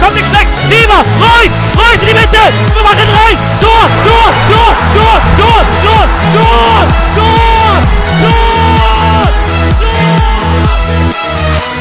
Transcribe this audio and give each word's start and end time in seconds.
kommt 0.00 0.14
nichts 0.14 0.32
weg. 0.32 0.46
Sieber, 0.68 1.02
Reus, 1.20 1.52
Reus 1.76 2.00
in 2.02 2.08
die 2.08 2.18
Mitte. 2.20 2.42
Wir 2.74 2.82
machen 2.82 3.08
rein. 3.20 3.36
Tor, 3.60 3.84
Tor, 4.06 4.30
Tor, 4.50 4.72
Tor, 4.96 5.18
Tor, 5.38 5.62
Tor, 5.84 6.06
Tor, 6.34 6.84
Tor, 7.16 7.76
Tor, 8.20 8.50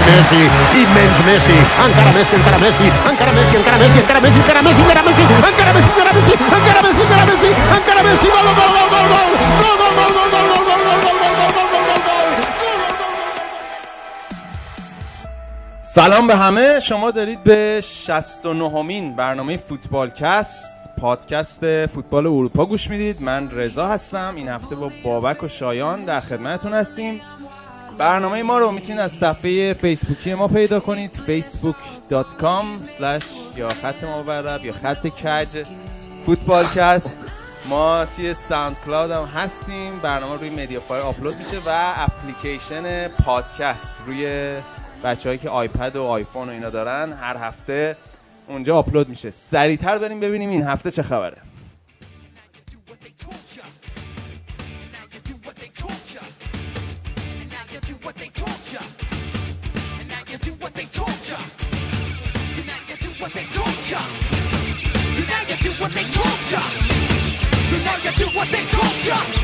Messi, 0.10 0.42
immens 0.74 1.18
Messi, 1.26 1.58
encara 1.86 2.12
Messi, 2.12 2.36
encara 2.36 2.58
Messi, 2.58 2.86
encara 3.10 3.32
Messi, 3.32 3.56
encara 3.58 3.80
Messi, 3.80 4.00
encara 4.00 4.22
Messi, 4.22 4.40
encara 4.42 4.62
Messi, 4.62 4.82
encara 4.82 5.02
Messi, 5.02 5.22
encara 5.22 5.74
Messi, 5.74 5.90
encara 5.90 6.14
Messi, 6.14 6.32
encara 6.34 6.82
Messi, 6.82 7.02
encara 7.02 7.26
Messi, 7.30 7.50
encara 7.78 8.02
Messi, 8.04 8.28
gol, 8.28 8.44
gol, 8.44 8.56
gol, 8.56 8.70
gol, 8.74 8.90
gol, 8.90 9.08
gol, 9.10 9.30
gol, 9.30 9.60
gol, 9.60 9.78
gol, 9.78 9.94
gol, 9.96 10.09
سلام 16.00 16.28
به 16.28 16.36
همه. 16.36 16.80
شما 16.80 17.12
دارید 17.12 17.44
به 17.44 17.82
69 17.84 18.76
امین 18.76 19.16
برنامه 19.16 19.58
فوتبالکست 19.58 20.76
پادکست 21.02 21.86
فوتبال 21.86 22.28
اروپا 22.28 22.66
گوش 22.66 22.90
می‌دید. 22.90 23.22
من 23.22 23.52
رضا 23.52 23.88
هستم. 23.88 24.34
این 24.36 24.48
هفته 24.48 24.76
با 24.76 24.92
بابک 25.04 25.44
و 25.44 25.48
شایان 25.48 26.06
در 26.06 26.20
خدمتتون 26.20 26.74
هستیم. 26.74 27.22
برنامه 27.98 28.44
ما 28.44 28.60
رو 28.60 28.72
می‌تونید 28.72 29.00
از 29.00 29.12
صفحه 29.12 29.74
فیسبوکی 29.74 30.34
ما 30.34 30.48
پیدا 30.48 30.80
کنید. 30.80 31.20
facebook.com 31.28 32.66
یا 33.58 33.70
خط 33.70 34.04
مورب 34.04 34.66
یا 34.66 34.74
خط 34.74 35.08
کج 35.08 35.64
فوتبالکست. 36.26 37.18
ما 37.70 38.06
توی 38.06 38.34
SoundCloud 38.34 39.12
هم 39.12 39.26
هستیم. 39.26 40.00
برنامه 40.00 40.40
روی 40.40 40.50
MediaFire 40.50 41.04
آپلود 41.04 41.36
میشه 41.36 41.58
و 41.66 41.94
اپلیکیشن 41.96 43.08
پادکست 43.08 44.02
روی 44.06 44.54
بچههایی 45.04 45.40
که 45.40 45.50
آیپد 45.50 45.96
و 45.96 46.04
آیفون 46.04 46.50
و 46.50 46.52
اینا 46.52 46.70
دارن 46.70 47.14
هر 47.14 47.38
هفته 47.38 47.96
اونجا 48.48 48.78
آپلود 48.78 49.10
میشه. 49.10 49.30
سریعتر 49.30 49.98
بریم 49.98 50.20
ببینیم 50.20 50.50
این 50.50 50.64
هفته 50.64 50.92
چه 50.92 51.04
خبره. 51.04 51.38
Justified, 68.80 69.39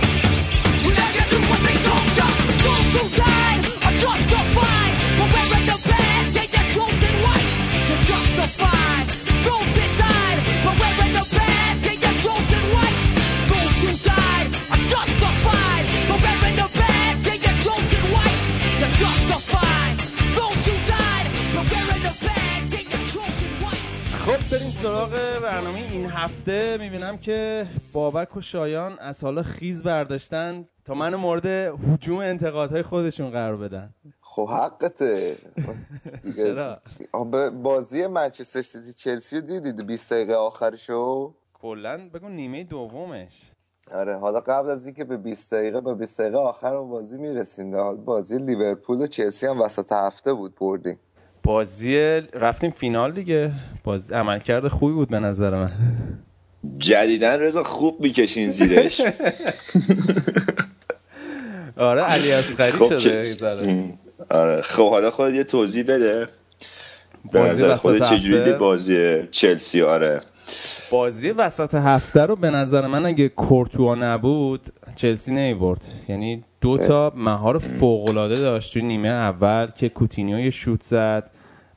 سراغ 24.85 25.39
برنامه 25.43 25.79
این 25.91 26.05
هفته 26.05 26.77
می‌بینم 26.79 27.17
که 27.17 27.67
بابک 27.93 28.37
و 28.37 28.41
شایان 28.41 28.99
از 28.99 29.23
حالا 29.23 29.43
خیز 29.43 29.83
برداشتن 29.83 30.67
تا 30.85 30.93
من 30.93 31.15
مورد 31.15 31.45
حجوم 31.45 32.17
انتقادهای 32.17 32.81
خودشون 32.81 33.29
قرار 33.29 33.57
بدن. 33.57 33.93
خب 34.21 34.49
حقته. 34.49 35.37
چرا؟ 36.35 36.81
بازی 37.63 38.07
منچستر 38.07 38.61
سیتی 38.61 38.93
چلسی 38.93 39.39
رو 39.39 39.47
دیدید 39.47 39.87
20 39.87 40.13
دقیقه 40.13 40.33
آخرشو؟ 40.33 41.33
کلا 41.53 42.09
بگو 42.13 42.29
نیمه 42.29 42.63
دومش. 42.63 43.51
آره 43.91 44.17
حالا 44.17 44.39
قبل 44.39 44.69
از 44.69 44.85
اینکه 44.85 45.03
به 45.03 45.17
20 45.17 45.53
دقیقه 45.53 45.81
به 45.81 45.95
20 45.95 46.21
دقیقه 46.21 46.37
آخر 46.37 46.77
بازی 46.77 47.17
می‌رسیم. 47.17 47.95
بازی 47.95 48.37
لیورپول 48.37 49.01
و 49.01 49.07
چلسی 49.07 49.47
هم 49.47 49.61
وسط 49.61 49.91
هفته 49.91 50.33
بود 50.33 50.55
بردیم. 50.55 50.99
بازی 51.45 51.97
رفتیم 52.33 52.71
فینال 52.71 53.11
دیگه. 53.11 53.51
باز 53.83 54.11
عملکرد 54.11 54.67
خوبی 54.67 54.93
بود 54.93 55.09
به 55.09 55.19
نظر 55.19 55.49
من. 55.49 55.71
جدیدن 56.77 57.39
رضا 57.39 57.63
خوب 57.63 58.01
می‌کشین 58.01 58.49
زیرش. 58.49 59.01
آره 61.77 62.01
علی 62.01 62.31
اصغری 62.31 62.71
خب 62.71 62.97
شده. 62.97 63.35
آره. 64.29 64.61
خب 64.61 64.89
حالا 64.89 65.11
خودت 65.11 65.35
یه 65.35 65.43
توضیح 65.43 65.83
بده. 65.83 66.27
به 67.33 67.39
بازی 67.39 67.51
نظر 67.51 67.75
خودت 67.75 68.09
چجوری 68.09 68.53
بازی 68.53 69.27
چلسی؟ 69.31 69.81
آره. 69.81 70.21
بازی 70.91 71.31
وسط 71.31 71.75
هفته 71.75 72.25
رو 72.25 72.35
به 72.35 72.49
نظر 72.49 72.87
من 72.87 73.05
اگه 73.05 73.29
کورتوا 73.29 73.95
نبود 73.95 74.61
چلسی 74.95 75.33
نمی‌برد. 75.33 75.81
یعنی 76.07 76.43
دو 76.61 76.77
تا 76.77 77.13
مهار 77.15 77.59
فوق‌العاده 77.59 78.35
داشت. 78.35 78.73
توی 78.73 78.81
نیمه 78.81 79.07
اول 79.07 79.67
که 79.77 79.89
کوتینیو 79.89 80.39
یه 80.39 80.49
شوت 80.49 80.83
زد. 80.83 81.31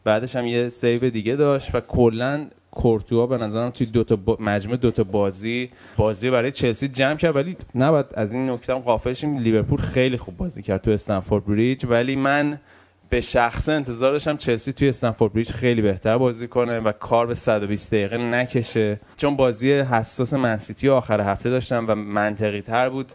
بعدش 0.09 0.37
هم 0.37 0.47
یه 0.47 0.69
save 0.69 1.11
دیگه 1.11 1.37
داشت 1.37 1.75
و 1.75 1.81
کلا 1.81 2.47
کورتوا 2.71 3.27
به 3.27 3.37
نظرم 3.37 3.71
توی 3.71 3.87
دو 3.87 4.05
تا 4.05 4.17
با... 4.17 4.37
مجموع 4.41 4.77
دو 4.77 4.91
تا 4.91 5.05
بازی 5.05 5.71
بازی 5.97 6.31
برای 6.31 6.53
چلسی 6.53 6.89
جمع 6.89 7.17
کرد. 7.17 7.37
ولی 7.37 7.57
نباید 7.75 8.07
از 8.15 8.33
این 8.33 8.51
نکته 8.51 8.75
هم 8.75 8.79
غافل 8.79 9.13
شیم. 9.13 9.39
لیورپول 9.39 9.81
خیلی 9.81 10.17
خوب 10.17 10.37
بازی 10.37 10.63
کرد 10.63 10.83
تو 10.83 10.91
استمفورد 10.91 11.47
بریج. 11.47 11.87
ولی 11.89 12.17
من 12.17 12.59
به 13.11 13.21
شخصه 13.21 13.73
انتظار 13.73 14.13
داشتم 14.13 14.37
چلسی 14.37 14.73
توی 14.73 14.89
استمفورد 14.89 15.33
بریج 15.33 15.53
خیلی 15.53 15.83
بهتر 15.83 16.19
بازی 16.19 16.49
کنه 16.49 16.79
و 16.79 16.93
کار 16.93 17.27
به 17.27 17.35
120 17.35 17.95
دقیقه 17.95 18.19
نکشه. 18.19 19.01
چون 19.17 19.37
بازی 19.37 19.73
حساس 19.73 20.35
منسیتی 20.35 20.89
آخر 20.89 21.21
هفته 21.21 21.51
داشتن 21.51 21.85
و 21.89 21.95
منطقی 21.95 22.61
تر 22.61 22.89
بود. 22.89 23.13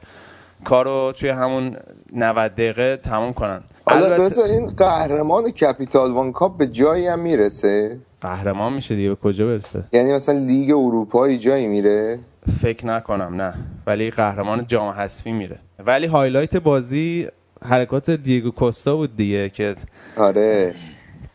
کارو 0.63 1.11
توی 1.11 1.29
همون 1.29 1.77
90 2.13 2.51
دقیقه 2.51 2.97
تمام 2.97 3.33
کنن. 3.33 3.63
حالا 3.85 4.05
البته 4.05 4.23
رضا 4.23 4.43
این 4.43 4.67
قهرمان 4.67 5.51
Capital 5.51 6.11
One 6.11 6.31
Cup 6.31 6.57
به 6.57 6.67
جایی 6.67 7.07
هم 7.07 7.19
می‌رسه؟ 7.19 7.99
قهرمان 8.21 8.73
میشه 8.73 8.95
دیگه 8.95 9.09
به 9.09 9.15
کجا 9.15 9.45
برسه؟ 9.45 9.83
یعنی 9.91 10.13
مثلا 10.13 10.37
لیگ 10.37 10.71
اروپایی 10.71 11.37
جایی 11.37 11.67
میره؟ 11.67 12.19
فکر 12.61 12.85
نکنم 12.87 13.41
نه. 13.41 13.53
ولی 13.87 14.11
قهرمان 14.11 14.67
جام 14.67 14.89
حذفی 14.89 15.31
میره. 15.31 15.59
ولی 15.85 16.05
highlight 16.07 16.57
بازی 16.57 17.27
حرکات 17.65 18.09
دیگو 18.09 18.51
کوستا 18.51 18.95
بود 18.95 19.15
دیگه 19.15 19.49
که 19.49 19.75
آره. 20.17 20.73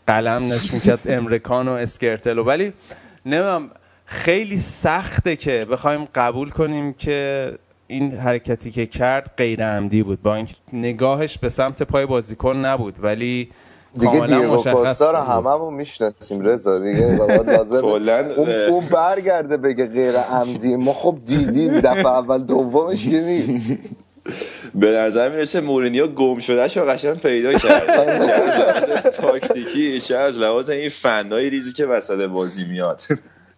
قلم 0.06 0.43
نشون 0.45 0.71
می‌کرد 0.75 1.00
امره 1.06 1.44
جان 1.44 1.69
و 1.69 1.72
اسکرتلو. 1.72 2.45
ولی 2.45 2.72
نمی‌دونم 3.27 3.71
خیلی 4.05 4.56
سخته 4.56 5.37
که 5.37 5.66
بخوایم 5.71 6.05
قبول 6.15 6.50
کنیم 6.50 6.93
که 6.93 7.53
این 7.91 8.12
حرکتی 8.12 8.71
که 8.71 8.87
کرد 8.87 9.31
غیر 9.37 9.65
عمدی 9.65 10.03
بود. 10.03 10.22
با 10.22 10.34
اینکه 10.34 10.54
نگاهش 10.72 11.38
به 11.38 11.49
سمت 11.49 11.82
پای 11.82 12.06
بازیکن 12.06 12.56
نبود 12.56 12.94
ولی 13.03 13.50
دیگه 13.94 14.06
کاملا 14.06 14.41
دیگو 14.41 14.56
کوستا 14.56 15.10
رو. 15.10 15.19
هممون 15.19 15.75
می‌شناسیم 15.75 16.41
رضا 16.41 16.78
دیگه. 16.78 17.16
بابا 17.19 17.53
لازم 17.53 17.84
اون. 17.84 18.09
اون 18.48 18.84
برگرده 18.84 19.56
بگه 19.56 19.87
غیر 19.87 20.16
عمدی. 20.16 20.77
ما 20.77 20.93
خب 20.93 21.19
دیدیم 21.27 21.81
دفعه 21.81 22.06
اول 22.06 22.43
دومش 22.43 23.09
که 23.09 23.21
نیست. 23.21 23.72
به 24.75 24.91
نظر 24.91 25.28
می‌رسه 25.28 25.60
مورینیو 25.60 26.06
گم 26.06 26.38
شده 26.38 26.69
شو 26.69 26.84
قشنگ 26.84 27.21
پیدا 27.21 27.53
کرده 27.53 27.93
چه 28.27 28.62
از 28.65 28.88
لحاظ 28.88 29.16
تاکتیکی 29.16 30.00
چه 30.00 30.16
از 30.16 30.38
لحاظ 30.38 30.71
این 30.71 30.88
فنای 30.88 31.50
ریزی 31.50 31.72
که 31.72 31.87
وسط 31.87 32.21
بازی 32.21 32.65
میاد. 32.65 33.03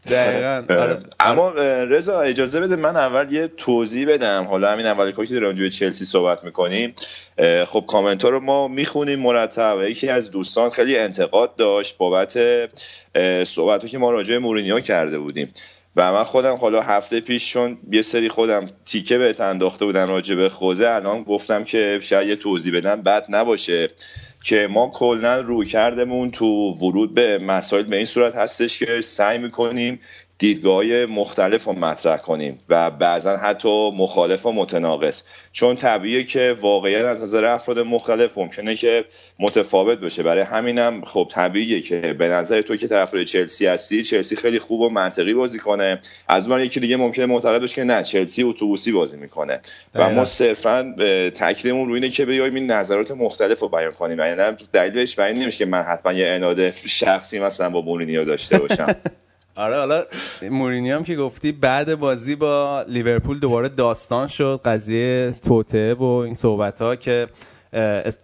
دقیقاً. 0.07 0.65
آره. 0.71 0.99
اما 1.21 1.51
اه، 1.51 1.85
رضا 1.85 2.21
اجازه 2.21 2.61
بده 2.61 2.77
من 2.77 2.97
اول 2.97 3.33
یه 3.33 3.49
توضیح 3.57 4.09
بدم. 4.09 4.45
حالا 4.45 4.73
همین 4.73 4.87
اول 4.87 5.11
کاری 5.11 5.29
که 5.29 5.35
داریم 5.35 5.49
راجع 5.49 5.63
به 5.63 5.71
چلسی 5.71 6.05
صحبت 6.05 6.45
می‌کنیم. 6.45 6.95
خب 7.67 7.85
کامنت 7.89 8.25
ها 8.25 8.29
رو 8.29 8.41
ما 8.41 8.69
می‌خونیم 8.69 9.19
مرتب. 9.21 9.77
و 9.79 9.83
یکی 9.83 10.09
از 10.09 10.31
دوستان 10.31 10.71
خیلی 10.71 10.99
انتقاد 10.99 11.57
داشت 11.57 11.97
بابت 11.99 12.39
صحبت 13.45 13.87
که 13.87 13.99
ما 13.99 14.11
راجع 14.11 14.35
به 14.35 14.39
مورینیو 14.39 14.81
کرده 14.81 15.19
بودیم. 15.19 15.53
و 15.97 16.13
من 16.13 16.25
خودم 16.25 16.55
حالا 16.55 16.81
هفته 16.81 17.21
پیش 17.21 17.53
چون 17.53 17.79
یه 17.93 18.03
سری 18.03 18.29
خودم 18.29 18.67
تیکه 18.87 19.19
بهت 19.19 19.41
انداخته 19.41 19.85
بودن 19.85 20.09
راجع 20.09 20.35
به 20.35 20.49
خوزه 20.49 20.89
الان 20.89 21.23
گفتم 21.23 21.65
که 21.65 21.99
شاید 22.03 22.29
یه 22.29 22.37
توضیح 22.37 22.77
بدم 22.77 23.03
بد 23.03 23.27
نباشه. 23.29 23.91
که 24.43 24.69
ما 24.71 24.91
کلا 24.95 25.41
روی 25.41 25.67
کردمون 25.67 26.31
تو 26.31 26.47
ورود 26.73 27.15
به 27.15 27.39
مسائل 27.39 27.83
به 27.83 27.97
این 27.97 28.07
صورت 28.07 28.37
هستش 28.37 28.79
که 28.79 29.01
سعی 29.01 29.39
می‌کنیم 29.39 30.01
دیدگاه 30.41 30.85
مختلف 31.07 31.65
رو 31.65 31.73
مطرح 31.73 32.17
کنیم 32.17 32.59
و 32.69 32.91
بعضا 32.91 33.37
حتی 33.37 33.91
مخالف 33.91 34.47
و 34.47 34.53
متناقض. 34.53 35.23
چون 35.53 35.77
طبیعیه 35.77 36.25
که 36.25 36.57
واقعیت 36.61 37.05
از 37.05 37.23
نظر 37.23 37.45
افراد 37.45 37.79
مختلف 37.79 38.39
ممکنه 38.39 38.75
که 38.75 39.05
متفاوت 39.39 39.99
باشه. 39.99 40.23
برای 40.23 40.43
همینم 40.43 41.05
خب 41.05 41.29
طبیعیه 41.31 41.81
که 41.81 42.01
به 42.19 42.29
نظر 42.29 42.63
تو 42.63 42.77
که 42.77 42.89
طرفدار 42.89 43.25
چلسی 43.25 43.67
هستی 43.67 44.03
چلسی 44.03 44.37
خیلی 44.37 44.59
خوب 44.59 44.81
و 44.81 44.89
منطقی 44.89 45.35
بازی 45.35 45.59
کنه. 45.59 46.01
از 46.29 46.49
اون 46.49 46.61
یکی 46.61 46.81
دیگه 46.81 46.97
ممکنه 46.97 47.27
معتقد 47.27 47.61
باشه 47.61 47.75
که 47.75 47.85
نه 47.85 48.03
چلسی 48.03 48.43
اتوبوسی 48.43 48.93
بازی 48.93 49.17
می‌کنه. 49.17 49.61
و. 49.95 50.09
ما 50.11 50.25
صرفا 50.25 50.95
اه، 50.99 51.31
تاکیدمون 51.31 51.89
روی 51.89 51.95
اینه 51.95 52.09
که 52.09 52.27
بیایم 52.27 52.55
این 52.55 52.71
نظرات 52.71 53.11
مختلف 53.11 53.61
رو 53.61 53.69
بیان 53.69 53.93
کنیم. 53.93 54.19
یعنی 54.19 54.57
دلیلش 54.73 55.15
برای 55.15 55.35
نمیشه 55.35 55.59
که 55.59 55.67
من 55.67 55.83
حتما 55.83 56.13
یه 56.13 56.29
اناده 56.29 56.75
شخصی 56.87 57.39
مثلا 57.39 57.71
با 57.71 57.81
مورینیو 57.81 58.25
داشته 58.25 58.59
باشم. 58.59 58.87
آره 59.61 59.77
حالا 59.77 60.05
مورینیو 60.51 60.97
هم 60.97 61.05
که 61.05 61.17
گفتی 61.17 61.53
بعد 61.53 61.95
بازی 61.95 62.37
با 62.37 62.85
لیورپول 62.89 63.39
دوباره 63.39 63.69
داستان 63.69 64.27
شد 64.27 64.61
قضیه 64.65 65.35
توطئه 65.43 65.95
و 65.95 66.03
این 66.03 66.35
صحبت 66.35 66.83
ها 66.83 66.97
که 66.97 67.29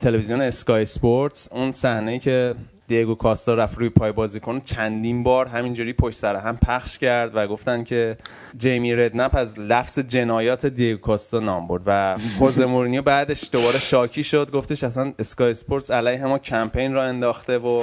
تلویزیون 0.00 0.40
Sky 0.40 0.84
Sports 0.84 1.48
اون 1.52 1.72
صحنه 1.72 2.18
که 2.18 2.54
دیگو 2.88 3.14
کوستا 3.14 3.54
رفت 3.54 3.78
روی 3.78 3.88
پای 3.88 4.12
بازیکن 4.12 4.60
چندین 4.60 5.22
بار 5.22 5.46
همینجوری 5.46 5.92
پشت 5.92 6.16
سر 6.16 6.36
هم 6.36 6.56
پخش 6.56 6.98
کرد 6.98 7.30
و 7.34 7.46
گفتن 7.46 7.84
که 7.84 8.16
جیمی 8.56 8.94
ردنپ 8.94 9.36
از 9.36 9.58
لفظ 9.58 9.98
جنایات 9.98 10.66
دیگو 10.66 11.00
کوستا 11.00 11.40
نام 11.40 11.68
برد 11.68 11.82
و 11.86 12.16
خوزه 12.38 12.66
مورینیو 12.66 13.02
بعدش 13.02 13.48
دوباره 13.52 13.78
شاکی 13.78 14.24
شد 14.24 14.50
گفتش 14.50 14.84
اصلا 14.84 15.12
Sky 15.18 15.54
Sports 15.54 15.90
علیه 15.90 16.24
ما 16.24 16.38
کمپین 16.38 16.92
راه 16.92 17.04
انداخته 17.04 17.58
و 17.58 17.82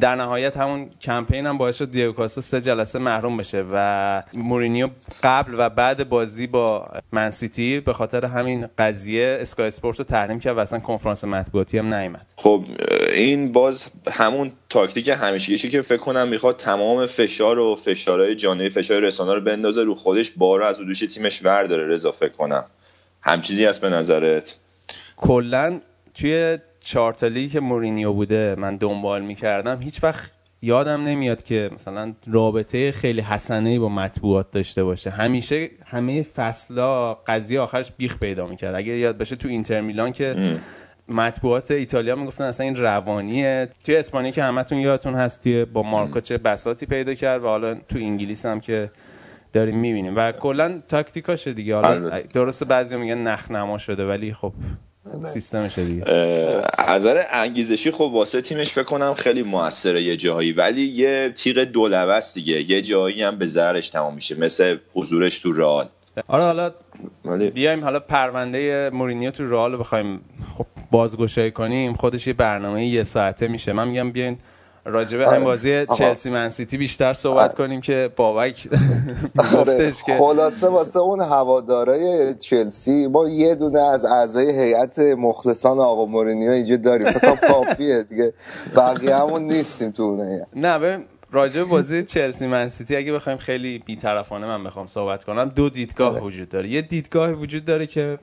در 0.00 0.14
نهایت 0.14 0.56
همون 0.56 0.90
کمپین 1.02 1.46
هم 1.46 1.58
باعث 1.58 1.76
شد 1.76 1.90
دیگو 1.90 2.12
کوستا 2.12 2.40
سه 2.40 2.60
جلسه 2.60 2.98
محروم 2.98 3.36
بشه 3.36 3.62
و 3.72 4.22
مورینیو 4.34 4.88
قبل 5.22 5.54
و 5.58 5.68
بعد 5.70 6.08
بازی 6.08 6.46
با 6.46 6.88
منسیتی 7.12 7.80
به 7.80 7.92
خاطر 7.92 8.24
همین 8.24 8.66
قضیه 8.78 9.38
Sky 9.40 9.66
Sport 9.66 9.98
رو 9.98 10.04
تحریم 10.04 10.40
کرد 10.40 10.56
و 10.56 10.60
اصلا 10.60 10.78
کنفرانس 10.78 11.24
مطبوعاتی 11.24 11.78
هم 11.78 11.94
نیامد 11.94 12.34
خب 12.36 12.64
این 13.14 13.52
باز 13.52 13.90
همون 14.12 14.52
تاکتیک 14.68 15.08
همیشگیشه 15.08 15.68
که 15.68 15.82
فکر 15.82 15.96
کنم 15.96 16.28
می‌خواد 16.28 16.56
تمام 16.56 17.06
فشار 17.06 17.58
و 17.58 17.74
فشارهای 17.74 18.34
جانبی 18.34 18.70
فشار 18.70 19.00
رسانه 19.00 19.34
رو 19.34 19.40
بندازه 19.40 19.82
رو 19.82 19.94
خودش 19.94 20.30
بارو 20.30 20.64
از 20.64 20.78
دوش 20.78 21.00
تیمش 21.00 21.44
ورداره 21.44 21.86
رضا 21.86 22.12
فکر 22.12 22.32
کنم. 22.32 22.64
همچین 23.22 23.40
چیزی 23.40 23.64
هست 23.64 23.80
به 23.80 23.90
نظرت؟ 23.90 24.58
کلا 25.16 25.80
توی 26.14 26.58
چارتالی 26.80 27.48
که 27.48 27.60
مورینیو 27.60 28.12
بوده 28.12 28.54
من 28.58 28.76
دنبال 28.76 29.22
می‌کردم 29.22 29.80
هیچ 29.82 30.04
وقت 30.04 30.30
یادم 30.62 31.04
نمیاد 31.04 31.42
که 31.42 31.70
مثلا 31.72 32.14
رابطه 32.26 32.92
خیلی 32.92 33.20
حسنه 33.20 33.78
با 33.78 33.88
مطبوعات 33.88 34.50
داشته 34.50 34.84
باشه. 34.84 35.10
همیشه 35.10 35.70
همه 35.86 36.22
فصلا 36.22 37.14
قضیه 37.14 37.60
آخرش 37.60 37.92
بیخ 37.96 38.18
پیدا 38.18 38.46
می‌کرد. 38.46 38.74
اگه 38.74 38.92
یاد 38.92 39.18
باشه 39.18 39.36
تو 39.36 39.48
اینتر 39.48 39.80
میلان 39.80 40.12
که 40.12 40.58
مطبوعات 41.08 41.70
ایتالیا 41.70 42.16
می‌گفتن 42.16 42.44
اصلا 42.44 42.66
این 42.66 42.76
روانیه. 42.76 43.68
توی 43.84 43.96
اسپانیا 43.96 44.30
که 44.30 44.42
همتون 44.42 44.78
یادتون 44.78 45.14
هست 45.14 45.42
توی 45.42 45.64
با 45.64 45.82
مارکو 45.82 46.20
چه 46.20 46.38
بساتی 46.38 46.86
پیدا 46.86 47.14
کرد 47.14 47.44
و 47.44 47.46
حالا 47.46 47.74
تو 47.74 47.98
انگلیس 47.98 48.46
هم 48.46 48.60
که 48.60 48.90
داریم 49.52 49.78
می‌بینیم. 49.78 50.16
و 50.16 50.32
کلا 50.32 50.82
تاکتیکاشه 50.88 51.52
دیگه. 51.52 51.74
حالا. 51.74 52.20
درسته 52.20 52.64
بعضی 52.64 52.96
میگن 52.96 53.18
نخنما 53.18 53.78
شده 53.78 54.04
ولی 54.04 54.32
خب 54.32 54.52
سیستمشه 55.24 55.84
دیگه. 55.84 56.04
اه، 56.06 56.64
از 56.78 56.96
نظر 56.96 57.24
انگیزشی 57.30 57.90
خب 57.90 58.00
واسه 58.00 58.40
تیمش 58.40 58.72
فکر 58.72 58.84
کنم 58.84 59.14
خیلی 59.14 59.42
موثره 59.42 60.02
یه 60.02 60.16
جاهایی 60.16 60.52
ولی 60.52 60.82
یه 60.82 61.32
تیغ 61.36 61.58
دولبه 61.58 62.12
است 62.12 62.34
دیگه. 62.34 62.70
یه 62.70 62.82
جایی 62.82 63.22
هم 63.22 63.38
به 63.38 63.46
ضررش 63.46 63.90
تمام 63.90 64.14
میشه 64.14 64.40
مثل 64.40 64.76
حضورش 64.94 65.38
تو 65.40 65.52
رئال. 65.52 65.88
آره 66.28 66.42
حالا 66.42 66.72
بیایم 67.54 67.84
حالا 67.84 68.00
پرونده 68.00 68.90
مورینیو 68.92 69.30
تو 69.30 69.50
رئال 69.50 69.72
رو 69.72 69.78
بخوایم 69.78 70.20
خب 70.58 70.66
بازگشایی 70.90 71.50
کنیم. 71.50 71.94
خودش 71.94 72.26
یه 72.26 72.32
برنامه 72.32 72.86
یه 72.86 73.04
ساعته 73.04 73.48
میشه. 73.48 73.72
من 73.72 73.88
میگم 73.88 74.12
بیاین 74.12 74.38
راجع 74.84 75.18
به 75.18 75.28
همین 75.28 75.44
بازی 75.44 75.76
آقا. 75.76 75.96
چلسی 75.96 76.30
منسیتی 76.30 76.78
بیشتر 76.78 77.12
صحبت 77.12 77.38
آره. 77.40 77.52
کنیم 77.52 77.80
که 77.80 78.10
بابک 78.16 78.68
آره، 79.38 79.56
گفتش 79.56 80.02
که 80.02 80.18
خلاصه 80.18 80.68
واسه 80.68 80.98
اون 80.98 81.20
هوادارای 81.20 82.34
چلسی 82.34 83.06
ما 83.06 83.28
یه 83.28 83.54
دونه 83.54 83.80
از 83.80 84.04
اعضای 84.04 84.60
هیئت 84.60 84.98
مخلصان 84.98 85.78
آقا 85.78 86.06
مورینیو 86.06 86.50
اینجا 86.50 86.76
داریم 86.76 87.12
کنم 87.12 87.36
کافیه 87.36 88.02
دیگه 88.02 88.32
بقیه 88.76 89.16
همون 89.16 89.42
نیستیم 89.42 89.90
تو 89.90 90.02
اون 90.02 90.28
هیئت 90.28 90.46
نه 90.56 90.78
ببین 90.78 91.04
راجع 91.32 91.60
به 91.60 91.64
بازی 91.64 92.02
چلسی 92.02 92.46
منسیتی 92.46 92.96
اگه 92.96 93.12
بخوایم 93.12 93.38
خیلی 93.38 93.78
بیطرفانه 93.78 94.46
من 94.46 94.64
بخوام 94.64 94.86
صحبت 94.86 95.24
کنم 95.24 95.48
دو 95.48 95.70
دیدگاه 95.70 96.12
آره. 96.12 96.22
وجود 96.22 96.48
داره 96.48 96.68
یه 96.68 96.82
دیدگاه 96.82 97.30
وجود 97.30 97.64
داره 97.64 97.86
که 97.86 98.18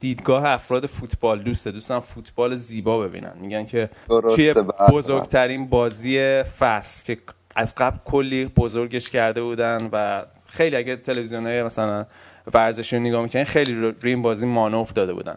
دیدگاه 0.00 0.44
افراد 0.44 0.86
فوتبال 0.86 1.42
دوسته 1.42 1.70
دوستان 1.70 2.00
فوتبال 2.00 2.54
زیبا 2.54 2.98
ببینن. 2.98 3.32
میگن 3.40 3.66
که 3.66 3.90
توی 4.34 4.52
بله. 4.52 4.64
بزرگترین 4.90 5.66
بازی 5.66 6.42
فصل 6.42 7.04
که 7.04 7.18
از 7.56 7.74
قبل 7.74 7.98
کلی 8.04 8.44
بزرگش 8.44 9.10
کرده 9.10 9.42
بودن 9.42 9.88
و 9.92 10.24
خیلی 10.46 10.76
اگه 10.76 10.96
تلویزیون 10.96 11.62
مثلا 11.62 12.06
ورزشی 12.54 12.96
رو 12.96 13.02
نگاه 13.02 13.22
می‌کنین 13.22 13.44
خیلی 13.44 13.74
رو 13.74 13.92
روی 14.00 14.12
این 14.12 14.22
بازی 14.22 14.46
مانوف 14.46 14.92
داده 14.92 15.12
بودن. 15.12 15.36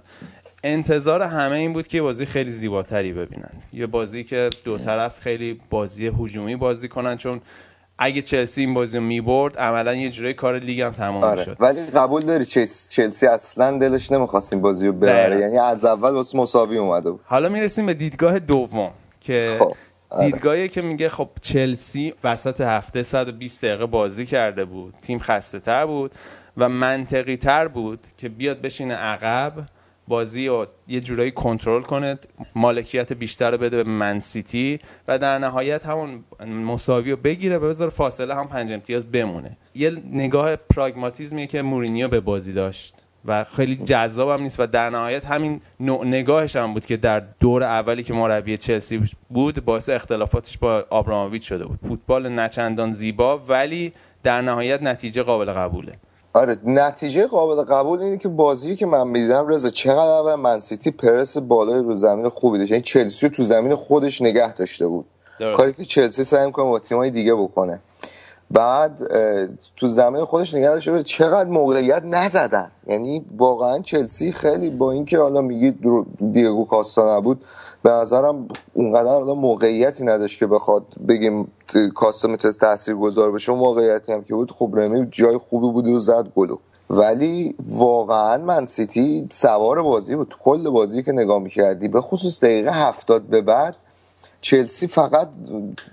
انتظار 0.64 1.22
همه 1.22 1.56
این 1.56 1.74
بود 1.74 1.88
که 1.88 1.98
یه 1.98 2.02
بازی 2.02 2.26
خیلی 2.26 2.52
زیباتری 2.52 3.14
ببینن. 3.14 3.52
یه 3.74 3.86
بازی 3.86 4.24
که 4.24 4.50
دو 4.64 4.78
طرف 4.78 5.20
خیلی 5.20 5.62
بازی 5.70 6.08
هجومی 6.08 6.56
بازی 6.56 6.88
کنن 6.88 7.18
چون 7.18 7.42
اگه 7.98 8.22
چلسی 8.22 8.62
این 8.62 8.74
بازی 8.74 8.98
رو 8.98 9.04
می‌برد 9.04 9.58
عملا 9.58 9.94
یه 9.96 10.10
جوری 10.10 10.34
کار 10.34 10.60
لیگ 10.60 10.82
هم 10.82 10.92
تمام 10.92 11.24
آره. 11.24 11.40
می‌شد. 11.40 11.58
ولی 11.60 11.86
قبول 11.86 12.22
داری 12.24 12.46
چلس- 12.46 12.90
چلسی 12.90 13.28
اصلا 13.28 13.78
دلش 13.78 14.12
نمی‌خواست 14.12 14.54
این 14.54 14.62
بازی 14.62 14.88
رو 14.88 14.94
ببره. 14.94 15.40
یعنی 15.40 15.58
از 15.58 15.86
اول 15.86 16.10
واسه 16.10 16.38
مساوی 16.38 16.78
اومده 16.78 17.12
بود. 17.12 17.22
حالا 17.26 17.50
می‌رسیم 17.50 17.86
به 17.86 17.94
دیدگاه 17.94 18.40
دوم 18.40 18.92
که 19.22 19.56
خب، 19.60 19.74
آره. 20.10 20.26
دیدگاهی 20.26 20.70
که 20.70 20.82
میگه 20.82 21.10
خب 21.10 21.30
چلسی 21.42 22.14
وسط 22.24 22.62
هفته 22.62 23.04
120 23.04 23.66
دقیقه 23.66 23.86
بازی 23.86 24.26
کرده 24.26 24.66
بود. 24.66 24.94
تیم 25.02 25.20
خسته 25.20 25.60
تر 25.60 25.86
بود 25.86 26.12
و 26.58 26.70
منطقی 26.70 27.38
تر 27.38 27.68
بود 27.68 28.00
که 28.18 28.30
بیاد 28.30 28.62
بشینه 28.62 28.94
عقب. 28.96 29.54
بازی 30.08 30.48
رو 30.48 30.68
یه 30.88 31.00
جورایی 31.00 31.32
کنترل 31.32 31.82
کنه 31.82 32.18
مالکیت 32.56 33.14
بیشتر 33.14 33.52
رو 33.52 33.58
بده 33.58 33.84
به 33.84 33.90
منسیتی 33.90 34.80
و 35.08 35.20
در 35.20 35.40
نهایت 35.40 35.86
همون 35.86 36.24
مساوی 36.48 37.12
رو 37.12 37.18
بگیره 37.18 37.58
و 37.58 37.70
بذاره 37.70 37.90
فاصله 37.90 38.36
هم 38.36 38.48
پنج 38.48 38.72
امتیاز 38.72 39.12
بمونه. 39.12 39.58
یه 39.76 39.92
نگاه 40.12 40.56
پراگماتیزمیه 40.56 41.48
که 41.48 41.62
مورینیو 41.62 42.08
به 42.08 42.20
بازی 42.20 42.54
داشت 42.54 42.96
و 43.26 43.44
خیلی 43.44 43.76
جذاب 43.76 44.30
هم 44.30 44.42
نیست 44.42 44.60
و 44.60 44.68
در 44.68 44.90
نهایت 44.90 45.26
همین 45.26 45.62
نوع 45.80 46.06
نگاهش 46.06 46.56
هم 46.56 46.74
بود 46.74 46.86
که 46.86 46.98
در 46.98 47.20
دور 47.40 47.64
اولی 47.64 48.04
که 48.04 48.14
مربی 48.14 48.58
چلسی 48.58 49.02
بود 49.30 49.66
باعث 49.66 49.90
اختلافاتش 49.90 50.58
با 50.58 50.86
آبراموویچ 50.90 51.50
شده 51.50 51.66
بود. 51.66 51.80
فوتبال 51.88 52.30
نچندان 52.40 52.94
زیبا 52.94 53.38
ولی 53.38 53.94
در 54.24 54.42
نهایت 54.42 54.82
نتیجه 54.82 55.24
قابل 55.24 55.54
قبوله. 55.54 55.94
آره 56.34 56.58
نتیجه 56.66 57.28
قابل 57.28 57.64
قبول 57.64 58.02
اینه 58.02 58.18
که 58.18 58.28
بازی 58.28 58.76
که 58.76 58.86
من 58.86 59.08
می‌دیدم 59.08 59.48
رضا 59.48 59.70
چقدر 59.70 60.12
اول 60.12 60.36
منسیتی 60.36 60.92
پرس 60.92 61.38
بالای 61.38 61.84
رو 61.84 61.96
زمین 61.96 62.30
خوبی 62.30 62.58
داشت. 62.58 62.72
یعنی 62.72 62.84
چلسی 62.84 63.28
رو 63.28 63.36
تو 63.36 63.44
زمین 63.44 63.76
خودش 63.76 64.22
نگه 64.22 64.54
داشته 64.54 64.88
بود. 64.88 65.06
درست. 65.40 65.58
کاری 65.58 65.74
که 65.74 65.86
چلسی 65.86 66.24
سعی 66.24 66.46
می‌کنه 66.46 66.66
با 66.66 66.80
تیمای 66.80 67.12
دیگه 67.12 67.36
بکنه. 67.36 67.80
بعد 68.54 69.00
تو 69.78 69.88
زمین 69.88 70.26
خودش 70.26 70.54
نگه 70.54 70.92
بود 70.92 71.04
چقدر 71.04 71.50
موقعیت 71.50 72.04
نزدن. 72.06 72.72
یعنی 72.88 73.26
واقعا 73.38 73.80
چلسی 73.80 74.32
خیلی 74.32 74.70
با 74.70 74.92
اینکه 74.92 75.20
حالا 75.20 75.42
میگید 75.42 75.82
درو- 75.82 76.06
دیگو 76.34 76.66
کاستا 76.66 77.18
نبود 77.18 77.46
به 77.84 77.92
نظرم 77.92 78.48
اونقدر 78.74 79.10
حالا 79.10 79.36
موقعیتی 79.36 80.06
نداشت 80.06 80.40
که 80.40 80.48
بخواد 80.48 80.86
بگیم 81.10 81.52
کاستا 81.96 82.28
می‌تونست 82.28 82.60
تاثیر 82.60 82.96
گذار 82.96 83.32
بشه 83.32 83.52
اون 83.52 83.60
موقعیتی 83.62 84.14
هم 84.14 84.24
که 84.24 84.36
بود 84.36 84.52
خب 84.52 84.72
رمی 84.76 85.08
جای 85.12 85.38
خوبی 85.38 85.72
بود 85.74 85.88
و 85.88 86.00
زد 86.00 86.28
گلو. 86.36 86.58
ولی 86.90 87.56
واقعا 87.70 88.38
من 88.38 88.66
سیتی 88.68 89.28
سوار 89.32 89.84
بازی 89.84 90.16
بود. 90.16 90.28
تو 90.30 90.38
کل 90.44 90.70
بازی 90.70 91.04
که 91.04 91.12
نگاه 91.12 91.40
می‌کردی 91.40 91.88
به 91.88 92.02
خصوص 92.02 92.44
دقیقه 92.44 92.72
هفتاد 92.72 93.22
به 93.24 93.42
بعد 93.42 93.76
چلسی 94.44 94.88
فقط 94.88 95.30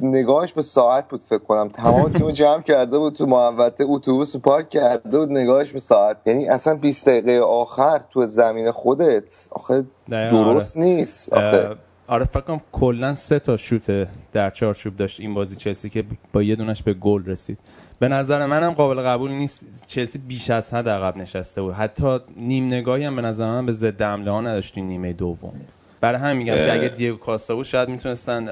نگاهش 0.00 0.52
به 0.52 0.62
ساعت 0.62 1.09
بود 1.09 1.23
فکر 1.28 1.38
کنم. 1.38 1.69
تمام 1.69 2.12
تیم 2.12 2.30
جمع 2.30 2.62
کرده 2.62 2.99
بود 2.99 3.14
تو 3.14 3.26
محوطه 3.26 3.85
اتوبوس 3.87 4.37
پارک 4.37 4.69
کرده 4.69 5.19
بود 5.19 5.30
نگاهش 5.30 5.73
به 5.73 5.80
ساعت. 5.80 6.16
یعنی 6.26 6.49
اصلا 6.49 6.75
20 6.75 7.09
دقیقه 7.09 7.40
آخر 7.40 8.00
تو 8.11 8.26
زمین 8.26 8.71
خودت 8.71 9.49
آخه 9.50 9.85
درست 10.11 10.76
نیست 10.76 11.33
آخه. 11.33 11.76
آره 12.07 12.25
فکر 12.25 12.40
کنم 12.40 12.61
کلا 12.73 13.14
سه 13.14 13.38
تا 13.38 13.57
شوت 13.57 14.09
در 14.33 14.50
چارچوب 14.50 14.97
داشت 14.97 15.21
این 15.21 15.35
بازی 15.35 15.57
چلسی 15.57 15.90
که 15.90 16.04
با 16.33 16.42
یه 16.42 16.57
دونش 16.57 16.83
به 16.83 16.95
گل 16.95 17.25
رسید. 17.25 17.59
به 17.99 18.09
نظر 18.09 18.47
منم 18.47 18.71
قابل 18.71 19.02
قبول 19.02 19.30
نیست. 19.30 19.87
چلسی 19.87 20.19
بیش 20.19 20.50
از 20.50 20.75
حد 20.75 20.88
عقب 20.88 21.16
نشسته 21.16 21.62
بود. 21.62 21.75
حتی 21.75 22.19
نیم 22.37 22.66
نگاهی 22.66 23.04
هم 23.04 23.16
به 23.16 23.23
نظر 23.23 23.47
من 23.47 23.66
به 23.66 23.73
ضد 23.73 24.02
حمله 24.02 24.30
ها 24.30 24.40
نداشت 24.40 24.78
نیمه 24.78 25.12
دوم. 25.12 25.52
برای 26.00 26.21
همین 26.21 26.37
میگم 26.37 26.54
که 26.54 26.73
اگه 26.73 26.88
دیگو 26.88 27.16
کاستا 27.16 27.57
بود 27.57 27.64
شاید 27.64 27.88
می‌تونستن 27.88 28.47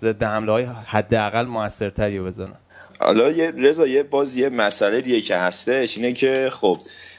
ضد 0.00 0.22
حمله 0.22 0.52
های 0.52 0.64
حداقل 0.86 1.46
موثرتری 1.46 2.20
بزنن 2.20 2.56
حالا 3.00 3.30
یه 3.30 3.50
رضا 3.50 3.86
یه 3.86 4.02
باز 4.02 4.36
یه 4.36 4.48
مسئله 4.48 5.00
دیگه 5.00 5.20
که 5.20 5.36
هستش 5.36 5.96
اینه 5.96 6.12
که 6.12 6.50
خب 6.52 6.78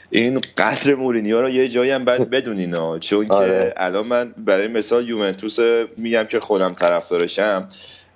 این 0.10 0.42
قدر 0.58 0.96
مورینیو 0.96 1.42
رو 1.42 1.50
یه 1.50 1.68
جایی 1.68 1.92
هم 1.92 2.06
باید 2.06 2.30
بدونین. 2.30 3.00
چون 3.00 3.32
آره. 3.32 3.50
که 3.50 3.74
الان 3.78 4.08
من 4.08 4.34
برای 4.38 4.68
مثال 4.68 5.10
یوونتوس 5.10 5.60
میگم 5.98 6.24
که 6.24 6.40
خودم 6.40 6.74
طرفدارشم 6.74 7.68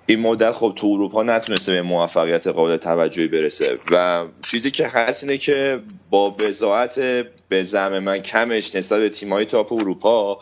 این 0.06 0.20
مدت 0.20 0.50
خب 0.50 0.72
تو 0.76 0.86
اروپا 0.86 1.22
نتونسته 1.22 1.72
به 1.72 1.82
موفقیت 1.82 2.46
قابل 2.46 2.76
توجهی 2.76 3.28
برسه 3.28 3.78
و 3.90 4.24
چیزی 4.42 4.70
که 4.70 4.88
هست 4.88 5.24
اینه 5.24 5.38
که 5.38 5.80
با 6.10 6.30
بزاعت 6.30 7.00
به 7.48 7.62
زعم 7.62 7.98
من 7.98 8.18
کمش 8.18 8.74
نسبت 8.76 9.00
به 9.00 9.08
تیم‌های 9.08 9.44
تاپ 9.44 9.72
اروپا 9.72 10.40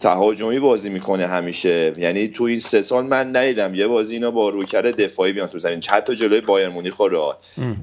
تهاجمی 0.00 0.58
بازی 0.58 0.90
می‌کنه 0.90 1.26
همیشه. 1.26 1.94
یعنی 1.96 2.28
تو 2.28 2.44
این 2.44 2.58
سه 2.58 2.82
سال 2.82 3.06
من 3.06 3.36
ندیدم 3.36 3.74
یه 3.74 3.86
بازی 3.86 4.14
اینا 4.14 4.30
با 4.30 4.48
رویکرد 4.48 4.96
دفاعی 4.96 5.32
بیان 5.32 5.48
تو 5.48 5.58
زمین. 5.58 5.80
حتی 5.88 6.14
جلوی 6.14 6.40
بایر 6.40 6.68
مونیخ 6.68 7.00
و 7.00 7.08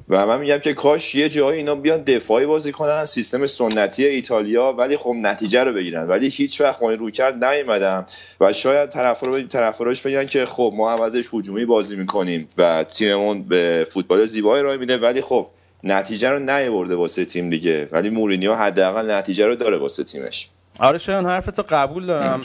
و 0.08 0.26
من 0.26 0.40
میگم 0.40 0.58
که 0.58 0.74
کاش 0.74 1.14
یه 1.14 1.28
جایی 1.28 1.58
اینا 1.58 1.74
بیان 1.74 2.02
دفاعی 2.02 2.46
بازی 2.46 2.72
کنن 2.72 3.04
سیستم 3.04 3.46
سنتی 3.46 4.06
ایتالیا 4.06 4.72
ولی 4.72 4.96
خب 4.96 5.14
نتیجه 5.22 5.64
رو 5.64 5.72
بگیرن. 5.72 6.08
ولی 6.08 6.28
هیچ 6.28 6.60
وقت 6.60 6.80
با 6.80 6.90
این 6.90 6.98
رویکرد 6.98 7.44
نیومدن. 7.44 8.06
و 8.40 8.52
شاید 8.52 8.90
طرفدار 8.90 9.42
طرفداراش 9.42 10.02
بگن 10.02 10.26
که 10.26 10.46
خب 10.46 10.72
ما 10.76 10.92
هم 10.92 11.02
ازش 11.02 11.28
هجومی 11.34 11.64
بازی 11.64 11.96
می‌کنیم 11.96 12.48
و 12.58 12.84
تیممون 12.84 13.42
به 13.42 13.86
فوتبال 13.90 14.24
زیبایی 14.24 14.62
ارائه 14.62 14.78
میده. 14.78 14.98
ولی 14.98 15.20
خب 15.20 15.46
نتیجه 15.84 16.28
رو 16.28 16.38
نیورده 16.38 16.94
واسه 16.94 17.24
تیم 17.24 17.50
دیگه. 17.50 17.88
ولی 17.92 18.10
مورینیو 18.10 18.54
حداقل 18.54 19.10
نتیجه 19.10 19.46
رو 19.46 19.54
داره 19.54 19.76
واسه 19.76 20.04
تیمش. 20.04 20.48
آره 20.78 20.98
شایان 20.98 21.26
حرفتو 21.26 21.62
قبول 21.68 22.06
دارم. 22.06 22.40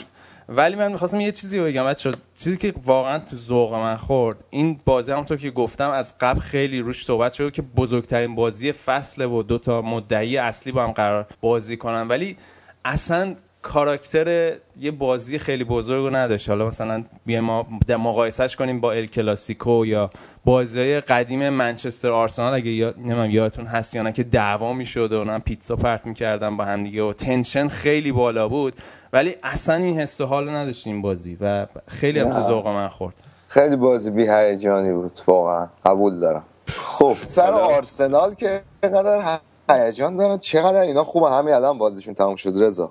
ولی 0.48 0.76
من 0.76 0.92
می‌خواستم 0.92 1.20
یه 1.20 1.32
چیزی 1.32 1.60
بگم 1.60 1.86
بچه 1.86 2.12
چیزی 2.34 2.56
که 2.56 2.74
واقعا 2.84 3.18
تو 3.18 3.36
ذوق 3.36 3.74
من 3.74 3.96
خورد 3.96 4.36
این 4.50 4.80
بازی 4.84 5.12
همونطور 5.12 5.36
که 5.36 5.50
گفتم 5.50 5.90
از 5.90 6.18
قبل 6.18 6.40
خیلی 6.40 6.80
روش 6.80 7.04
صحبت 7.04 7.32
شد 7.32 7.52
که 7.52 7.62
بزرگترین 7.62 8.34
بازی 8.34 8.72
فصل 8.72 9.24
و 9.24 9.42
دو 9.42 9.58
تا 9.58 9.82
مدعی 9.82 10.38
اصلی 10.38 10.72
با 10.72 10.84
هم 10.84 10.92
قرار 10.92 11.26
بازی 11.40 11.76
کنن. 11.76 12.08
ولی 12.08 12.36
اصلا 12.84 13.36
کاراکتر 13.62 14.56
یه 14.80 14.90
بازی 14.90 15.38
خیلی 15.38 15.64
بزرگ 15.64 16.04
رو 16.04 16.16
نداشت. 16.16 16.48
حالا 16.48 16.66
مثلا 16.66 17.04
بیایم 17.26 17.44
ما 17.44 17.66
در 17.86 17.96
مقایسهش 17.96 18.56
کنیم 18.56 18.80
با 18.80 18.92
ال 18.92 19.06
کلاسیکو 19.06 19.86
یا 19.86 20.10
بازی 20.44 20.78
های 20.78 21.00
قدیم 21.00 21.48
منچستر 21.48 22.10
آرسنال 22.10 22.54
اگه 22.54 22.70
یا... 22.70 22.94
نمی‌دونم 22.98 23.30
یادتون 23.30 23.66
هست 23.66 23.94
یا 23.94 24.02
نه 24.02 24.12
که 24.12 24.22
دعوا 24.22 24.72
می‌شد 24.72 25.12
و 25.12 25.16
اونم 25.16 25.40
پیتزا 25.40 25.76
پرت 25.76 26.06
می‌کردن 26.06 26.56
با 26.56 26.64
هم 26.64 26.84
دیگه 26.84 27.02
و 27.02 27.12
تنشن 27.12 27.68
خیلی 27.68 28.12
بالا 28.12 28.48
بود. 28.48 28.74
ولی 29.12 29.36
اصلا 29.42 29.74
این 29.74 30.00
حس 30.00 30.20
و 30.20 30.26
حال 30.26 30.50
نداشت 30.50 30.86
این 30.86 31.02
بازی 31.02 31.38
و 31.40 31.66
خیلی 31.88 32.20
هم 32.20 32.32
تو. 32.32 32.40
ذوق 32.40 32.68
من 32.68 32.88
خورد. 32.88 33.14
خیلی 33.48 33.76
بازی 33.76 34.10
بی 34.10 34.28
هیجانی 34.30 34.92
بود 34.92 35.20
واقعا. 35.26 35.68
قبول 35.84 36.20
دارم. 36.20 36.44
خب 36.68 37.14
سر 37.14 37.52
آرسنال 37.52 38.34
که 38.34 38.62
اینقدر 38.82 39.38
هیجان 39.70 40.16
دارن 40.16 40.38
چقدر 40.38 40.80
اینا 40.80 41.04
خوبه 41.04 41.30
همین 41.30 41.54
الان 41.54 41.78
بازیشون 41.78 42.14
تموم 42.14 42.36
شد 42.36 42.52
رضا. 42.56 42.90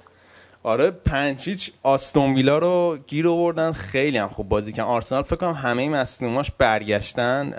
آره 0.64 0.92
پنج 0.92 1.50
هیچ 1.50 1.72
آستون 1.84 2.34
ویلا 2.34 2.58
رو 2.58 2.98
گیر 3.08 3.28
آوردن. 3.28 3.72
خیلی 3.72 4.18
هم 4.18 4.28
خوب 4.28 4.50
بازی 4.50 4.72
کردن 4.72 4.90
آرسنال 4.90 5.24
فکر 5.24 5.36
کنم 5.36 5.54
همه 5.54 5.90
مصدوماش 5.90 6.52
برگشتن. 6.58 7.54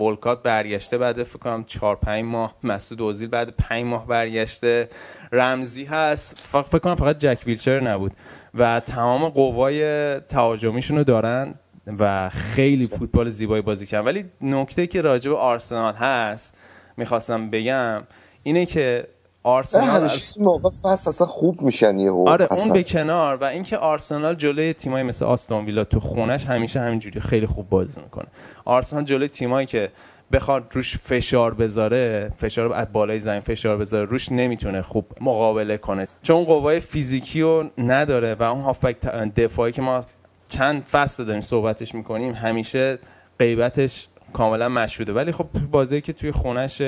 ولکات 0.00 0.42
برگشته 0.42 0.98
بعد 0.98 1.22
فکر 1.22 1.38
کنم 1.38 1.64
4 1.64 1.96
5 1.96 2.24
ماه. 2.24 2.54
مسعود 2.64 3.02
اوزیل 3.02 3.28
بعد 3.28 3.50
5 3.50 3.84
ماه 3.84 4.06
برگشته. 4.06 4.88
رمزی 5.32 5.84
هست. 5.84 6.38
فکر 6.38 6.78
کنم 6.78 6.94
فقط 6.94 7.18
جک 7.18 7.38
ویلچر 7.46 7.80
نبود. 7.80 8.12
و 8.54 8.80
تمام 8.80 9.28
قوای 9.28 10.20
تهاجمیشون 10.20 10.98
رو 10.98 11.04
دارن 11.04 11.54
و 11.98 12.28
خیلی 12.28 12.84
فوتبال 12.84 13.30
زیبایی 13.30 13.62
بازی 13.62 13.86
کردن. 13.86 14.06
ولی 14.06 14.24
نکته 14.40 14.86
که 14.86 15.02
راجع 15.02 15.30
به 15.30 15.36
آرسنال 15.36 15.94
هست 15.94 16.54
می‌خواستم 16.96 17.50
بگم 17.50 18.02
اینه 18.42 18.66
که 18.66 19.06
آرسنال 19.48 20.04
از- 20.04 20.34
موقع 20.40 20.70
فصل 20.82 21.08
اصلا 21.10 21.26
خوب 21.26 21.62
میشن 21.62 21.98
یه 21.98 22.10
آره 22.26 22.48
اصلا. 22.50 22.64
اون 22.64 22.72
به 22.72 22.82
کنار 22.82 23.36
و 23.36 23.44
اینکه 23.44 23.76
آرسنال 23.76 24.34
جلوی 24.34 24.72
تیمایی 24.72 25.04
مثل 25.04 25.24
آستون 25.24 25.64
ویلا 25.64 25.84
تو 25.84 26.00
خونش 26.00 26.46
همیشه 26.46 26.80
همینجوری 26.80 27.20
خیلی 27.20 27.46
خوب 27.46 27.68
بازی 27.68 28.00
می‌کنه. 28.00 28.26
آرسنال 28.64 29.04
جلوی 29.04 29.28
تیمایی 29.28 29.66
که 29.66 29.88
بخواد 30.32 30.64
روش 30.72 30.96
فشار 30.98 31.54
بذاره 31.54 32.30
فشار 32.36 32.72
از 32.72 32.86
بالای 32.92 33.18
زمین 33.20 33.40
فشار 33.40 33.76
بذاره 33.76 34.04
روش 34.04 34.32
نمی‌تونه 34.32 34.82
خوب 34.82 35.04
مقابله 35.20 35.76
کنه. 35.76 36.06
چون 36.22 36.44
قوای 36.44 36.80
فیزیکی 36.80 37.40
رو 37.42 37.64
نداره 37.78 38.34
و 38.34 38.42
اون 38.42 38.60
هافبک 38.60 39.00
دفاعی 39.36 39.72
که 39.72 39.82
ما 39.82 40.04
چند 40.48 40.82
فصل 40.82 41.24
داریم 41.24 41.40
صحبتش 41.42 41.94
می‌کنیم 41.94 42.32
همیشه 42.32 42.98
غیبتش 43.38 44.08
کاملا 44.32 44.68
مشهوده. 44.68 45.12
ولی 45.12 45.32
خب 45.32 45.46
بازی 45.70 46.00
که 46.00 46.12
توی 46.12 46.32
خونش 46.32 46.82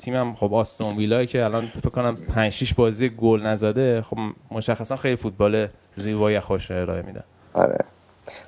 تیمم 0.00 0.34
خب 0.34 0.54
آستون 0.54 0.96
ویلایی 0.96 1.26
که 1.26 1.44
الان 1.44 1.68
فکر 1.80 1.90
کنم 1.90 2.16
5 2.34 2.52
6 2.52 2.74
بازی 2.74 3.08
گل 3.08 3.42
نزده 3.42 4.02
خب 4.02 4.16
مشخصا 4.50 4.96
خیلی 4.96 5.16
فوتبال 5.16 5.68
زیبایی 5.96 6.40
خوش 6.40 6.70
ارائه 6.70 7.02
میدن. 7.02 7.24
آره. 7.52 7.78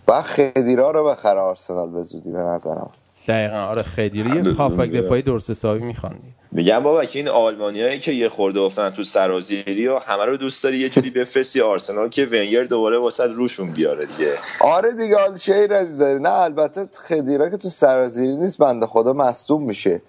بعد 0.06 0.22
خدیرا 0.22 0.90
رو 0.90 1.04
بخره 1.04 1.40
آرسنال 1.40 1.90
به 1.90 2.02
زودی 2.02 2.30
به 2.30 2.38
نظرم 2.38 2.90
دقیقا 3.28 3.56
آره 3.56 3.82
خیلی 3.82 4.18
یه 4.18 4.54
هافبک 4.54 4.90
دفاعی 4.90 5.22
درست 5.22 5.50
حسابی 5.50 5.84
می‌خوان 5.84 6.14
میگم 6.52 6.80
بابا 6.80 7.04
که 7.04 7.18
این 7.18 7.28
آلمانیایی 7.28 7.98
که 7.98 8.12
یه 8.12 8.28
خورده 8.28 8.60
افتادن 8.60 8.90
تو 8.90 9.02
سرازیری 9.02 9.88
و 9.88 9.98
همه 9.98 10.24
رو 10.24 10.36
دوست 10.36 10.64
داری 10.64 10.78
یه 10.78 10.88
جوری 10.88 11.10
بفرستی 11.20 11.60
آرسنال 11.60 12.08
که 12.08 12.26
ونگر 12.26 12.62
دوباره 12.62 12.98
واسه 12.98 13.26
روشون 13.26 13.70
بیاره 13.70 14.06
دیگه. 14.06 14.34
آره 14.60 14.92
دیگه 14.92 15.16
حال 15.16 15.36
شیر 15.36 15.66
داره 15.66 16.18
نه 16.18 16.32
البته 16.32 16.88
خدیرا 17.08 17.50
که 17.50 17.56
تو 17.56 17.68
سرازیری 17.68 18.36
نیست 18.36 18.58
بنده 18.58 18.86
خدا 18.86 19.12
مصدوم 19.12 19.62
میشه. 19.62 20.00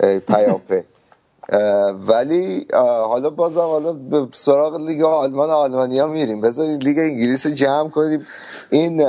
اه، 0.00 1.90
ولی 1.90 2.66
حالا 3.08 3.30
بازم 3.30 3.60
حالا 3.60 3.92
به 3.92 4.28
سراغ 4.32 4.80
لیگ 4.80 5.02
آلمان 5.02 5.50
آلمانیا 5.50 6.06
میریم. 6.06 6.40
بذارید 6.40 6.84
لیگ 6.84 6.98
انگلیس 6.98 7.46
جمع 7.46 7.88
کنیم. 7.88 8.26
این 8.70 9.00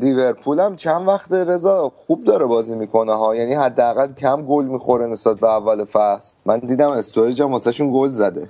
لیورپول 0.00 0.60
هم 0.60 0.76
چند 0.76 1.08
وقت 1.08 1.32
رضا 1.32 1.92
خوب 1.96 2.24
داره 2.24 2.46
بازی 2.46 2.74
می‌کنه 2.74 3.12
ها. 3.12 3.36
یعنی 3.36 3.54
حداقل 3.54 4.12
کم 4.12 4.42
گل 4.42 4.64
می‌خوره 4.64 5.06
نسبت 5.06 5.40
به 5.40 5.48
اول 5.48 5.84
فصل. 5.84 6.34
من 6.46 6.58
دیدم 6.58 6.90
استوریج 6.90 7.42
هم 7.42 7.52
واسهشون 7.52 7.90
گل 7.92 8.08
زده. 8.08 8.48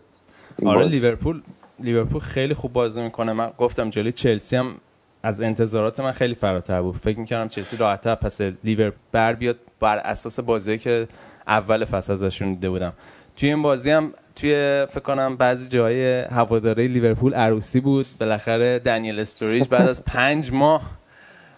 آره. 0.67 0.87
لیورپول 0.87 1.43
لیورپول 1.79 2.21
خیلی 2.21 2.55
خوب 2.55 2.73
بازی 2.73 3.01
می‌کنه. 3.03 3.33
من 3.33 3.53
گفتم 3.59 3.91
جلوی 3.91 4.13
چلسی 4.13 4.57
هم 4.57 4.75
از 5.23 5.41
انتظارات 5.41 6.01
من 6.01 6.13
خیلی 6.13 6.35
فراتر 6.35 6.83
بود. 6.83 6.97
فکر 6.97 7.19
می‌کردم 7.19 7.49
چلسی 7.49 7.77
راحت‌تر 7.77 8.15
پس 8.15 8.41
لیور 8.41 8.93
بر 9.13 9.33
بیاد 9.33 9.57
بر 9.81 9.99
اساس 9.99 10.41
بازی 10.41 10.79
که 10.79 11.09
اول 11.47 11.85
فصل 11.85 12.13
ازشون 12.13 12.51
دیده 12.55 12.71
بودم. 12.71 12.93
توی 13.37 13.49
این 13.49 13.63
بازی 13.63 13.91
هم 13.91 14.13
توی 14.37 14.87
فکر 14.91 15.01
کنم 15.01 15.37
بعضی 15.37 15.69
جای 15.69 16.21
هواداره 16.21 16.89
لیورپول 16.89 17.35
عروسی 17.35 17.81
بود. 17.81 18.07
بالاخره 18.21 18.79
دنیل 18.79 19.21
استوریج 19.21 19.69
بعد 19.69 19.89
از 19.89 20.05
پنج 20.05 20.53
ماه 20.53 20.91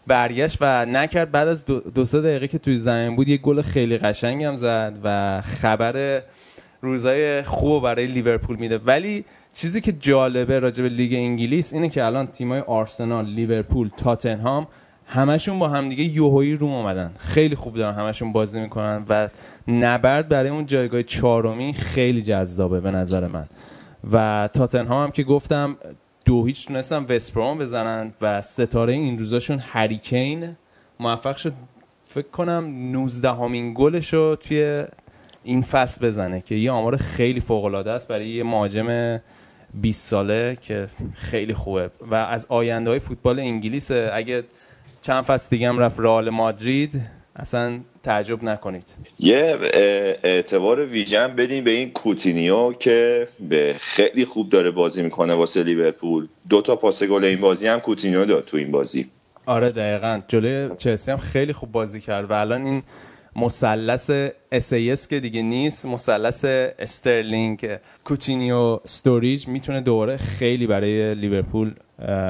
برگشت 0.07 0.59
و 0.61 0.87
نکرد. 0.87 1.31
بعد 1.31 1.49
از 1.49 1.65
دو, 1.65 1.81
دو 1.81 2.05
سه 2.05 2.21
دقیقه 2.21 2.49
که 2.49 2.59
توی 2.59 2.79
زمین 2.79 3.17
بود 3.17 3.29
یه 3.29 3.37
گل 3.37 3.63
خیلی 3.63 3.99
قشنگ 3.99 4.45
هم 4.45 4.57
زد 4.57 4.99
و 5.05 5.41
خبر 5.41 6.23
روزای 6.81 7.43
خوب 7.43 7.83
برای 7.83 8.07
لیورپول 8.07 8.57
میده. 8.57 8.79
ولی 8.79 9.25
چیزی 9.53 9.81
که 9.81 9.93
جالبه 9.93 10.59
راجع 10.59 10.83
به 10.83 10.89
لیگ 10.89 11.15
انگلیس 11.15 11.73
اینه 11.73 11.89
که 11.89 12.05
الان 12.05 12.27
تیمای 12.27 12.61
آرسنال، 12.61 13.27
لیورپول، 13.27 13.91
تاتنهام 13.97 14.67
همشون 15.13 15.59
با 15.59 15.69
همدیگه 15.69 16.05
یوهویی 16.05 16.57
روم 16.57 16.73
اومدن. 16.73 17.15
خیلی 17.19 17.57
خوب 17.57 17.77
دارن 17.77 17.95
همشون 17.95 18.33
بازی 18.33 18.61
می‌کنن 18.61 19.05
و 19.09 19.29
نبرد 19.69 20.29
برای 20.29 20.51
اون 20.51 20.67
جایگاه 20.67 21.03
چهارمی 21.03 21.73
خیلی 21.73 22.23
جذابه 22.23 22.81
به 22.81 22.91
نظر 22.91 23.29
من. 23.29 23.47
و 24.13 24.49
تاتنهام 24.55 25.05
هم 25.05 25.11
که 25.11 25.23
گفتم 25.23 25.77
دو 26.25 26.45
هیچ 26.47 26.67
تونستن 26.67 27.07
وستبروم 27.09 27.59
بزنن 27.59 28.13
و 28.21 28.41
ستاره 28.41 28.93
این 28.93 29.19
روزاشون 29.19 29.59
هریکین 29.59 30.57
موفق 31.01 31.37
شد. 31.37 31.53
فکر 32.07 32.29
کنم 32.29 32.93
19 32.93 33.31
امین 33.31 33.75
گلش 33.75 34.15
رو 34.15 34.37
توی 34.37 34.85
این 35.45 35.63
فصل 35.63 36.07
بزنه 36.07 36.41
که 36.41 36.55
یه 36.55 36.71
آمار 36.71 36.97
خیلی 36.97 37.41
فوق 37.41 37.65
العاده 37.65 37.91
است 37.91 38.09
برای 38.09 38.29
یه 38.29 38.45
مهاجم 38.45 39.21
20 39.75 40.09
ساله 40.09 40.59
که 40.61 40.89
خیلی 41.15 41.55
خوبه. 41.55 41.91
و 42.11 42.15
از 42.15 42.47
آینده 42.49 42.91
های 42.91 42.99
فوتبال 42.99 43.39
انگلیس 43.39 43.91
اگه 43.91 44.45
چند 45.03 45.25
فصل 45.25 45.49
دیگه 45.51 45.69
هم 45.69 45.79
رفت 45.79 46.01
رئال 46.01 46.31
مادرید. 46.31 47.01
اصلا 47.37 47.81
تعجب 48.03 48.45
نکنید. 48.45 48.95
یه 49.19 49.59
اعتبار 50.23 50.87
ویژه 50.87 51.27
بدیم 51.27 51.65
به 51.65 51.71
این 51.71 51.91
کوتینیو 51.91 52.73
که 52.73 53.29
به 53.41 53.75
خیلی 53.81 54.25
خوب 54.25 54.51
داره 54.51 54.71
بازی 54.71 55.03
می‌کنه 55.03 55.35
واسه 55.35 55.63
لیورپول. 55.63 56.29
دو 56.49 56.63
تا 56.63 56.77
پاس 56.77 57.03
گل 57.03 57.25
این 57.25 57.41
بازی 57.41 57.67
هم 57.67 57.81
کوتینیو 57.81 58.25
داد 58.25 58.45
تو 58.45 58.57
این 58.57 58.71
بازی. 58.71 59.07
آره 59.47 59.71
دقیقا. 59.71 60.21
جلوی 60.29 60.77
چلسی 60.79 61.11
هم 61.11 61.19
خیلی 61.19 61.53
خوب 61.53 61.73
بازی 61.73 62.01
کرد 62.01 62.31
و 62.31 62.33
الان 62.33 62.65
این 62.65 62.83
مثلث 63.37 64.11
اس 64.53 65.09
که 65.09 65.21
دیگه 65.21 65.43
نیست 65.43 65.87
مثلث 65.87 66.45
استرلینگ 66.79 67.79
کوتینیو 68.05 68.57
استوریج 68.85 69.49
می‌تونه 69.49 69.81
دوباره 69.81 70.17
خیلی 70.17 70.67
برای 70.67 71.15
لیورپول 71.15 71.75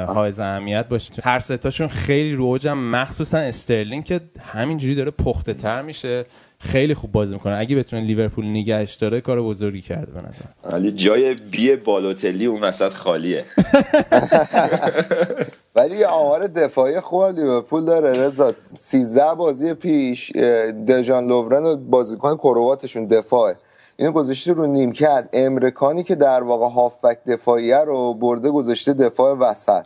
حائز 0.09 0.41
اهمیت 0.41 0.88
باشه. 0.88 1.12
هر 1.25 1.41
ستاشون 1.41 1.88
خیلی 1.88 2.33
رو 2.33 2.51
اوجن 2.51 2.79
مخصوصا 2.79 3.38
استرلینگ 3.38 4.05
که 4.05 4.21
همینجوری 4.41 4.95
داره 4.95 5.11
پخته 5.11 5.55
تر 5.55 5.83
میشه. 5.83 6.26
خیلی 6.59 6.95
خوب 6.95 7.12
بازی 7.12 7.35
می‌کنه. 7.35 7.57
اگه 7.57 7.76
بتونه 7.76 8.02
لیورپول 8.02 8.47
نگهش 8.47 8.95
داره 8.95 9.21
کار 9.21 9.43
بزرگی 9.43 9.81
کرده 9.81 10.12
به 10.12 10.21
نظر 10.29 10.45
ولی 10.64 10.93
جای 10.93 11.35
بی 11.35 11.76
بالوتلی 11.76 12.47
اون 12.47 12.61
وسط 12.61 12.93
خالیه. 12.93 13.45
ولی 15.76 15.97
یه 15.97 16.07
آمار 16.07 16.47
دفاعی 16.47 17.00
خوب 17.00 17.25
لیورپول 17.25 17.85
داره. 17.85 18.11
رضا 18.11 18.52
13 18.76 19.23
بازی 19.38 19.75
پیش 19.75 20.33
دژان 20.88 21.26
لوورن 21.26 21.64
و 21.64 21.76
بازیکن 21.76 22.37
کرواتشون 22.37 23.07
دفاعه. 23.07 23.57
اینو 23.97 24.13
گذاشته 24.13 24.53
رو 24.53 24.67
نیمکت. 24.67 25.29
امرکانی 25.33 26.03
که 26.03 26.15
در 26.15 26.43
واقع 26.43 26.75
هافبک 26.75 27.19
دفاعیه 27.27 27.79
رو 27.79 28.15
برده 28.15 28.51
گذاشته 28.51 28.93
دفاع 28.93 29.35
وسط. 29.35 29.85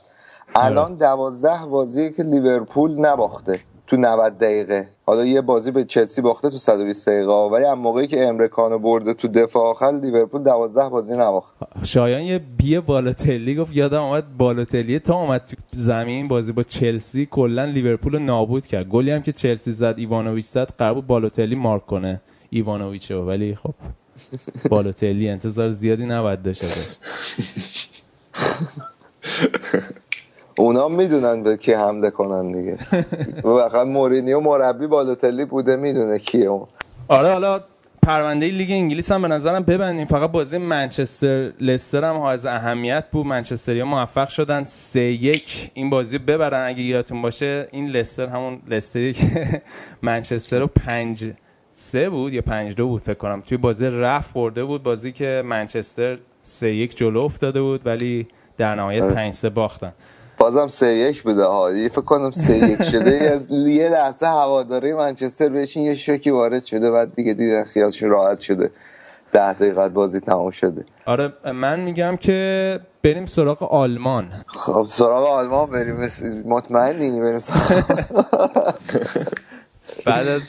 الان 0.55 0.95
دوازده 0.95 1.67
بازی 1.71 2.13
که 2.13 2.23
لیورپول 2.23 3.01
نباخته 3.01 3.61
تو 3.87 3.97
90 3.97 4.39
دقیقه. 4.39 4.89
حالا 5.07 5.25
یه 5.25 5.41
بازی 5.41 5.71
به 5.71 5.85
چلسی 5.85 6.21
باخته 6.21 6.51
تو 6.51 6.57
120 6.57 7.09
دقیقه. 7.09 7.33
ولی 7.33 7.65
هم 7.65 7.79
موقعی 7.79 8.07
که 8.07 8.29
امرکانو 8.29 8.79
برده 8.79 9.15
تو 9.15 9.29
دفاع 9.29 9.63
آخر 9.71 9.93
لیورپول 9.93 10.43
12 10.43 10.89
بازی 10.89 11.15
نباخت. 11.17 11.55
شایان 11.83 12.23
یه 12.23 12.39
بی 12.39 12.81
بالوتلی 12.81 13.55
گفت 13.55 13.77
یادم 13.77 14.03
اومد 14.03 14.37
بالوتلی 14.37 14.99
تا 14.99 15.15
اومد 15.15 15.41
تو 15.41 15.57
زمین 15.73 16.29
بازی 16.29 16.53
با 16.53 16.63
چلسی 16.63 17.27
کلا 17.27 17.65
لیورپول 17.65 18.13
رو 18.13 18.19
نابود 18.19 18.67
کرد. 18.67 18.89
گلی 18.89 19.11
هم 19.11 19.21
که 19.21 19.33
چلسی 19.33 19.73
زد 19.73 19.95
ایوانوویچ 19.97 20.47
زد 20.47 20.71
قرار 20.79 20.95
بود 20.95 21.07
بالوتلی 21.07 21.55
مارک 21.55 21.87
کنه. 21.87 22.21
ایوانوویچ 22.51 23.11
رو 23.11 23.27
ولی 23.27 23.55
خب 23.55 23.75
بالوتلی 24.69 25.29
انتظار 25.29 25.71
زیادی 25.71 26.07
نباید 26.07 26.43
داشته 26.43 26.67
باشه 26.67 26.97
اونا 30.59 30.89
می‌دونن 30.89 31.43
به 31.43 31.57
کی 31.57 31.73
حمله 31.73 32.11
کنن 32.11 32.53
دیگه. 32.53 32.77
فقط 33.43 33.87
مورینیو 33.87 34.41
مربی 34.41 34.87
بالوتلی 34.87 35.45
بوده 35.45 35.77
می‌دونه 35.77 36.19
کیه 36.19 36.47
اون. 36.47 36.67
آره 37.09 37.33
حالا 37.33 37.61
پرونده 38.03 38.47
لیگ 38.47 38.71
انگلیس 38.71 39.13
هم 39.13 39.23
به 39.23 39.29
نظرم 39.29 39.63
ببندیم. 39.63 40.07
فقط 40.07 40.31
بازی 40.31 40.59
منچستر 40.59 41.53
لستر 41.61 42.05
هم 42.05 42.17
حائز 42.17 42.47
اهمیت 42.47 43.05
بود. 43.13 43.27
منچستریا 43.27 43.85
موفق 43.85 44.29
شدن. 44.29 44.65
سه 44.65 45.01
یک 45.01 45.71
این 45.75 45.91
بازی 45.91 46.19
ببرن 46.19 46.67
اگه 46.69 46.83
یادتون 46.83 47.23
باشه. 47.23 47.69
این 47.71 47.89
لستر 47.89 48.27
همون 48.27 48.59
لستری 48.69 49.13
که 49.13 49.63
منچستر 50.03 50.59
رو 50.59 50.67
پنج 50.67 51.33
سه 51.79 52.11
بود 52.11 52.33
یا 52.33 52.43
پنج 52.43 52.75
دو 52.75 52.87
بود 52.89 53.03
فکر 53.03 53.15
کنم. 53.15 53.43
توی 53.47 53.59
بازی 53.59 53.87
رفت 53.87 54.33
برده 54.33 54.65
بود 54.65 54.83
بازی 54.83 55.13
که 55.13 55.43
منچستر 55.45 56.19
سه 56.41 56.75
یک 56.75 56.97
جلو 56.97 57.21
افتاده 57.21 57.61
بود 57.61 57.87
ولی 57.87 58.29
در 58.57 58.75
نهایت 58.75 59.05
پنج 59.05 59.35
سه 59.35 59.51
باختن. 59.51 59.93
بازم 60.39 60.69
سه 60.69 60.87
یک 60.87 61.23
بوده 61.23 61.45
ها. 61.45 61.73
یه 61.73 61.89
فکر 61.89 62.01
کنم 62.01 62.31
سه 62.31 62.57
یک 62.57 62.83
شده. 62.83 63.31
از 63.35 63.51
یه 63.51 63.89
لحظه 63.89 64.27
هواداری 64.27 64.93
منچستر 64.93 65.49
بهشین 65.49 65.83
یه 65.85 65.95
شوکی 65.95 66.31
وارد 66.31 66.65
شده 66.65 66.91
بعد 66.91 67.15
دیگه 67.15 67.33
دیدن 67.33 67.65
خیالشون 67.65 68.11
راحت 68.11 68.41
شده. 68.41 68.71
ده 69.33 69.53
دقیقه 69.53 69.89
بازی 69.89 70.21
تمام 70.21 70.51
شده. 70.51 70.85
آره 71.07 71.33
من 71.55 71.81
میگم 71.81 72.17
که 72.17 72.81
بریم 73.03 73.27
سراغ 73.27 73.63
آلمان. 73.73 74.29
خب 74.47 74.87
سراغ 74.89 75.27
آلمان 75.27 75.71
بریم. 75.71 76.09
مطمئنی 76.45 77.21
بریم 77.21 77.39
سراغ 77.39 77.85
بعد 80.07 80.29
از 80.29 80.43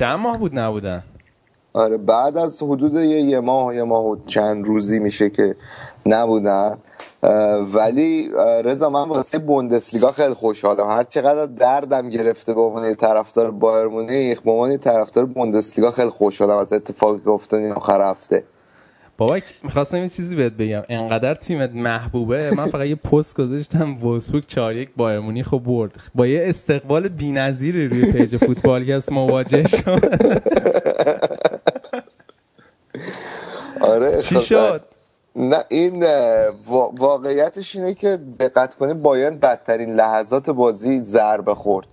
چند 0.00 0.18
ماه 0.18 0.38
بود 0.38 0.58
نبودن؟ 0.58 1.02
آره 1.72 1.96
بعد 1.96 2.36
از 2.36 2.62
حدود 2.62 2.94
یه, 2.94 3.20
یه 3.20 3.40
ماه 3.40 3.76
یه 3.76 3.82
ماه 3.82 4.04
و 4.04 4.16
چند 4.26 4.66
روزی 4.66 4.98
میشه 4.98 5.30
که 5.30 5.56
نبودن. 6.06 6.78
ولی 7.74 8.30
رضا 8.64 8.90
من 8.90 9.08
واسه 9.08 9.38
بوندسلیگا 9.38 10.12
خیلی 10.12 10.34
خوشحالم. 10.34 10.86
هر 10.86 11.04
چقدر 11.04 11.46
دردم 11.46 12.10
گرفته 12.10 12.54
به 12.54 12.60
عنوان 12.60 12.94
طرفدار 12.94 13.50
بایر 13.50 13.86
مونیخ 13.86 14.40
به 14.40 14.50
عنوان 14.50 14.76
طرفدار 14.76 15.24
بوندسلیگا 15.26 15.90
خیلی 15.90 16.10
خوشحالم 16.10 16.58
از 16.58 16.72
اتفاقی 16.72 17.20
که 17.20 17.30
افتاد 17.30 17.60
این 17.60 17.72
آخر 17.72 18.10
هفته. 18.10 18.44
بابا 19.20 19.38
می‌خواستم 19.62 19.96
یه 19.96 20.08
چیزی 20.08 20.36
بهت 20.36 20.52
بگم. 20.52 20.82
انقدر 20.88 21.34
تیمت 21.34 21.70
محبوبه. 21.74 22.50
من 22.50 22.66
فقط 22.66 22.86
یه 22.86 22.94
پست 22.94 23.36
گذاشتم 23.36 24.04
وولسبورگ 24.04 24.46
4 24.46 24.74
1 24.76 24.90
بایر 24.96 25.20
مونیخ 25.20 25.54
برد. 25.54 25.90
با 26.14 26.26
یه 26.26 26.48
استقبال 26.48 27.08
بی‌نظیری 27.08 27.88
روی 27.88 28.12
پیج 28.12 28.36
فوتبالکست 28.36 29.12
مواجه 29.12 29.66
شد. 29.66 30.04
آره 33.80 34.22
چی 34.22 34.40
شد؟ 34.40 34.80
نه 35.36 35.64
این 35.68 36.04
واقعیتش 36.98 37.76
اینه 37.76 37.94
که 37.94 38.18
دقت 38.40 38.74
کنی 38.74 38.94
بایرن 38.94 39.38
بدترین 39.38 39.94
لحظات 39.94 40.50
بازی 40.50 41.02
ضربه 41.02 41.54
خورد. 41.54 41.86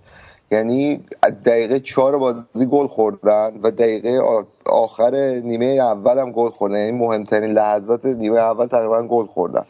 یعنی 0.50 1.04
دقیقه 1.44 1.80
چهار 1.80 2.18
بازی 2.18 2.66
گل 2.70 2.86
خوردن 2.86 3.60
و 3.62 3.70
دقیقه 3.70 4.20
آخر 4.66 5.40
نیمه 5.44 5.64
اول 5.64 6.18
هم 6.18 6.32
گل 6.32 6.50
خوردن. 6.50 6.78
یعنی 6.78 6.92
مهمترین 6.92 7.50
لحظات 7.50 8.06
نیمه 8.06 8.38
اول 8.38 8.66
تقریبا 8.66 9.02
گل 9.02 9.26
خوردن. 9.26 9.64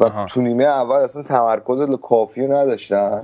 و 0.00 0.04
آها. 0.04 0.26
تو 0.26 0.40
نیمه 0.40 0.64
اول 0.64 0.96
اصلا 0.96 1.22
تمرکز 1.22 1.96
کافی 2.02 2.46
نداشتن. 2.46 3.22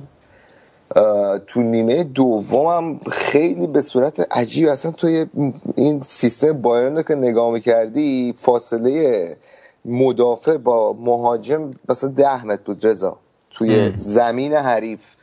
تو 1.46 1.62
نیمه 1.62 2.04
دوم 2.04 2.66
هم 2.66 3.00
خیلی 3.10 3.66
به 3.66 3.82
صورت 3.82 4.36
عجیب 4.36 4.68
اصلا 4.68 4.90
توی 4.90 5.26
این 5.74 6.00
سیستم 6.00 6.52
بایرن 6.52 6.96
رو 6.96 7.02
که 7.02 7.14
نگاه 7.14 7.50
می‌کردی 7.50 8.34
فاصله 8.38 9.36
مدافع 9.84 10.56
با 10.56 10.92
مهاجم 10.92 11.70
مثلا 11.88 12.10
ده 12.10 12.46
متر 12.46 12.62
بود 12.64 12.86
رضا. 12.86 13.16
توی 13.50 13.90
زمین 13.92 14.52
حریف. 14.52 15.14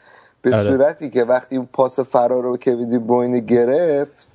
به 0.41 0.56
آره. 0.56 0.69
صورتی 0.69 1.10
که 1.10 1.23
وقتی 1.23 1.58
اون 1.58 1.67
پاس 1.73 1.99
فرار 1.99 2.43
رو 2.43 2.58
کوین 2.58 2.89
دی 2.89 2.97
بروینه 2.97 3.39
گرفت 3.39 4.27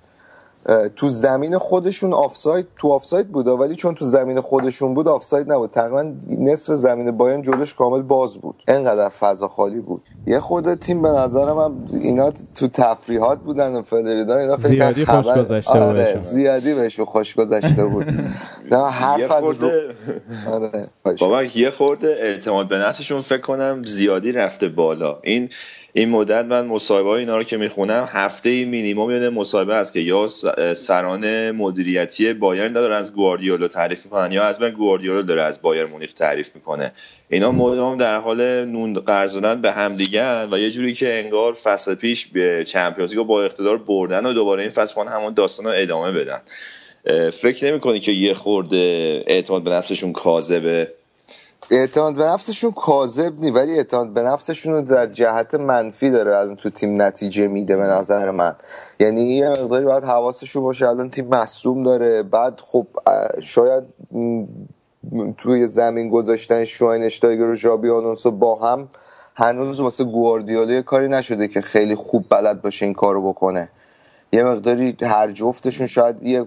تو 0.97 1.11
زمین 1.11 1.59
خودشون 1.59 2.13
آفساید 2.13 2.67
تو 2.79 2.89
آفساید 2.93 3.29
بود 3.29 3.49
ولی 3.49 3.75
چون 3.75 3.95
تو 3.95 4.05
زمین 4.05 4.41
خودشون 4.41 4.95
بود 4.95 5.09
آفساید 5.09 5.53
نبود 5.53 5.71
تقریبا 5.71 6.13
نصف 6.29 6.73
زمین 6.75 7.11
بایرن 7.11 7.43
جلوش 7.43 7.75
کامل 7.75 8.03
باز 8.03 8.39
بود 8.39 8.63
انقدر 8.69 9.09
فضا 9.09 9.49
خالی 9.49 9.81
بود 9.81 10.03
یه 10.27 10.41
خود 10.41 10.75
تیم 10.75 11.03
به 11.03 11.09
نظر 11.09 11.53
من 11.53 11.73
اینا 11.93 12.31
تو 12.55 12.69
تفریحات 12.69 13.39
بودن 13.39 13.75
و 13.77 13.83
فلریدا 13.83 14.37
اینا 14.37 14.57
فکر 14.57 14.69
زیادی 14.69 15.05
خوش 15.05 15.27
گذشته 15.27 15.79
آره 15.79 16.05
بهشون. 16.05 16.21
زیادی 16.21 16.75
بهشون 16.75 17.05
خوش 17.05 17.35
گذشته 17.35 17.85
بود 17.85 18.07
نه 18.71 18.91
حرف 18.91 19.31
از 19.31 19.45
رو... 19.45 19.53
خورده. 19.53 19.95
آره. 20.51 20.71
بابا 21.19 21.45
یه 21.45 21.71
خورده 21.71 22.09
اعتماد 22.21 22.69
به 22.69 22.77
نفسشون 22.77 23.21
فکر 23.21 23.41
کنم 23.41 23.83
زیادی 23.85 24.33
رفته 24.33 24.69
بالا. 24.69 25.19
این 25.23 25.49
این 25.93 26.09
مدت 26.09 26.45
من 26.45 26.67
مصاحبه 26.67 27.09
های 27.09 27.21
اینا 27.21 27.37
رو 27.37 27.43
که 27.43 27.57
می‌خونم 27.57 28.09
هفته 28.13 28.49
ای 28.49 28.65
مینیمم 28.65 29.11
یه 29.11 29.29
مصاحبه 29.29 29.77
هست 29.77 29.93
که 29.93 30.01
یا 30.01 30.27
سران 30.75 31.51
مدیریتی 31.51 32.33
بایرن 32.33 32.73
داره 32.73 32.97
از 32.97 33.13
گواردیولا 33.13 33.69
تعریف 33.69 34.05
می‌کنن 34.05 34.33
یا 34.33 34.45
از 34.45 34.61
گواردیولا 34.61 35.23
داره 35.23 35.43
از 35.43 35.63
بایر 35.63 35.87
مونیخ 35.87 36.13
تعریف 36.13 36.55
می‌کنه. 36.55 36.93
اینا 37.29 37.53
مدام 37.53 37.99
در 37.99 38.17
حال 38.17 38.65
نون 38.65 38.95
قرض 38.95 39.35
دادن 39.35 39.61
به 39.61 39.73
همدیگه 39.73 40.47
و 40.47 40.59
یه 40.59 40.71
جوری 40.71 40.95
که 40.95 41.19
انگار 41.19 41.53
فصل 41.53 41.95
پیش 41.95 42.27
به 42.27 42.65
چمپیونز 42.65 43.15
با 43.15 43.45
اقتدار 43.45 43.79
بردن 43.79 44.27
و 44.27 44.33
دوباره 44.33 44.63
این 44.63 44.71
فصل 44.71 45.01
همون 45.09 45.35
داستان 45.35 45.67
رو 45.67 45.73
ادامه 45.75 46.13
بدن. 46.13 46.41
فکر 47.33 47.73
نمی 47.73 48.01
که 48.01 48.13
یه 48.13 48.35
خورده 48.35 48.77
اعتماد 49.27 49.65
به 49.65 49.71
نفسشون 49.71 50.13
کاذبه؟ 50.13 50.89
اعتماد 51.71 52.15
به 52.15 52.25
نفسشون 52.25 52.73
کاذب 52.73 53.41
نی 53.41 53.51
ولی 53.51 53.73
اعتماد 53.73 54.13
به 54.13 54.23
نفسشون 54.23 54.73
رو 54.73 54.83
در 54.83 55.07
جهت 55.07 55.55
منفی 55.55 56.11
داره 56.11 56.37
الان 56.37 56.57
تو 56.57 56.71
تیم 56.71 57.03
نتیجه 57.03 57.49
میده 57.49 57.77
به 57.77 57.83
نظر 57.83 58.31
من. 58.31 58.57
یعنی 59.01 59.23
یه 59.23 59.49
مقداری 59.49 59.85
باید 59.85 60.05
حواسشون 60.05 60.63
باشه 60.63 60.89
الان 60.89 61.11
تیم 61.11 61.29
مصوم 61.29 61.83
داره 61.83 62.23
بعد 62.23 62.61
خب 62.61 62.87
شاید 63.43 63.85
توی 65.39 65.67
زمین 65.67 66.09
گذاشتن 66.09 66.65
شواینشتایگر 66.65 67.47
و 67.47 67.55
ژابی 67.55 67.91
آلونسو 67.91 68.31
با 68.31 68.57
هم 68.57 68.89
هنوز 69.35 69.81
واسه 69.81 70.05
گواردیولا 70.05 70.83
کاری 70.83 71.09
نشده 71.09 71.49
که 71.49 71.61
خیلی 71.61 71.95
خوب 71.95 72.25
بلد 72.31 72.63
باشه 72.63 72.85
این 72.85 72.95
کارو 72.95 73.29
بکنه. 73.29 73.69
یه 74.33 74.45
مقداری 74.45 74.97
هر 75.03 75.31
جفتشون 75.31 75.87
شاید 75.87 76.23
یه 76.23 76.45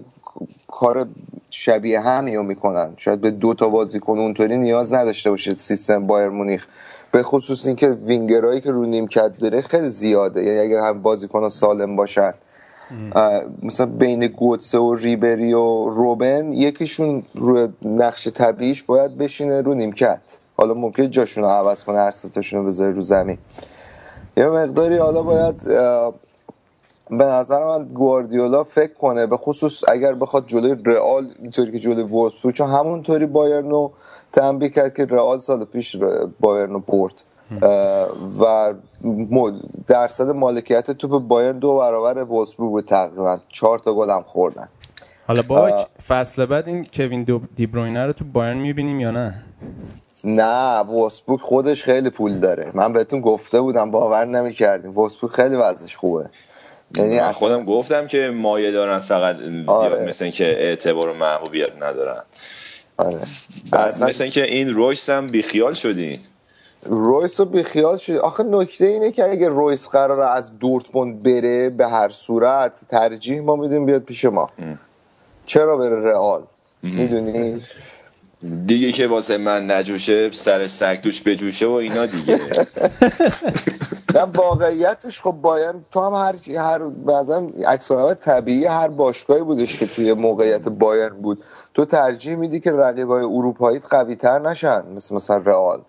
کار 0.68 1.08
شبیه 1.50 2.00
همی 2.00 2.36
رو 2.36 2.42
می‌کنن. 2.42 2.94
شاید 2.96 3.20
به 3.20 3.30
دو 3.30 3.54
تا 3.54 3.68
بازیکن 3.68 4.18
اونطوری 4.18 4.58
نیاز 4.58 4.94
نداشته 4.94 5.30
باشه 5.30 5.56
سیستم 5.56 6.06
بایر 6.06 6.28
مونیخ. 6.28 6.66
به 7.12 7.22
خصوص 7.22 7.66
اینکه 7.66 7.88
وینگرایی 7.90 8.60
که 8.60 8.70
رو 8.70 8.86
نیمکت 8.86 9.38
داره 9.38 9.60
خیلی 9.60 9.88
زیاده. 9.88 10.44
یعنی 10.44 10.58
اگر 10.58 10.78
هم 10.78 11.02
بازیکن 11.02 11.48
سالم 11.48 11.96
باشن 11.96 12.34
مثلا 13.62 13.86
بین 13.86 14.26
گوتسه 14.26 14.78
و 14.78 14.94
ریبری 14.94 15.52
و 15.52 15.88
روبن 15.88 16.52
یکیشون 16.52 17.22
رو 17.34 17.68
نقش 17.82 18.28
طبیعیش 18.28 18.82
باید 18.82 19.18
بشینه 19.18 19.62
رو 19.62 19.74
نیمکت. 19.74 20.20
حالا 20.56 20.74
ممکن 20.74 21.10
جاشون 21.10 21.44
رو 21.44 21.50
عوض 21.50 21.84
کنه 21.84 21.98
هر 21.98 22.12
رو 22.52 22.66
بذاره 22.66 22.94
رو 22.94 23.02
زمین. 23.02 23.38
یه 24.36 24.46
مقداری 24.46 24.96
حالا 24.96 25.22
باید 25.22 25.54
به 27.10 27.24
نظر 27.24 27.64
من 27.64 27.84
گواردیولا 27.84 28.64
فکر 28.64 28.94
کنه 28.94 29.26
به 29.26 29.36
خصوص 29.36 29.82
اگر 29.88 30.14
بخواد 30.14 30.46
جلوی 30.46 30.76
رئال 30.86 31.30
اینطوری 31.38 31.72
که 31.72 31.78
جلوی 31.78 32.02
وولفسبورگ 32.02 32.54
چون 32.54 32.68
همونطوری 32.70 33.26
بایرن 33.26 33.70
رو 33.70 33.92
تنبیه 34.32 34.68
کرد 34.68 34.94
که 34.94 35.04
رئال 35.04 35.38
سال 35.38 35.64
پیش 35.64 35.94
ر- 35.94 36.26
بایرن 36.40 36.70
رو 36.72 36.80
برد. 36.80 37.22
و 38.40 38.74
درصد 39.86 40.28
مالکیت 40.28 40.90
توپ 40.90 41.22
بایرن 41.22 41.58
دو 41.58 41.78
برابر 41.78 42.24
وولسبورگ 42.24 42.70
بود 42.70 42.84
تقریبا. 42.84 43.38
چهار 43.48 43.78
تا 43.78 43.94
گل 43.94 44.10
هم 44.10 44.22
خوردن. 44.22 44.68
حالا 45.26 45.42
بابک 45.42 45.86
فصل 46.08 46.46
بعد 46.46 46.68
این 46.68 46.86
کوین 46.94 47.24
دو 47.24 47.40
دیبروینه 47.56 48.06
رو 48.06 48.12
تو 48.12 48.24
بایرن 48.24 48.56
می‌بینیم 48.56 49.00
یا 49.00 49.10
نه؟ 49.10 49.34
نه 50.24 50.78
وولسبورگ 50.78 51.40
خودش 51.40 51.84
خیلی 51.84 52.10
پول 52.10 52.38
داره. 52.38 52.70
من 52.74 52.92
بهتون 52.92 53.20
گفته 53.20 53.60
بودم 53.60 53.90
باور 53.90 54.24
نمی‌کردیم. 54.24 54.98
وولسبورگ 54.98 55.32
خیلی 55.32 55.56
وضعش 55.56 55.96
خوبه. 55.96 56.26
یعنی 56.96 57.20
خودم 57.20 57.64
گفتم 57.64 58.06
که 58.06 58.30
مایه 58.30 58.70
دارن 58.70 58.98
فقط 58.98 59.38
زیاد 59.38 59.68
آره. 59.68 60.04
مثل 60.04 60.24
اینکه 60.24 60.44
اعتبار 60.44 61.08
و 61.08 61.14
محبوبیت 61.14 61.76
ندارن. 61.76 62.22
آره. 62.96 63.18
بعد 63.72 63.88
اصلا 63.88 64.08
مثل 64.08 64.24
اینکه 64.24 64.44
این 64.44 64.72
رویس 64.72 65.10
هم 65.10 65.26
بیخیال 65.26 65.74
شدی؟ 65.74 66.20
رویس 66.86 67.40
رو 67.40 67.46
بیخیال 67.46 67.96
شد 67.96 68.16
آخه 68.16 68.42
نکته 68.42 68.86
اینه 68.86 69.10
که 69.10 69.30
اگه 69.30 69.48
رویس 69.48 69.88
قراره 69.88 70.30
از 70.30 70.58
دورتموند 70.58 71.22
بره 71.22 71.70
به 71.70 71.88
هر 71.88 72.08
صورت 72.08 72.72
ترجیح 72.88 73.40
ما 73.40 73.56
میدیم 73.56 73.86
بیاد 73.86 74.02
پیش 74.02 74.24
ما. 74.24 74.50
چرا 75.46 75.76
بره 75.76 76.00
رئال؟ 76.00 76.42
می‌دونی؟ 76.82 77.62
دیگه 78.66 78.92
که 78.92 79.06
واسه 79.06 79.36
من 79.36 79.70
نجوشه 79.70 80.30
سر 80.30 80.66
سگ 80.66 81.00
توش 81.00 81.22
بجوشه 81.22 81.66
و 81.66 81.70
اینا 81.70 82.06
دیگه. 82.06 82.40
نه 84.14 84.22
واقعیتش 84.22 85.22
خب 85.22 85.32
باید 85.32 85.76
تو 85.92 86.00
هم 86.00 86.14
هر 86.14 86.36
چی- 86.36 86.56
هر 86.56 86.78
بعضا 86.78 87.48
عکس 87.66 87.92
طبیعی 88.14 88.66
هر 88.66 88.88
باشگاهی 88.88 89.42
بودش 89.42 89.78
که 89.78 89.86
توی 89.86 90.14
موقعیت 90.14 90.68
بایرن 90.68 91.16
بود. 91.20 91.44
تو 91.74 91.84
ترجیح 91.84 92.36
میدی 92.36 92.60
که 92.60 92.72
رقیبای 92.72 93.24
اروپایی 93.24 93.78
قوی 93.80 94.16
تر 94.16 94.38
نشن 94.38 94.84
مثل 94.96 95.14
مثلا 95.16 95.36
رئال. 95.38 95.82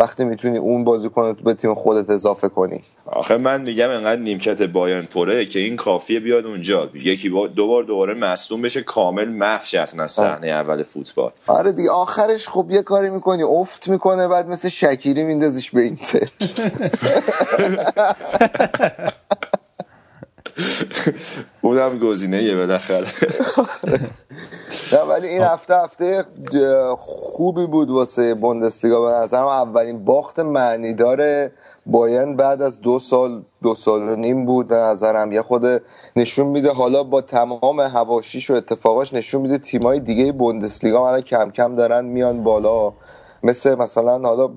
وقتی 0.00 0.24
می‌تونی 0.24 0.58
اون 0.58 0.84
بازیکن 0.84 1.22
رو 1.22 1.34
به 1.34 1.54
تیم 1.54 1.74
خودت 1.74 2.10
اضافه 2.10 2.48
کنی. 2.48 2.80
آخه 3.06 3.36
من 3.36 3.60
میگم 3.60 3.90
انقدر 3.90 4.20
نیمکت 4.20 4.62
بایرن 4.62 5.06
پره 5.06 5.46
که 5.46 5.58
این 5.58 5.76
کافیه 5.76 6.20
بیاد 6.20 6.46
اونجا. 6.46 6.90
یکی 6.94 7.28
با 7.28 7.46
دو 7.46 7.66
بار 7.66 7.82
دوباره 7.82 8.14
مصدوم 8.14 8.62
بشه 8.62 8.82
کامل 8.82 9.42
اصلا 9.42 10.04
از 10.04 10.10
صحنه 10.10 10.46
اول 10.46 10.82
فوتبال. 10.82 11.30
آره 11.46 11.72
دیگه 11.72 11.90
آخرش 11.90 12.48
خب 12.48 12.66
یه 12.70 12.82
کاری 12.82 13.10
می‌کنی 13.10 13.42
افت 13.42 13.88
می‌کنه 13.88 14.28
بعد 14.28 14.48
مثل 14.48 14.68
شکیری 14.68 15.24
میندازیش 15.24 15.70
به 15.70 15.82
اینتر. 15.82 16.28
اونم 21.62 21.98
گزینه 21.98 22.42
یه 22.42 22.56
بالاخره. 22.56 23.06
نه 24.92 24.98
ولی 24.98 25.28
این 25.28 25.42
هفته 25.42 25.74
هفته 25.76 26.24
خوبی 26.96 27.66
بود 27.66 27.90
واسه 27.90 28.34
بوندسلیگا. 28.34 29.00
به 29.00 29.12
نظرم 29.12 29.46
اولین 29.46 30.04
باخت 30.04 30.38
معنیدار 30.38 31.50
بایرن 31.86 32.36
بعد 32.36 32.62
از 32.62 32.80
دو 32.80 32.98
سال 32.98 33.42
دو 33.62 33.74
سال 33.74 34.02
و 34.08 34.16
نیم 34.16 34.46
بود. 34.46 34.68
به 34.68 34.76
نظرم 34.76 35.32
یه 35.32 35.42
خورده 35.42 35.82
نشون 36.16 36.46
میده. 36.46 36.72
حالا 36.72 37.02
با 37.02 37.20
تمام 37.20 37.80
حواشیش 37.80 38.50
و 38.50 38.54
اتفاقاش 38.54 39.14
نشون 39.14 39.40
میده 39.40 39.58
تیمای 39.58 40.00
دیگه 40.00 40.32
بوندسلیگا 40.32 41.08
الان 41.08 41.20
کم 41.20 41.50
کم 41.50 41.74
دارن 41.74 42.04
میان 42.04 42.42
بالا. 42.42 42.92
مثل 43.42 43.74
مثلا 43.74 44.18
حالا 44.18 44.50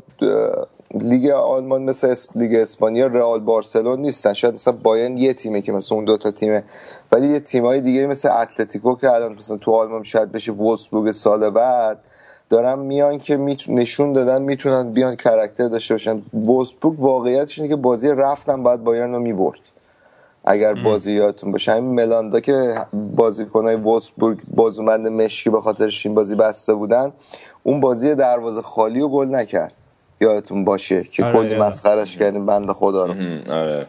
لیگ 0.94 1.30
آلمان 1.30 1.84
مثل 1.84 2.08
اس... 2.08 2.28
لیگ 2.36 2.56
اسپانیا 2.56 3.08
رئال 3.08 3.40
بارسلون 3.40 4.00
نیستن. 4.00 4.34
شاید 4.34 4.54
مثلا 4.54 4.74
بایرن 4.84 5.18
یه 5.18 5.34
تیمه 5.34 5.62
که 5.62 5.72
مثل 5.72 5.96
اون 5.96 6.06
دوتا 6.06 6.32
تیمه. 6.32 6.64
ولی 7.12 7.28
یه 7.28 7.40
تیمای 7.40 7.82
دیگه 7.82 8.08
مثل 8.08 8.32
اتلتیکو 8.32 8.96
که 8.96 9.12
الان 9.12 9.34
مثلا 9.34 9.58
تو 9.58 9.72
آلمان 9.72 10.04
شاید 10.04 10.32
بشه 10.32 10.52
وولسبورگ 10.52 11.12
سال 11.12 11.50
بعد 11.50 12.00
دارن 12.50 12.80
میان 12.80 13.20
که 13.20 13.38
میتو... 13.38 13.74
نشون 13.74 14.14
دادن 14.14 14.42
می‌تونن 14.42 14.92
بیان 14.92 15.16
کرکتر 15.16 15.68
داشته 15.68 15.94
باشن. 15.94 16.22
وولسبورگ 16.34 17.00
واقعیتش 17.00 17.60
اینه 17.60 17.70
که 17.70 17.76
بازی 17.76 18.10
رفتن 18.10 18.64
باید 18.64 18.84
بایرن 18.84 19.14
رو 19.14 19.20
می‌برد. 19.20 19.60
اگر 20.46 20.74
بازی 20.74 21.12
یادتون 21.12 21.52
باشه. 21.52 21.72
همین 21.72 21.94
ملاندا 21.94 22.40
که 22.40 22.76
بازیکنهای 23.16 23.76
وولسبورگ 23.76 24.38
بازومند 24.56 25.08
مشکی 25.08 25.50
به 25.50 25.62
خاطر 25.62 25.90
این 26.06 26.16
بازی 26.16 26.36
بسته 26.36 26.74
بودن 26.74 27.12
اون 27.64 27.80
بازی 27.80 28.16
دروازه 28.16 28.62
خالی 28.62 29.02
و 29.02 29.08
گل 29.08 29.36
نکرد. 29.36 29.74
یادتون 30.22 30.66
باشه 30.66 31.04
که 31.04 31.26
آره، 31.26 31.34
کلی 31.34 31.52
یادم. 31.52 31.66
مسخرش 31.66 32.18
کردیم 32.18 32.46
بند 32.46 32.72
خدا 32.72 33.06
رو. 33.06 33.14
آره. 33.52 33.86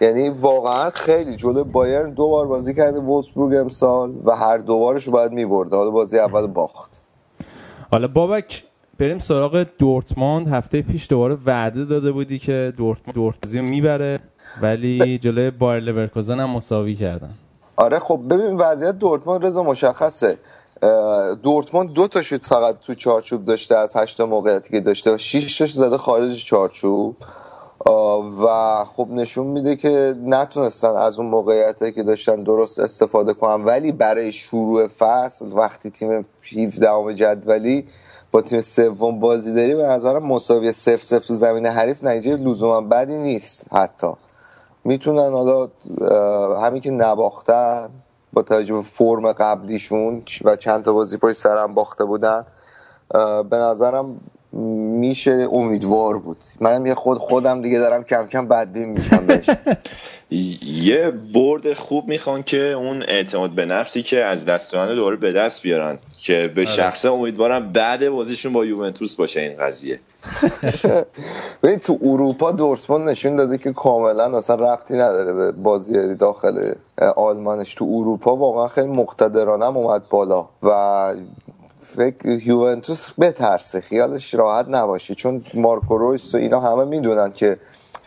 یعنی 0.00 0.30
واقعا 0.30 0.90
خیلی 0.90 1.36
جلو 1.36 1.64
بایرن 1.64 2.10
دو 2.10 2.28
بار 2.28 2.46
بازی 2.46 2.74
کرده 2.74 3.00
وولسبورگ 3.00 3.56
امسال 3.56 4.14
و 4.24 4.36
هر 4.36 4.58
دو 4.58 4.78
بارش 4.78 5.04
رو 5.04 5.12
باید 5.12 5.32
می‌برد 5.32 5.74
حالا 5.74 5.90
بازی 5.90 6.18
اول 6.18 6.46
باخت. 6.46 7.02
حالا 7.92 8.08
بابک 8.08 8.64
بریم 8.98 9.18
سراغ 9.18 9.66
دورتموند. 9.78 10.48
هفته 10.48 10.82
پیش 10.82 11.10
دوباره 11.10 11.36
وعده 11.46 11.84
داده 11.84 12.12
بودی 12.12 12.38
که 12.38 12.72
دورتموند 12.76 13.14
دورتزی 13.14 13.58
رو 13.58 13.64
می‌بره 13.64 14.20
ولی 14.62 15.18
جلوی 15.18 15.50
بایر 15.50 15.82
لورکوزن 15.82 16.40
هم 16.40 16.50
مساوی 16.50 16.94
کردن. 16.94 17.30
آره 17.76 17.98
خب 17.98 18.20
ببین 18.30 18.56
وضعیت 18.56 18.94
دورتموند 18.94 19.46
رضا 19.46 19.62
مشخصه. 19.62 20.38
دورتموند 21.42 21.92
دو 21.92 22.08
تا 22.08 22.22
شوت 22.22 22.46
فقط 22.46 22.78
تو 22.80 22.94
چارچوب 22.94 23.44
داشته 23.44 23.76
از 23.76 23.96
هشت 23.96 24.20
موقعیتی 24.20 24.70
که 24.70 24.80
داشته 24.80 25.14
و 25.14 25.18
شیش 25.18 25.58
تاش 25.58 25.72
زده 25.72 25.98
خارج 25.98 26.44
چارچوب. 26.44 27.16
و 28.42 28.84
خب 28.84 29.08
نشون 29.10 29.46
میده 29.46 29.76
که 29.76 30.14
نتونستن 30.24 30.88
از 30.88 31.18
اون 31.18 31.28
موقعیتی 31.28 31.92
که 31.92 32.02
داشتن 32.02 32.42
درست 32.42 32.78
استفاده 32.78 33.32
کنن. 33.32 33.64
ولی 33.64 33.92
برای 33.92 34.32
شروع 34.32 34.86
فصل 34.86 35.52
وقتی 35.52 35.90
تیم 35.90 36.26
17 36.52 37.14
جدولی 37.14 37.88
با 38.32 38.40
تیم 38.40 38.60
سوم 38.60 39.20
بازی 39.20 39.54
داری 39.54 39.74
به 39.74 39.82
نظرم 39.82 40.26
مساوی 40.26 40.72
سف 40.72 41.04
سف 41.04 41.26
تو 41.26 41.34
زمین 41.34 41.66
حریف 41.66 42.04
نتیجه 42.04 42.36
لزوما 42.36 42.80
بدی 42.80 43.18
نیست 43.18 43.66
حتی. 43.72 44.12
می‌تونن 44.84 45.32
حالا 45.32 45.68
همین 46.60 46.82
که 46.82 46.90
نباختن 46.90 47.88
با 48.32 48.42
توجه 48.42 48.74
به 48.74 48.82
فرم 48.82 49.32
قبلیشون 49.32 50.22
و 50.44 50.56
چند 50.56 50.84
تا 50.84 50.92
بازی 50.92 51.16
پای 51.16 51.34
سرم 51.34 51.74
باخته 51.74 52.04
بودن 52.04 52.46
به 53.50 53.56
نظرم 53.56 54.20
میشه 54.52 55.48
امیدوار 55.52 56.18
بود. 56.18 56.44
منم 56.60 56.86
یه 56.86 56.94
خود 56.94 57.18
خودم 57.18 57.62
دیگه 57.62 57.78
دارم 57.78 58.04
کم 58.04 58.26
کم 58.26 58.48
بدبین 58.48 58.88
میشم 58.88 59.26
بهش. 59.26 59.50
یه 60.30 61.10
برد 61.10 61.72
خوب 61.72 62.08
می‌خوان 62.08 62.42
که 62.42 62.72
اون 62.72 63.02
اعتماد 63.02 63.50
به 63.50 63.64
نفسی 63.64 64.02
که 64.02 64.24
از 64.24 64.44
دست 64.44 64.72
دادن 64.72 64.94
دوباره 64.94 65.16
به 65.16 65.32
دست 65.32 65.62
بیارن 65.62 65.98
که 66.20 66.52
به 66.54 66.64
شخصه 66.64 67.12
امیدوارم 67.12 67.72
بعد 67.72 68.08
بازیشون 68.08 68.52
با 68.52 68.64
یوونتوس 68.64 69.14
باشه 69.14 69.40
این 69.40 69.56
قضیه. 69.56 70.00
ببین 71.62 71.78
تو 71.78 71.98
اروپا 72.02 72.52
دورتموند 72.52 73.08
نشون 73.08 73.36
داده 73.36 73.58
که 73.58 73.72
کاملا 73.72 74.38
اصلا 74.38 74.72
ربطی 74.72 74.94
نداره 74.94 75.32
به 75.32 75.52
بازی 75.52 76.14
داخل 76.14 76.72
آلمانش. 77.16 77.74
تو 77.74 77.84
اروپا 77.84 78.36
واقعا 78.36 78.68
خیلی 78.68 78.88
مقتدرانه 78.88 79.76
اومد 79.76 80.08
بالا 80.10 80.48
و 80.62 81.14
فکر 81.78 82.28
یوونتوس 82.46 83.08
بترسه 83.20 83.80
خیالش 83.80 84.34
راحت 84.34 84.66
نباشه. 84.68 85.14
چون 85.14 85.44
مارکو 85.54 85.98
رویس 85.98 86.34
و 86.34 86.38
اینا 86.38 86.60
همه 86.60 86.84
می‌دونن 86.84 87.30
که 87.30 87.58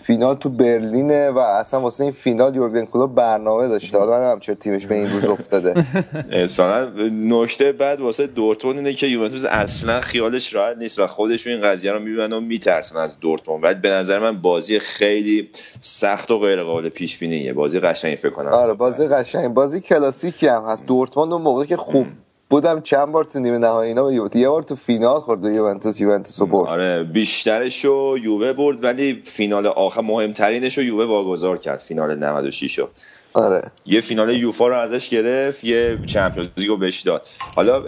فینال 0.02 0.36
تو 0.36 0.50
برلینه 0.50 1.30
و 1.30 1.38
اصلا 1.38 1.82
واسه 1.82 2.04
این 2.04 2.14
فینال 2.14 2.56
یورگن 2.56 2.86
کلوپ 2.86 3.16
برنامه 3.16 3.68
داشته. 3.68 3.98
حالا 3.98 4.12
من 4.12 4.32
هم 4.32 4.40
چه 4.40 4.56
تیمش 4.56 4.86
به 4.86 4.96
این 4.96 5.10
روز 5.10 5.26
افتاده. 5.26 5.86
اتفاقا 6.32 6.92
نکته 7.12 7.72
بعد 7.72 8.00
واسه 8.00 8.28
دورتموند 8.28 8.78
اینه 8.78 8.94
که 8.94 9.08
یوونتوس 9.08 9.46
اصلا 9.46 10.02
خیالش 10.02 10.54
راحت 10.54 10.78
نیست 10.78 11.00
و 11.00 11.08
خودشون 11.08 11.54
این 11.54 11.62
قضیه 11.62 11.92
رو 11.92 12.00
می‌بینن 12.00 12.34
و 12.34 12.40
میترسن 12.40 12.98
از 12.98 13.20
دورتموند. 13.20 13.64
ولی 13.64 13.80
به 13.80 13.90
نظر 13.90 14.20
من 14.20 14.42
بازی 14.42 14.80
خیلی 14.80 15.50
سخت 15.82 16.32
و 16.32 16.40
غیر 16.40 16.64
قابل 16.64 16.90
پیش 16.90 17.18
بینیه 17.18 17.54
بازی 17.54 17.80
قشنگی 17.80 18.16
فکر 18.16 18.30
کنم. 18.30 18.48
آره 18.48 18.74
بازی 18.74 19.08
قشنگ. 19.08 19.48
بازی 19.48 19.82
کلاسیکی 19.82 20.48
هم 20.48 20.64
هست. 20.64 20.86
دورتموند 20.86 21.34
اون 21.34 21.42
موقع 21.42 21.66
که 21.66 21.78
خوب 21.78 22.08
بودم 22.52 22.82
چند 22.82 23.12
بار 23.12 23.24
تو 23.24 23.40
نیمه 23.40 23.58
نهایی 23.58 23.90
اینا 23.90 24.04
به 24.04 24.14
یوونتوس 24.14 24.42
یه 24.42 24.50
بار 24.50 24.64
تو 24.64 24.76
فینال 24.76 25.20
خورد 25.20 25.46
و 25.46 25.52
یوونتوس 25.52 26.00
یوونتوس 26.00 26.42
رو 26.42 26.46
برد. 26.48 26.70
آره 26.70 27.04
بیشترش 27.04 27.86
رو 27.86 28.18
یووه 28.22 28.54
برد 28.54 28.84
ولی 28.84 29.22
فینال 29.24 29.68
آخر 29.68 30.02
مهمترینش 30.02 30.78
رو 30.78 30.84
یووه 30.84 31.06
واگذار 31.06 31.58
کرد 31.58 31.80
فینال 31.80 32.16
96 32.16 32.80
رو. 32.80 32.90
آره. 33.34 33.72
یه 33.86 34.02
فینال 34.02 34.30
یوفا 34.30 34.68
رو 34.68 34.80
ازش 34.80 35.10
گرفت 35.10 35.64
یه 35.64 35.98
چمپیونز 36.06 36.50
لیگ 36.58 36.70
رو 36.70 36.78
بهش 36.78 37.02
داد. 37.02 37.28
حالا 37.56 37.84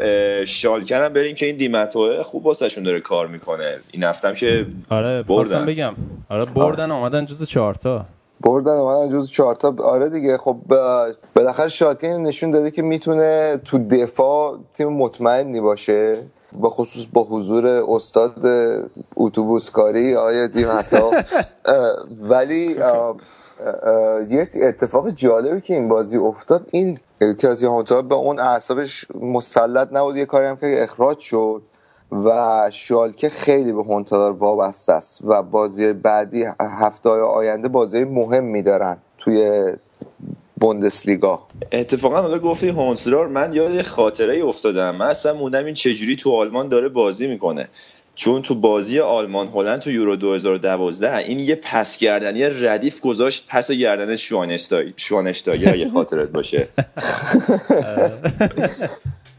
شالکر 0.46 1.06
هم 1.06 1.14
بریم 1.14 1.36
که 1.36 1.46
این 1.46 1.58
دیمتوه 1.58 2.24
خوب 2.24 2.46
واسهشون 2.46 2.84
داره 2.84 3.00
کار 3.00 3.28
می‌کنه. 3.28 3.78
این 3.92 4.04
هفتم 4.04 4.34
که 4.34 4.66
آره 4.90 5.24
بردن. 5.24 5.66
بگم. 5.66 5.94
آره 6.30 6.46
بردن 6.46 6.92
آمدن 6.92 7.26
جز 7.26 7.44
چهارتا 7.44 8.06
بردن 8.44 8.72
اومدن 8.72 9.10
جز 9.10 9.30
چهارتا 9.30 9.76
آره 9.84 10.10
دیگه 10.10 10.38
خب 10.38 10.58
بالاخره 11.36 11.68
شاتکین 11.68 12.24
نشون 12.24 12.52
داده 12.52 12.72
که 12.72 12.82
می‌تونه 12.82 13.62
تو 13.66 13.78
دفاع 13.88 14.58
تیم 14.74 14.90
مطمئنی 14.90 15.62
باشه. 15.62 16.24
به 16.62 16.70
خصوص 16.70 17.06
با 17.14 17.24
حضور 17.24 17.66
استاد 17.68 18.34
اتوبوسکاری 19.16 20.16
آیا 20.16 20.50
اه، 21.66 21.94
ولی 22.22 22.76
یه 24.30 24.50
اتفاق 24.62 25.10
جالبی 25.10 25.62
که 25.62 25.74
این 25.74 25.88
بازی 25.90 26.18
افتاد 26.18 26.68
این 26.72 27.00
کازی 27.42 27.66
هانتار 27.66 28.02
به 28.02 28.16
اون 28.16 28.40
اعصابش 28.40 29.06
مسلط 29.22 29.94
نبود 29.94 30.16
یه 30.18 30.26
کاری 30.26 30.46
هم 30.46 30.56
که 30.56 30.84
اخراج 30.84 31.20
شد. 31.20 31.62
و 32.26 32.70
شالکه 32.74 33.30
خیلی 33.30 33.74
به 33.74 33.84
هونتلار 33.84 34.32
وابسته 34.32 34.94
است 34.94 35.22
و 35.24 35.44
بازی 35.44 35.94
بعدی 35.94 36.46
هفته 36.60 37.10
های 37.10 37.22
آینده 37.22 37.68
بازی 37.68 38.04
مهمی 38.04 38.62
دارن 38.62 38.98
توی 39.18 39.64
بوندسلیگا. 40.60 41.40
اتفاقا 41.72 42.22
حالا 42.22 42.40
گفتی 42.40 42.70
هونسلار 42.70 43.28
من 43.28 43.54
یاد 43.54 43.74
یه 43.74 43.84
خاطره 43.84 44.46
افتادم. 44.46 44.96
من 44.96 45.06
اصلا 45.06 45.34
موندم 45.34 45.66
این 45.66 45.74
چجوری 45.74 46.16
تو 46.16 46.32
آلمان 46.32 46.68
داره 46.68 46.90
بازی 46.90 47.28
می‌کنه. 47.28 47.70
چون 48.16 48.42
تو 48.42 48.56
بازی 48.56 49.00
آلمان 49.00 49.48
هلند 49.48 49.80
تو 49.80 49.92
یورو 49.92 50.16
2012 50.16 51.18
این 51.18 51.40
یه 51.40 51.56
پس 51.56 51.98
گردنی 51.98 52.44
ردیف 52.44 53.02
گذاشت 53.02 53.46
پس 53.50 53.72
گردن 53.72 54.16
شوانشتای 54.16 54.94
شوانشتاگر 54.96 55.74
اگه 55.74 55.90
خاطرت 55.90 56.30
باشه. 56.30 56.68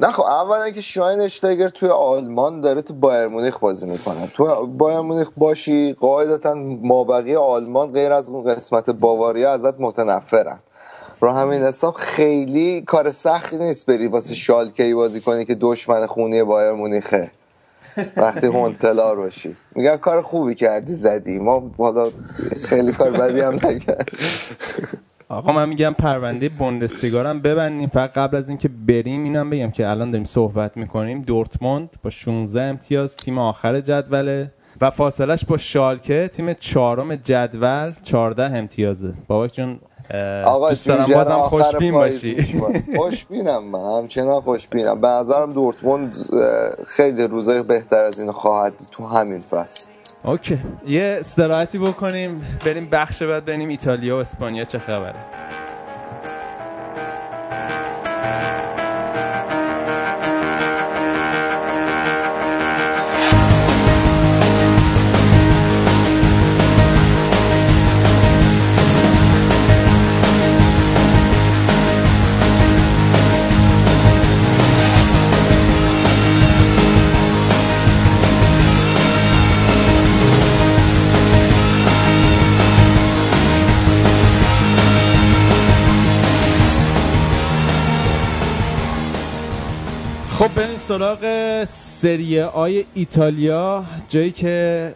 نه 0.01 0.11
خب 0.11 0.23
اولا 0.23 0.71
که 0.71 0.81
شاینشتاگر 0.81 1.69
توی 1.69 1.89
آلمان 1.89 2.61
داره 2.61 2.83
تو 2.83 2.95
بایر 2.95 3.27
مونیخ 3.27 3.59
بازی 3.59 3.87
می‌کنه. 3.87 4.27
تو 4.35 4.67
بایر 4.67 5.01
مونیخ 5.01 5.31
باشی 5.37 5.93
قاعدتا 5.93 6.55
مابقی 6.83 7.37
آلمان 7.37 7.93
غیر 7.93 8.13
از 8.13 8.29
اون 8.29 8.45
قسمت 8.55 8.91
باواریا 8.91 9.53
ازت 9.53 9.81
متنفرن. 9.81 10.59
رو 11.21 11.31
همین 11.31 11.63
حساب 11.63 11.95
خیلی 11.95 12.83
کار 12.83 13.11
سختی 13.11 13.59
نیست 13.59 13.87
بری 13.87 14.09
واسه 14.09 14.35
شالکی 14.35 14.95
بازی 14.95 15.21
کنی 15.21 15.45
که 15.45 15.55
دشمن 15.55 16.07
خونی 16.07 16.43
بایر 16.43 16.73
مونیخه. 16.73 17.31
وقتی 18.17 18.47
هونتلار 18.47 19.17
باشی. 19.17 19.57
میگن 19.75 19.97
کار 19.97 20.23
خوبی 20.23 20.55
کردی 20.55 20.95
زدی. 20.95 21.39
ما 21.39 21.71
حالا 21.79 22.11
خیلی 22.69 22.93
کار 22.93 23.11
بدی 23.11 23.41
هم 23.41 23.55
نکرد 23.55 24.09
آقا 25.35 25.53
من 25.53 25.69
میگم 25.69 25.95
پرونده 25.99 26.49
بوندسلیگا 26.49 27.23
رو 27.23 27.29
هم 27.29 27.41
ببندیم. 27.41 27.89
فقط 27.89 28.13
قبل 28.13 28.37
از 28.37 28.49
اینکه 28.49 28.69
بریم 28.69 29.25
اینم 29.25 29.51
بگم 29.51 29.71
که 29.71 29.89
الان 29.89 30.11
داریم 30.11 30.27
صحبت 30.27 30.77
می‌کنیم. 30.77 31.23
دورتموند 31.23 31.91
با 32.03 32.11
16 32.11 32.63
امتیاز 32.63 33.17
تیم 33.17 33.39
آخر 33.39 33.81
جدوله 33.81 34.51
و 34.81 34.91
فاصلش 34.91 35.45
با 35.45 35.57
شالکه 35.57 36.31
تیم 36.33 36.53
چهارم 36.53 37.15
جدول 37.17 37.91
14 38.03 38.45
امتیازه. 38.45 39.15
بابک 39.27 39.53
جون 39.53 39.79
آقا 40.45 40.69
دوست 40.71 40.89
دارم 40.89 41.07
بازم 41.15 41.39
خوشبین 41.39 41.95
باشی. 41.95 42.37
خوشبینم 42.97 43.65
من 43.65 43.99
همچنان 43.99 44.41
خوشبینم. 44.41 45.01
به 45.01 45.09
نظرم 45.09 45.53
دورتموند 45.53 46.17
خیلی 46.87 47.27
روزای 47.27 47.63
بهتر 47.63 48.05
از 48.05 48.19
این 48.21 48.33
خواهد 48.33 48.73
تو 48.91 49.07
همین 49.07 49.41
فصل. 49.41 49.91
اوکی. 50.25 50.59
یه 50.87 51.17
استراحتی 51.21 51.79
بکنیم 51.79 52.59
بریم 52.65 52.89
بخش 52.91 53.23
بعد 53.23 53.45
بریم 53.45 53.69
ایتالیا 53.69 54.17
و 54.17 54.21
اسپانیا 54.21 54.65
چه 54.65 54.79
خبره. 54.79 55.15
سراغ 90.89 91.65
سری 91.65 92.41
آی 92.41 92.85
ایتالیا 92.95 93.85
جایی 94.09 94.31
که 94.31 94.93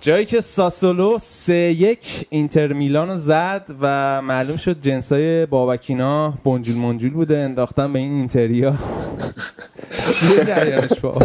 جایی 0.00 0.24
که 0.24 0.40
ساسولو 0.40 1.18
سه 1.20 1.54
یک 1.54 2.26
اینتر 2.30 2.72
میلانو 2.72 3.16
زد 3.16 3.64
و 3.80 4.22
معلوم 4.22 4.56
شد 4.56 4.80
جنسای 4.80 5.46
بابکینا 5.46 6.34
بنجول 6.44 6.76
منجول 6.76 7.10
بوده 7.10 7.38
انداختن 7.38 7.92
به 7.92 7.98
این 7.98 8.12
اینتریا. 8.12 8.74
چیه 10.20 10.44
جریانش 10.44 11.00
با 11.02 11.18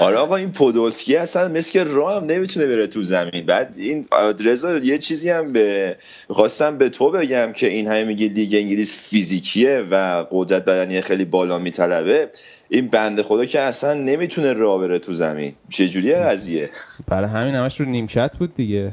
آره 0.00 0.16
آقا 0.16 0.36
این 0.36 0.52
پودولسکی 0.52 1.16
اصلا 1.16 1.48
مثل 1.48 1.72
که 1.72 1.84
راه 1.84 2.16
هم 2.16 2.24
نمی‌تونه 2.24 2.66
بره 2.66 2.86
تو 2.86 3.02
زمین. 3.02 3.46
بعد 3.46 3.74
این 3.76 4.06
رضا 4.44 4.78
یه 4.78 4.98
چیزی 4.98 5.30
هم 5.30 5.52
به 5.52 5.96
خواستم 6.28 6.78
به 6.78 6.88
تو 6.88 7.10
بگم 7.10 7.52
که 7.52 7.66
این 7.66 7.86
همه 7.86 8.04
میگه 8.04 8.28
دیگه 8.28 8.58
انگلیس 8.58 9.08
فیزیکیه 9.08 9.86
و 9.90 10.24
قدرت 10.30 10.64
بدنی 10.64 11.00
خیلی 11.00 11.24
بالا 11.24 11.58
میطلبه. 11.58 12.28
این 12.68 12.88
بنده 12.88 13.22
خدا 13.22 13.44
که 13.44 13.60
اصلا 13.60 13.94
نمی‌تونه 13.94 14.52
راه 14.52 14.80
بره 14.80 14.98
تو 14.98 15.12
زمین. 15.12 15.54
چجوریه 15.70 16.16
قضیه؟ 16.16 16.70
برای 17.08 17.28
همین 17.28 17.54
همش 17.54 17.80
رو 17.80 17.86
نیمکت 17.86 18.36
بود 18.36 18.54
دیگه. 18.54 18.92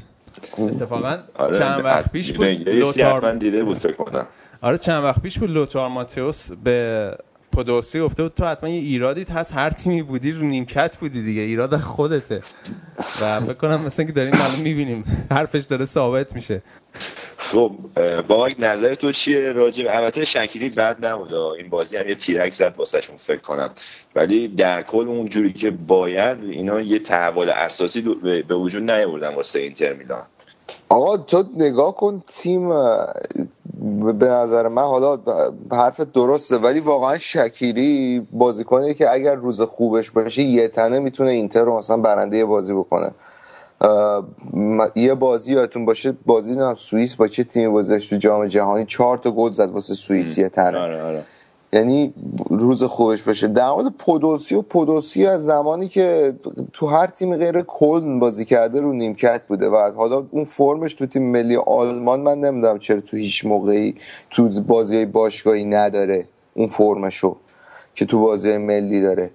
اتفاقا 0.57 1.17
آره 1.35 1.59
چند 1.59 1.85
وقت 1.85 2.11
پیش 2.11 2.31
بود 2.31 2.45
لوتار 2.45 3.35
دیده 3.35 3.63
بود 3.63 3.77
فکر 3.77 3.93
کنم. 3.93 4.27
آره 4.61 4.77
چند 4.77 5.03
وقت 5.03 5.21
پیش 5.21 5.39
بود 5.39 5.49
لوتار 5.49 5.89
ماتئوس 5.89 6.51
به 6.63 7.11
پودولسکی 7.57 7.99
گفته 7.99 8.23
بود 8.23 8.33
تو 8.33 8.45
حتما 8.45 8.69
یه 8.69 8.79
ایرادیت 8.79 9.31
هست 9.31 9.53
هر 9.53 9.69
تیمی 9.69 10.01
بودی 10.03 10.31
رو 10.31 10.43
نیمکت 10.45 10.97
بودی 10.97 11.23
دیگه 11.23 11.41
ایراد 11.41 11.73
از 11.73 11.83
خودته. 11.83 12.41
و 13.21 13.39
فکر 13.39 13.53
کنم 13.53 13.81
مثلا 13.81 14.05
که 14.05 14.11
داریم 14.11 14.33
الان 14.33 14.59
می‌بینیم 14.59 15.27
حرفش 15.31 15.63
داره 15.63 15.85
ثابت 15.85 16.35
میشه. 16.35 16.61
خب 17.37 17.71
اه، 17.97 18.21
بابک 18.21 18.55
نظر 18.59 18.93
تو 18.93 19.11
چیه؟ 19.11 19.51
راجع 19.51 19.83
به- 19.83 19.97
البته 19.97 20.25
شکیری 20.25 20.69
بد 20.69 21.05
نبود. 21.05 21.33
این 21.33 21.69
بازی 21.69 21.97
هم 21.97 22.09
یه 22.09 22.15
تیرک 22.15 22.53
زد 22.53 22.73
واسهشون 22.77 23.15
فکر 23.15 23.41
کنم. 23.41 23.69
ولی 24.15 24.47
در 24.47 24.81
کل 24.81 25.07
اون 25.07 25.29
جوری 25.29 25.53
که 25.53 25.71
باید 25.71 26.37
اینا 26.43 26.81
یه 26.81 26.99
تحول 26.99 27.49
اساسی 27.49 28.01
دو- 28.01 28.43
به 28.47 28.55
وجود 28.55 28.91
نیاوردن 28.91 29.35
واسه 29.35 29.59
اینتر 29.59 29.93
میلان. 29.93 30.23
آقا 30.89 31.17
تو 31.17 31.45
نگاه 31.57 31.95
کن 31.95 32.23
تیم 32.27 32.71
به 34.19 34.27
نظر 34.29 34.67
من 34.67 34.81
حالا 34.81 35.19
حرف 35.71 35.99
درسته 35.99 36.57
ولی 36.57 36.79
واقعا 36.79 37.17
شکیری 37.17 38.27
بازیکنی 38.31 38.93
که 38.93 39.11
اگر 39.11 39.35
روز 39.35 39.61
خوبش 39.61 40.11
باشه 40.11 40.41
یه 40.41 40.67
تنه 40.67 40.99
می‌تونه 40.99 41.29
اینتر 41.29 41.63
رو 41.63 41.77
مثلا 41.77 41.97
برنده 41.97 42.37
یه 42.37 42.45
بازی 42.45 42.73
بکنه. 42.73 43.11
یه 44.95 45.13
بازی 45.13 45.53
یادتون 45.53 45.85
باشه 45.85 46.13
بازی 46.25 46.55
نم 46.55 46.75
سوئیس 46.75 47.15
با 47.15 47.27
چه 47.27 47.43
تیمی 47.43 47.67
بازی 47.67 47.89
داشت 47.89 48.09
تو 48.09 48.15
جام 48.15 48.47
جهانی 48.47 48.85
چهار 48.85 49.17
تا 49.17 49.31
گل 49.31 49.51
زد 49.51 49.69
واسه 49.69 49.93
سوئیس 49.93 50.37
یه 50.37 50.49
تنه. 50.49 50.77
آره 50.77 51.03
آره. 51.03 51.23
یعنی 51.73 52.13
روز 52.49 52.83
خوبش 52.83 53.23
باشه 53.23 53.47
در 53.47 53.69
مورد 53.69 53.89
پودولسی 53.97 54.55
و 54.55 54.61
پودولسی 54.61 55.25
از 55.25 55.45
زمانی 55.45 55.87
که 55.87 56.33
تو 56.73 56.87
هر 56.87 57.07
تیم 57.07 57.37
غیر 57.37 57.61
کلن 57.61 58.19
بازی 58.19 58.45
کرده 58.45 58.81
رو 58.81 58.93
نیمکت 58.93 59.41
بوده 59.47 59.69
و 59.69 59.91
حالا 59.95 60.25
اون 60.31 60.43
فرمش 60.43 60.93
تو 60.93 61.05
تیم 61.05 61.31
ملی 61.31 61.55
آلمان 61.55 62.19
من 62.19 62.39
نمی‌دونم 62.39 62.79
چرا 62.79 63.01
تو 63.01 63.17
هیچ 63.17 63.45
موقعی 63.45 63.95
تو 64.29 64.49
بازی 64.61 65.05
باشگاهی 65.05 65.65
نداره 65.65 66.27
اون 66.53 66.67
فرمشو 66.67 67.35
که 67.95 68.05
تو 68.05 68.19
بازی 68.19 68.57
ملی 68.57 69.01
داره. 69.01 69.31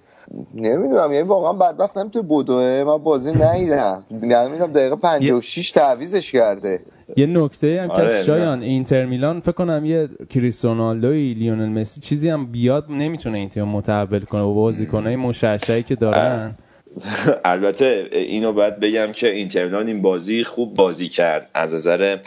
نمی‌دونم 0.55 1.13
یعنی 1.13 1.29
واقعا 1.29 1.53
بدبخت 1.53 1.99
نمی‌تونه 1.99 2.29
بدوه 2.31 2.85
من 2.87 2.99
بازی 2.99 3.33
ندیدم. 3.33 4.05
نمی‌دونم 4.11 4.73
دقیقه 4.73 4.97
56 4.97 5.71
تعویزش 5.71 6.33
کرده. 6.33 6.81
یه 7.17 7.27
نکته 7.27 7.81
هم 7.83 7.89
که 7.89 7.95
آره، 7.95 8.05
از 8.05 8.27
شایان 8.27 8.63
اینتر 8.63 9.07
میلان 9.07 9.41
فکر 9.41 9.53
کنم 9.53 9.85
یه 9.85 10.09
کریستیانو 10.31 10.95
لیونل 11.15 11.81
مسی 11.81 12.01
چیزی 12.01 12.29
هم 12.29 12.47
بیاد 12.47 12.87
نمی‌تونه 12.91 13.39
این 13.39 13.49
تیم 13.49 13.65
متحول 13.65 14.25
کنه 14.25 14.43
با 14.43 14.53
بازیکنای 14.53 15.17
مشعشعی 15.17 15.83
که 15.83 15.95
دارن. 15.95 16.55
البته 17.45 18.09
اینو 18.13 18.53
باید 18.53 18.81
بگم 18.81 19.13
که 19.13 19.31
اینتر 19.31 19.65
میلان 19.65 19.87
این 19.87 20.03
بازی 20.03 20.45
خوب 20.45 20.75
بازی 20.75 21.09
کرد. 21.09 21.51
از 21.55 21.75
نظر 21.75 22.19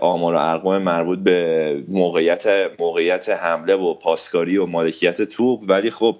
آمار 0.00 0.34
و 0.34 0.38
ارقام 0.38 0.82
مربوط 0.82 1.18
به 1.18 1.82
موقعیت 1.88 2.46
موقعیت 2.78 3.28
حمله 3.28 3.74
و 3.74 3.94
پاسکاری 3.94 4.56
و 4.56 4.66
مالکیت 4.66 5.22
توپ. 5.22 5.60
ولی 5.68 5.90
خب 5.90 6.16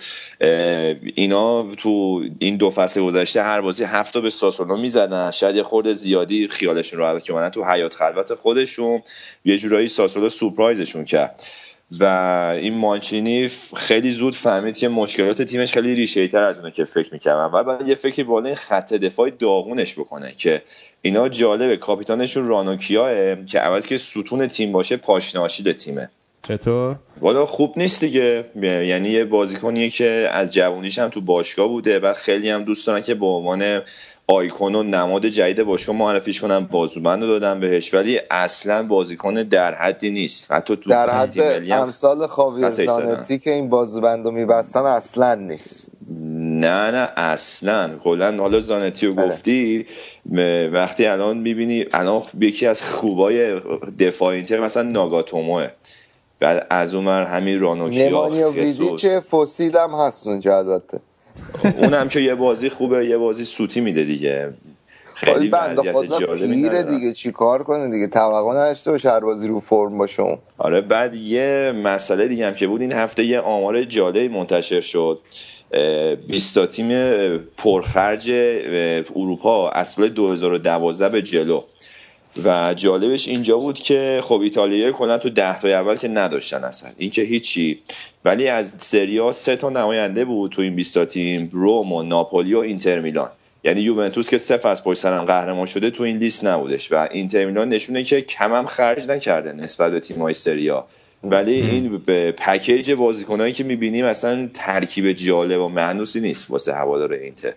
اینا 1.15 1.75
تو 1.75 2.23
این 2.39 2.57
دو 2.57 2.71
فصل 2.71 3.03
گذشته 3.03 3.43
هر 3.43 3.61
بازی 3.61 3.85
هفت 3.85 4.19
به 4.19 4.31
ساسولو 4.31 4.77
می‌زدن. 4.77 5.31
شاید 5.31 5.57
یه 5.57 5.93
زیادی 5.93 6.49
خیالشون 6.49 6.99
راحت 6.99 7.25
که 7.25 7.33
اومدن 7.33 7.49
تو 7.49 7.65
حیات 7.65 7.95
خلوت 7.95 8.35
خودشون. 8.35 9.03
یه 9.45 9.59
جورایی 9.59 9.89
ساسولو 9.89 10.29
سورپرایزشون 10.29 11.05
کرد. 11.05 11.43
و 12.01 12.05
این 12.61 12.75
مانچینی 12.75 13.51
خیلی 13.77 14.11
زود 14.11 14.35
فهمید 14.35 14.77
که 14.77 14.89
مشکلات 14.89 15.43
تیمش 15.43 15.73
خیلی 15.73 15.95
ریشه 15.95 16.29
تر 16.29 16.43
از 16.43 16.59
اونه 16.59 16.71
که 16.71 16.85
فکر 16.85 17.13
می‌کردن 17.13 17.45
و 17.45 17.63
بعد 17.65 17.89
یه 17.89 17.95
فکری 17.95 18.23
بالا 18.23 18.47
این 18.47 18.55
خط 18.55 18.95
دفاعی 18.95 19.31
داغونش 19.31 19.95
بکنه 19.95 20.33
که 20.33 20.63
اینا 21.03 21.29
جالبه. 21.29 21.77
کاپیتانشون 21.77 22.49
رانوکیاه 22.49 23.45
که 23.45 23.61
عوض 23.61 23.87
که 23.87 23.99
ستون 23.99 24.47
تیم 24.47 24.73
باشه 24.73 24.97
پاشناشید 24.97 25.73
تیمه. 25.73 26.11
چطور؟ 26.49 26.97
والا 27.21 27.47
خوب 27.47 27.75
نیست 27.77 28.05
دیگه. 28.05 28.45
یعنی 28.63 29.09
یه 29.09 29.25
بازیکنیه 29.25 29.91
که 29.91 30.29
از 30.33 30.53
جوونیش 30.53 30.99
هم 30.99 31.09
تو 31.09 31.21
باشگاه 31.21 31.69
بوده 31.69 31.99
و 31.99 32.13
خیلی 32.15 32.51
هم 32.51 32.65
دوست 32.65 32.87
دارن 32.87 33.03
که 33.03 33.15
به 33.15 33.27
عنوان 33.27 33.81
آیکون 34.27 34.75
و 34.75 34.83
نماد 34.83 35.27
جدید 35.27 35.63
باشگاه 35.63 35.97
معرفیش 35.97 36.41
کنن. 36.41 36.61
بازوبند 36.61 37.23
رو 37.23 37.29
دادن 37.29 37.61
بهش. 37.61 37.95
ولی 37.95 38.21
اصلا 38.31 38.83
بازیکن 38.83 39.35
در 39.35 39.75
حدی 39.75 40.11
نیست. 40.11 40.53
حتی 40.53 40.77
تو 40.77 40.91
در 40.91 41.11
حد 41.11 41.71
امثال 41.73 42.27
خاویر. 42.27 42.71
زانتی 42.87 43.39
که 43.39 43.53
این 43.53 43.69
بازوبند 43.69 44.27
رو 44.27 44.33
میبستن 44.33 44.85
اصلا 44.85 45.35
نیست. 45.35 45.91
نه 46.11 46.91
نه 46.91 47.09
اصلا. 47.17 47.91
کلا 48.03 48.37
حالا 48.37 48.61
زانتی 48.61 49.07
رو 49.07 49.15
بله. 49.15 49.27
گفتی 49.27 49.87
وقتی 50.73 51.07
الان 51.07 51.39
می‌بینی 51.39 51.87
الان 51.93 52.23
یکی 52.41 52.67
از 52.67 52.83
خوبای 52.83 53.61
دفاع 53.99 54.29
اینتر 54.29 54.61
مثلا 54.61 54.83
ناگاتوموه. 54.83 55.69
بعد 56.41 56.67
از 56.71 56.95
اون 56.95 57.07
ور 57.07 57.25
همین 57.25 57.61
رانوکیا 57.61 58.97
که 58.97 59.21
فسیل 59.21 59.77
هم 59.77 59.91
هست 59.91 60.27
اونجا 60.27 60.59
البته. 60.59 61.01
اونم 61.79 62.09
که 62.09 62.21
یه 62.21 62.35
بازی 62.35 62.69
خوبه 62.69 63.07
یه 63.07 63.17
بازی 63.17 63.45
سوتی 63.45 63.81
میده 63.81 64.05
دیگه. 64.05 64.55
خیلی 65.15 65.49
بنده 65.49 65.93
خدا 65.93 66.19
پیره. 66.19 66.83
دیگه 66.83 67.13
چی 67.13 67.33
کار 67.33 67.63
کنه 67.63 67.91
دیگه؟ 67.91 68.07
توقع 68.07 68.51
نداشته 68.51 68.91
باشه 68.91 69.11
هر 69.11 69.21
بازی 69.21 69.49
رو 69.49 69.61
فرم 69.61 69.99
باشه. 69.99 70.39
آره 70.59 70.81
بعد 70.81 71.15
یه 71.15 71.73
مسئله 71.85 72.29
دیگه 72.29 72.47
هم 72.47 72.55
که 72.55 72.67
بود 72.67 72.81
این 72.81 72.93
هفته 72.93 73.25
یه 73.25 73.41
آمار 73.41 73.85
جالبی 73.85 74.29
منتشر 74.29 74.81
شد. 74.81 75.21
20 76.29 76.55
تا 76.55 76.67
تیم 76.67 76.89
پرخرج 77.39 78.31
اروپا 79.17 79.85
سال 79.85 80.09
2012 80.09 81.09
به 81.09 81.23
جلو. 81.23 81.63
و 82.45 82.75
جالبش 82.75 83.29
اینجا 83.29 83.59
بود 83.59 83.79
که 83.79 84.21
خب 84.23 84.41
ایتالیایی 84.41 84.93
کلا 84.93 85.19
تو 85.19 85.31
ده 85.31 85.61
تا 85.61 85.69
اول 85.69 85.97
که 85.97 86.09
نداشتن 86.09 86.65
اصلا. 86.65 86.91
این 86.99 87.11
که 87.11 87.23
هیچی. 87.23 87.79
ولی 88.25 88.49
از 88.49 88.75
سریا 88.79 89.33
سه 89.33 89.57
تا 89.57 89.71
نماینده 89.71 90.25
بود 90.25 90.51
تو 90.51 90.63
این 90.63 90.77
20 90.77 90.95
تا 90.95 91.05
تیم 91.05 91.49
روم 91.53 91.93
و 91.93 92.03
ناپولی 92.03 92.55
و 92.55 92.59
اینتر 92.59 93.01
میلان. 93.01 93.31
یعنی 93.65 93.81
یوونتوس 93.81 94.31
که 94.31 94.39
صفر 94.39 94.69
از 94.69 94.85
پشت 94.85 95.01
سرم 95.01 95.25
قهرمان 95.25 95.67
شده 95.67 95.91
تو 95.91 96.03
این 96.03 96.17
لیست 96.17 96.45
نبودش 96.45 96.93
و 96.93 97.09
اینتر 97.11 97.45
میلان 97.45 97.69
نشونه 97.69 98.05
که 98.05 98.21
کمم 98.21 98.67
خرج 98.67 99.09
نکرده 99.09 99.53
نسبت 99.53 99.93
به 99.93 100.01
تیم‌های 100.01 100.35
سریا 100.35 100.85
ولی 101.25 101.53
این 101.53 101.99
به 101.99 102.33
پکیج 102.33 102.91
بازیکنایی 102.93 103.53
که 103.53 103.65
می‌بینیم 103.65 104.05
اصلا 104.05 104.49
ترکیب 104.55 105.13
جالب 105.13 105.61
و 105.61 105.69
معنوسی 105.69 106.21
نیست 106.21 106.51
واسه 106.51 106.75
هوادار 106.75 107.13
اینتر. 107.13 107.53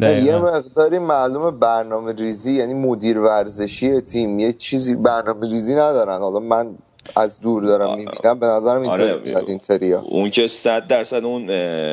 یه 0.00 0.08
دقیقاً. 0.08 0.38
مقداری 0.38 0.98
معلومه 0.98 1.50
برنامه 1.50 2.12
ریزی 2.12 2.52
یعنی 2.52 2.74
مدیر 2.74 3.18
ورزشی 3.18 4.00
تیم 4.00 4.38
یه 4.38 4.52
چیزی 4.52 4.94
برنامه 4.94 5.46
ریزی 5.46 5.74
ندارن. 5.74 6.18
حالا 6.18 6.38
من 6.38 6.74
از 7.16 7.40
دور 7.40 7.62
دارم 7.62 7.96
می‌بینم 7.96 8.38
به 8.38 8.46
نظرم 8.46 8.80
اینطوری 8.80 9.10
آره. 9.10 9.44
اینتریا 9.46 10.00
اون 10.00 10.30
که 10.30 10.46
صد 10.46 10.86
درصد 10.86 11.24
اون 11.24 11.48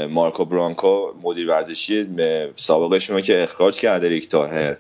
مارکو 0.06 0.46
برانکو 0.46 1.08
مدیر 1.24 1.50
ورزشی 1.50 2.08
سابقشون 2.56 3.16
رو 3.16 3.22
که 3.22 3.44
اخراج 3.44 3.80
کرده 3.80 4.08
ریک 4.08 4.30
تاهر 4.30 4.78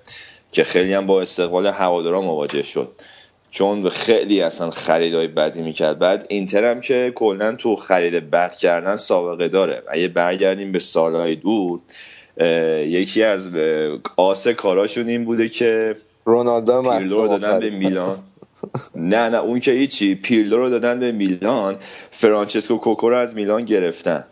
که 0.52 0.64
خیلی 0.64 0.94
هم 0.94 1.08
با 1.08 1.22
استقبال 1.22 1.66
هوادارا 1.66 2.22
مواجه 2.22 2.64
شد. 2.64 2.92
چون 3.52 3.90
خیلی 3.90 4.42
اصلا 4.42 4.70
خریدای 4.70 5.28
بدی 5.28 5.62
می‌کرد. 5.62 6.00
بعد 6.00 6.26
اینتر 6.30 6.66
هم 6.66 6.82
که 6.82 7.12
کلا 7.16 7.52
تو 7.56 7.76
خرید 7.76 8.30
بد 8.30 8.56
کردن 8.56 8.96
سابقه 8.96 9.48
داره. 9.48 9.84
اگه 9.88 10.08
برگردیم 10.08 10.72
به 10.72 10.80
سالهای 10.80 11.36
دور. 11.36 11.80
یکی 12.38 13.24
از 13.24 13.52
شاهکاراشون 14.18 15.08
این 15.08 15.26
بوده 15.26 15.50
که 15.50 15.96
رونالدو 16.26 16.82
پیرلو 16.82 17.22
رو 17.22 17.28
دادن 17.28 17.60
به 17.60 17.70
میلان. 17.70 18.16
نه 18.96 19.30
نه 19.30 19.38
اون 19.38 19.60
که 19.60 19.72
هیچی 19.72 20.16
پیرلو 20.16 20.58
رو 20.58 20.70
دادن 20.70 21.00
به 21.00 21.12
میلان. 21.12 21.76
فرانچسکو 22.12 22.78
کوکو 22.78 23.10
رو 23.10 23.18
از 23.18 23.36
میلان 23.36 23.66
گرفتن. 23.66 24.26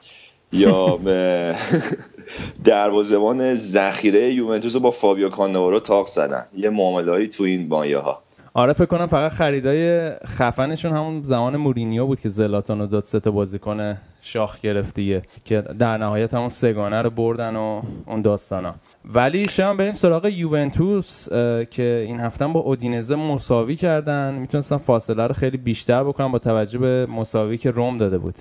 یا 0.51 0.99
دروازه‌بان 2.63 3.55
ذخیره 3.55 4.33
یوونتوس 4.33 4.73
رو 4.73 4.79
با 4.79 4.91
فابیو 4.91 5.29
کاناوارو 5.29 5.79
تاق 5.79 6.07
زدن. 6.07 6.45
یه 6.57 6.69
معامله‌ای 6.69 7.27
تو 7.27 7.43
این 7.43 7.67
مایه 7.67 7.97
ها 7.97 8.23
آره 8.53 8.73
فکر 8.73 8.85
کنم 8.85 9.07
فقط 9.07 9.31
خریدای 9.31 10.09
خفنشون 10.09 10.91
همون 10.91 11.23
زمان 11.23 11.57
مورینیو 11.57 12.05
بود 12.05 12.19
که 12.19 12.29
زلاتان 12.29 12.85
داد 12.85 13.03
سه 13.03 13.19
تا 13.19 13.31
بازیکن 13.31 13.97
شاخ 14.21 14.61
گرفت 14.61 14.95
دیگه 14.95 15.21
که 15.45 15.61
در 15.61 15.97
نهایت 15.97 16.33
همون 16.33 16.49
سگانه 16.49 17.01
رو 17.01 17.09
بردن 17.09 17.55
و 17.55 17.81
اون 18.07 18.21
داستانا. 18.21 18.75
ولی 19.05 19.47
شما 19.47 19.73
بریم 19.73 19.93
سراغ 19.93 20.25
یوونتوس 20.25 21.29
که 21.71 22.03
این 22.07 22.19
هفته 22.19 22.47
با 22.47 22.59
اودینزه 22.59 23.15
مساوی 23.15 23.75
کردن. 23.75 24.33
می‌تونستن 24.33 24.77
فاصله 24.77 25.27
رو 25.27 25.33
خیلی 25.33 25.57
بیشتر 25.57 26.03
بکنن 26.03 26.31
با 26.31 26.39
توجه 26.39 26.79
به 26.79 27.05
مساوی 27.05 27.57
که 27.57 27.71
روم 27.71 27.97
داده 27.97 28.17
بود. 28.17 28.35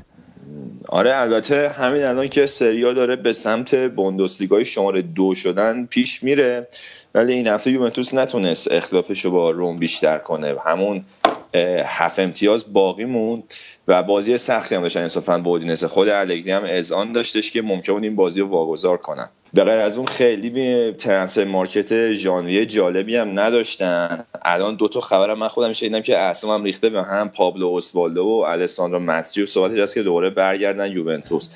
آره 0.89 1.21
البته 1.21 1.69
همین 1.69 2.05
الان 2.05 2.29
که 2.29 2.47
سریا 2.47 2.93
داره 2.93 3.17
به 3.17 3.33
سمت 3.33 3.75
بوندسلیگای 3.75 4.65
شماره 4.65 5.03
دو 5.03 5.35
شدن 5.35 5.87
پیش 5.87 6.23
میره. 6.23 6.69
ولی 7.19 7.33
این 7.33 7.47
هفته 7.47 7.71
یوونتوس 7.71 8.15
نتونست 8.15 8.73
اختلافش 8.73 9.25
رو 9.25 9.31
با 9.31 9.51
روم 9.51 9.77
بیشتر 9.77 10.19
کنه. 10.19 10.55
همون 10.65 11.05
هفت 11.85 12.19
امتیاز 12.19 12.73
باقی 12.73 13.05
موند 13.05 13.55
و 13.89 14.03
بازی 14.03 14.37
سختی 14.37 14.75
هم 14.75 14.83
داشتن 14.83 15.01
انصافا 15.01 15.39
با 15.39 15.51
اودینزه 15.51 15.89
خود 15.89 16.09
الگری 16.09 16.51
هم 16.51 16.63
اذعان 16.67 17.13
داشتش 17.13 17.51
که 17.51 17.63
ممکن 17.63 17.93
بود 17.93 18.05
این 18.05 18.17
بازی 18.17 18.41
رو 18.41 18.47
واگذار 18.47 18.97
کنن. 18.97 19.29
به 19.55 19.65
غیر 19.65 19.79
از 19.79 19.97
اون 19.97 20.07
خیلی 20.07 20.51
به 20.51 20.95
ترنسفر 20.99 21.45
مارکت 21.45 22.13
ژانویه 22.13 22.67
جالبی 22.67 23.17
هم 23.17 23.41
نداشتن. 23.41 24.25
الان 24.43 24.77
دو 24.77 24.89
تا 24.89 25.01
خبرم 25.01 25.39
من 25.39 25.49
خودم 25.49 25.73
شنیدم 25.73 26.01
که 26.01 26.19
اعصابم 26.19 26.65
ریخته 26.65 26.91
به 26.91 27.03
هم. 27.03 27.29
پابلو 27.29 27.69
اسوالدو 27.69 28.23
و 28.23 28.45
الساندرو 28.49 28.99
ماتسیو 28.99 29.47
صحبتش 29.47 29.79
هست 29.79 29.95
که 29.95 30.03
دوباره 30.03 30.31
برگردن 30.31 30.93
یوونتوس. 30.93 31.49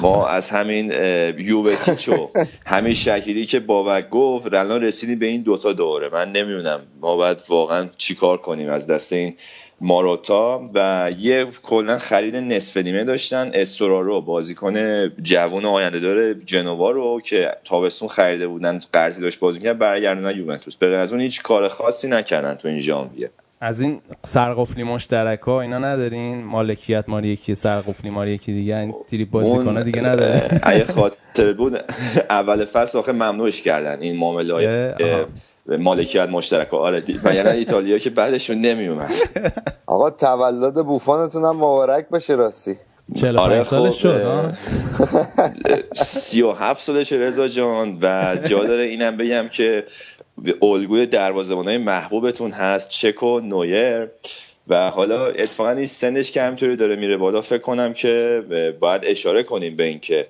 ما 0.00 0.26
از 0.26 0.50
همین 0.50 0.92
اه، 0.94 1.40
یوونتیچو 1.40 2.30
همین 2.66 2.92
شکیری 2.92 3.46
که 3.46 3.60
بابک 3.60 4.08
گفت 4.08 4.54
الان 4.54 4.82
رسیدیم 4.82 5.18
به 5.18 5.26
این 5.26 5.42
دوتا 5.42 5.72
دوره. 5.72 6.08
من 6.08 6.32
نمی‌دونم 6.32 6.80
ما 7.00 7.16
باید 7.16 7.42
واقعا 7.48 7.88
چیکار 7.96 8.36
کنیم 8.36 8.70
از 8.70 8.86
دست 8.86 9.12
این 9.12 9.34
ماروتا 9.80 10.70
و 10.74 11.10
یه 11.18 11.46
کلا 11.62 11.98
خرید 11.98 12.36
نصف 12.36 12.76
نیمه 12.76 13.04
داشتن. 13.04 13.50
استورارو 13.54 14.20
بازیکن 14.20 15.08
جوان 15.08 15.64
آینده 15.64 16.00
داره 16.00 16.34
جنوا 16.34 16.90
رو 16.90 17.20
که 17.20 17.56
تابستون 17.64 18.08
خریده 18.08 18.46
بودن 18.48 18.78
قرضی 18.92 19.22
داشت 19.22 19.40
بازی 19.40 19.58
می‌کرد 19.58 19.78
برگردوندن 19.78 20.38
یوونتوس. 20.38 20.76
به 20.76 20.86
از 20.96 21.12
اون 21.12 21.22
هیچ 21.22 21.42
کار 21.42 21.68
خاصی 21.68 22.08
نکردن 22.08 22.54
تو 22.54 22.68
این 22.68 22.78
ژانویه. 22.78 23.30
از 23.62 23.80
این 23.80 24.00
سرقفلی 24.24 24.82
مشترک 24.82 25.40
ها 25.40 25.60
اینا 25.60 25.78
ندارین؟ 25.78 26.44
مالکیت 26.44 27.04
ماری 27.08 27.28
یکی 27.28 27.54
سرقفلی 27.54 28.10
ماری 28.10 28.30
یکی 28.34 28.52
دیگه. 28.52 28.76
این 28.76 28.94
تیری 29.08 29.24
بازیکن‌ها 29.24 29.82
دیگه 29.82 30.00
نداره. 30.00 30.60
اگه 30.62 30.84
خاطر 30.84 31.52
بود 31.52 31.84
اول 32.30 32.64
فصل 32.64 32.98
آخه 32.98 33.12
ممنوعش 33.12 33.62
کردن 33.62 34.00
این 34.00 34.16
معامله 34.16 34.54
های. 34.54 35.24
مالکیت 35.78 36.28
مشترک 36.28 36.74
آره 36.74 37.00
دی- 37.00 37.20
و 37.24 37.34
یعنی 37.34 37.48
ایتالیا 37.48 37.98
که 37.98 38.10
بعدشون 38.10 38.60
نمیومد 38.60 39.10
آقا 39.86 40.10
تولد 40.10 40.74
بوفانتون 40.86 41.44
هم 41.44 41.56
مبارک 41.56 42.08
باشه 42.08 42.34
راستی. 42.34 42.76
45 43.14 43.38
آره، 43.38 43.64
سالش 43.64 43.92
خب، 43.92 43.98
شد؟ 43.98 44.52
سی 45.94 46.42
و 46.42 46.52
هفت 46.52 46.80
سالش 46.82 47.12
رضا 47.12 47.48
جان. 47.48 47.98
و 48.02 48.36
جا 48.44 48.64
داره 48.64 48.82
اینم 48.84 49.16
بگم 49.16 49.48
که 49.48 49.84
الگوی 50.62 51.06
دروازه‌بانای 51.06 51.78
محبوبتون 51.78 52.50
هست 52.50 52.88
چک 52.88 53.22
و 53.22 53.40
نویر. 53.40 54.08
و 54.68 54.90
حالا 54.90 55.26
اتفاقا 55.26 55.70
این 55.70 55.86
سنش 55.86 56.30
که 56.30 56.42
همینطوری 56.42 56.76
داره 56.76 56.96
میره 56.96 57.16
بالا 57.16 57.40
فکر 57.40 57.58
کنم 57.58 57.92
که 57.92 58.42
باید 58.80 59.02
اشاره 59.04 59.42
کنیم 59.42 59.76
به 59.76 59.84
اینکه 59.84 60.26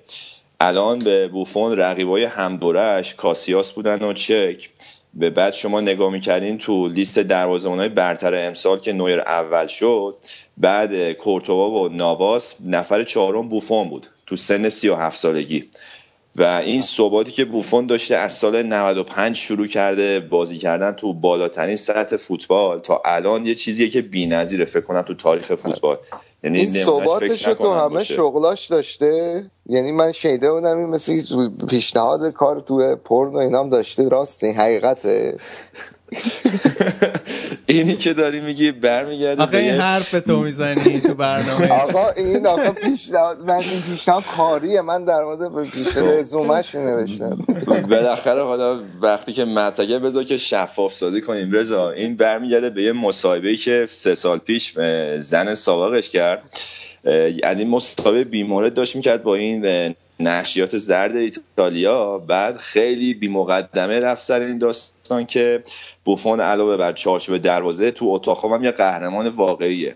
الان 0.59 0.99
به 0.99 1.27
بوفون 1.27 1.77
رقیبای 1.77 2.23
همدورش 2.23 3.15
کاسیاس 3.15 3.71
بودن 3.71 4.03
و 4.03 4.13
چک. 4.13 4.69
به 5.13 5.29
بعد 5.29 5.53
شما 5.53 5.81
نگاه 5.81 6.11
می‌کردین 6.11 6.57
تو 6.57 6.87
لیست 6.87 7.19
دروازه‌بانای 7.19 7.89
برتر 7.89 8.47
امسال 8.47 8.79
که 8.79 8.93
نویر 8.93 9.19
اول 9.19 9.67
شد 9.67 10.15
بعد 10.57 11.13
کورتوا 11.13 11.69
و 11.69 11.89
نواس 11.89 12.55
نفر 12.65 13.03
چهارم 13.03 13.49
بوفون 13.49 13.89
بود. 13.89 14.07
تو 14.25 14.35
سن 14.35 14.69
37 14.69 15.17
سالگی. 15.17 15.69
و 16.35 16.43
این 16.43 16.81
ثباتی 16.81 17.31
که 17.31 17.45
بوفون 17.45 17.87
داشته 17.87 18.15
از 18.15 18.33
سال 18.33 18.63
95 18.63 19.35
شروع 19.35 19.67
کرده 19.67 20.19
بازی 20.19 20.57
کردن 20.57 20.91
تو 20.91 21.13
بالاترین 21.13 21.75
سطح 21.75 22.15
فوتبال 22.15 22.79
تا 22.79 23.01
الان 23.05 23.45
یه 23.45 23.55
چیزیه 23.55 23.89
که 23.89 24.01
بی‌نظیره 24.01 24.65
فکر 24.65 24.81
کنم 24.81 25.01
تو 25.01 25.13
تاریخ 25.13 25.55
فوتبال. 25.55 25.97
یعنی 26.43 26.57
این 26.57 26.71
ثباتش 26.71 27.41
تو 27.41 27.73
همه 27.73 27.89
باشه. 27.89 28.13
شغلاش 28.13 28.67
داشته؟ 28.67 29.43
یعنی 29.65 29.91
من 29.91 30.11
شیده 30.11 30.51
بودم 30.51 30.77
این 30.77 30.87
مثل 30.87 31.21
پیشنهاد 31.69 32.31
کار 32.31 32.59
تو 32.59 32.95
پرن 32.95 33.33
و 33.33 33.37
اینام 33.37 33.69
داشته. 33.69 34.09
راست 34.09 34.43
این 34.43 34.55
حقیقته. 34.55 35.37
اینی 37.71 37.95
که 37.95 38.13
داری 38.13 38.39
میگی 38.41 38.71
برمیگرده 38.71 39.43
آخه 39.43 39.57
این 39.57 39.71
حرف 39.71 40.11
تو 40.11 40.39
می‌زنی 40.39 40.99
تو 40.99 41.13
برنامه. 41.13 41.71
آقا 41.83 42.09
این 42.17 42.47
آقا 42.47 42.71
پیشنهاد 42.71 43.39
من 43.39 43.59
این 43.59 43.81
پیشنهاد 43.81 44.23
کاریه 44.37 44.81
من 44.81 45.05
در 45.05 45.23
مورد 45.23 45.69
پیش 45.69 45.97
رزومش 45.97 46.75
نوشتم. 46.75 47.45
بالاخره 47.89 48.43
حالا 48.43 48.79
وقتی 49.01 49.33
که 49.33 49.45
متگه 49.45 49.99
بذار 49.99 50.23
که 50.23 50.37
شفاف 50.37 50.93
سازی 50.93 51.21
کنیم. 51.21 51.51
رضا 51.51 51.91
این 51.91 52.15
برمیگرده 52.15 52.69
به 52.69 52.83
یه 52.83 52.91
مصاحبه 52.91 53.55
که 53.55 53.85
سه 53.89 54.15
سال 54.15 54.37
پیش 54.37 54.73
زن 55.17 55.53
سابقش 55.53 56.09
کرد. 56.09 56.43
از 57.43 57.59
این 57.59 57.69
مصاحبه 57.69 58.23
بیمورد 58.23 58.73
داشت 58.73 58.95
می‌کرد 58.95 59.23
با 59.23 59.35
این 59.35 59.95
نشریات 60.27 60.77
زرد 60.77 61.15
ایتالیا 61.15 62.17
بعد 62.17 62.57
خیلی 62.57 63.13
بی 63.13 63.27
مقدمه 63.27 63.99
رفت 63.99 64.21
سر 64.21 64.41
این 64.41 64.57
داستان 64.57 65.25
که 65.25 65.63
بوفون 66.05 66.39
علاوه 66.39 66.77
بر 66.77 66.93
چارچوب 66.93 67.37
دروازه 67.37 67.91
تو 67.91 68.09
اتاق 68.09 68.45
هم 68.45 68.63
یه 68.63 68.71
قهرمان 68.71 69.27
واقعیه 69.27 69.95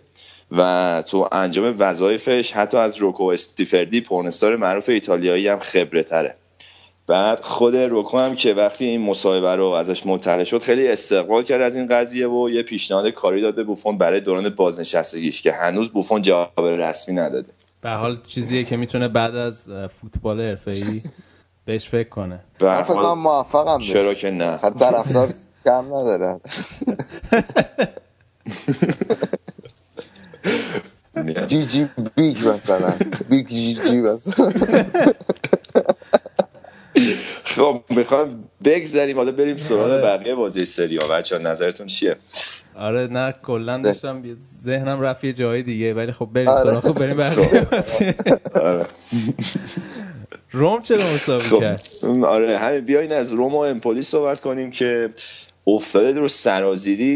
و 0.52 1.04
تو 1.08 1.30
انجام 1.32 1.76
وظایفش 1.80 2.52
حتی 2.52 2.78
از 2.78 2.98
روکو 2.98 3.24
استیفردی 3.24 4.02
پورنستار 4.02 4.56
معروف 4.56 4.90
ایتالیایی 4.90 5.48
هم 5.48 5.58
خبره 5.58 6.04
تره. 6.04 6.36
بعد 7.08 7.42
خود 7.42 7.76
روکو 7.76 8.18
هم 8.18 8.36
که 8.36 8.54
وقتی 8.54 8.86
این 8.86 9.02
مصاحبه 9.02 9.56
رو 9.56 9.66
ازش 9.66 10.06
مطلع 10.06 10.44
شد 10.44 10.62
خیلی 10.62 10.88
استقبال 10.88 11.44
کرد 11.44 11.62
از 11.62 11.76
این 11.76 11.88
قضیه 11.88 12.28
و 12.28 12.50
یه 12.50 12.64
پیشنهاد 12.64 13.08
کاری 13.08 13.42
داد 13.42 13.56
به 13.56 13.64
بوفون 13.64 13.98
برای 13.98 14.20
دوران 14.20 14.50
بازنشستگیش 14.50 15.42
که 15.42 15.52
هنوز 15.52 15.90
بوفون 15.90 16.22
جواب 16.22 16.66
رسمی 16.66 17.16
نداده. 17.16 17.50
به 17.86 17.92
حال 17.92 18.22
چیزیه 18.28 18.64
که 18.64 18.78
می‌تونه 18.78 19.08
بعد 19.08 19.36
از 19.36 19.70
فوتبال 20.02 20.42
حرفه‌ای 20.42 21.02
بهش 21.66 21.90
فکر 21.90 22.10
کنه. 22.10 22.40
به 22.60 22.70
هر 22.70 22.76
من 22.76 22.82
فکر 22.82 22.94
حال 22.94 23.04
کنم 23.04 23.20
موفقم 23.20 23.78
بشه. 23.78 23.94
چرا 23.94 24.14
که 24.14 24.32
نه. 24.32 24.58
خب 24.58 24.70
طرفدار 24.70 25.34
کم 25.66 25.86
نداره. 25.94 26.40
جی 31.48 31.66
جی 31.66 31.90
بیگ 32.16 32.38
مثلا. 32.48 32.94
بیگ 33.30 33.48
جی 33.48 33.76
جی 33.76 34.02
مثلا. 34.02 34.54
خب 37.44 37.84
می‌خوام 37.90 38.44
بگذریم. 38.64 39.18
حالا 39.18 39.32
بریم 39.32 39.58
سراغ 39.58 40.04
بقیه 40.04 40.36
بازی 40.36 40.66
سری 40.66 40.98
ها 40.98 41.08
بچه 41.08 41.38
نظرتون 41.38 41.88
چیه؟ 41.88 42.16
آره 42.78 43.08
نه 43.08 43.34
کلا 43.44 43.78
داشتم 43.78 44.24
ذهنم 44.64 45.02
رفت 45.02 45.24
یه 45.24 45.34
جای 45.34 45.64
دیگه 45.64 45.94
ولی 45.94 46.12
خب 46.12 46.30
بریم 46.34 46.48
آره. 46.48 46.80
خب 46.80 46.94
بریم. 46.94 47.20
آره. 48.56 48.88
روم 50.52 50.82
چرا 50.82 51.14
مساوی 51.16 51.44
خب 51.44 51.60
کرد 51.60 51.90
آره 52.26 52.58
همین 52.58 52.80
بیاین 52.80 53.12
از 53.12 53.32
روم 53.32 53.56
و 53.56 53.58
امپولی 53.58 54.02
صحبت 54.02 54.42
کنیم 54.42 54.72
که 54.72 55.10
افتاده 55.68 56.20
رو 56.20 56.28
سرازیری 56.28 57.14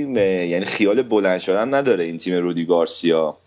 یعنی 0.50 0.66
خیال 0.66 1.02
بلند 1.02 1.40
شدن 1.40 1.74
نداره 1.74 2.04
این 2.04 2.18
تیم 2.18 2.36
رودی 2.36 2.66
گارسیا 2.66 3.38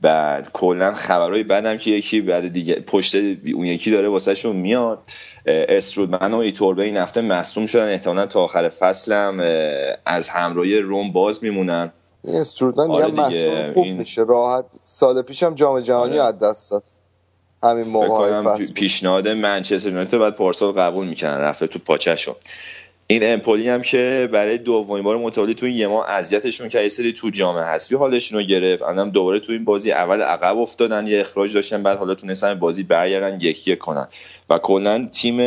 بعد 0.00 0.50
کلا 0.52 0.92
خبرهای 0.92 1.42
بعدم 1.42 1.76
که 1.76 1.90
یکی 1.90 2.20
بعد 2.20 2.52
دیگه 2.52 2.74
پشت 2.74 3.14
اون 3.54 3.66
یکی 3.66 3.90
داره 3.90 4.08
واسهشون 4.08 4.56
میاد. 4.56 4.98
اه، 5.46 5.64
استرودمن 5.68 6.34
و 6.34 6.36
ایتوربه 6.36 6.84
این 6.84 6.96
هفته 6.96 7.20
مصدوم 7.20 7.66
شدن. 7.66 7.92
احتمالا 7.92 8.26
تا 8.26 8.40
آخر 8.44 8.68
فصلم 8.68 9.40
از 10.06 10.28
همراهی 10.28 10.78
روم 10.78 11.12
باز 11.12 11.44
میمونن. 11.44 11.92
این 12.24 12.36
استرودمن 12.36 12.90
آره 12.90 13.06
مصدوم 13.06 13.72
خوب 13.72 13.84
این- 13.84 13.96
میشه. 13.96 14.22
راحت. 14.28 14.64
سال 14.82 15.22
پیشم 15.22 15.54
جام 15.54 15.80
جهانی 15.80 16.18
آره. 16.18 16.28
از 16.28 16.38
دست 16.38 16.70
داد. 16.70 16.82
همین 17.62 17.84
موقع. 17.86 18.58
پیشنهاد 18.74 19.28
منچستر 19.28 19.88
یونایتد 19.88 20.18
بعد 20.18 20.36
پارسال 20.36 20.72
قبول 20.72 21.06
می‌کنن. 21.06 21.34
رفته 21.38 21.66
تو 21.66 21.78
پاچشون 21.78 22.34
این 23.08 23.20
امپولی 23.24 23.68
هم 23.68 23.82
که 23.82 24.28
برای 24.32 24.58
دومین 24.58 25.02
بار 25.02 25.16
متوالی 25.16 25.54
تو 25.54 25.66
این 25.66 25.76
یه 25.76 25.86
ماه 25.86 26.10
اذیتشون 26.10 26.68
که 26.68 26.80
یه 26.80 26.88
سری 26.88 27.12
تو 27.12 27.30
جام 27.30 27.56
حذفی 27.56 27.94
حالشون 27.94 28.38
رو 28.38 28.44
گرفت. 28.44 28.82
الان 28.82 29.10
دوباره 29.10 29.40
تو 29.40 29.52
این 29.52 29.64
بازی 29.64 29.92
اول 29.92 30.20
عقب 30.20 30.58
افتادن 30.58 31.06
یه 31.06 31.20
اخراج 31.20 31.54
داشتن 31.54 31.82
بعد 31.82 31.98
حالا 31.98 32.14
تونستن 32.14 32.54
بازی 32.54 32.82
برگردن 32.82 33.38
یکی 33.40 33.72
یک 33.72 33.78
کنن. 33.78 34.08
و 34.50 34.58
کلا 34.58 35.08
تیم 35.12 35.40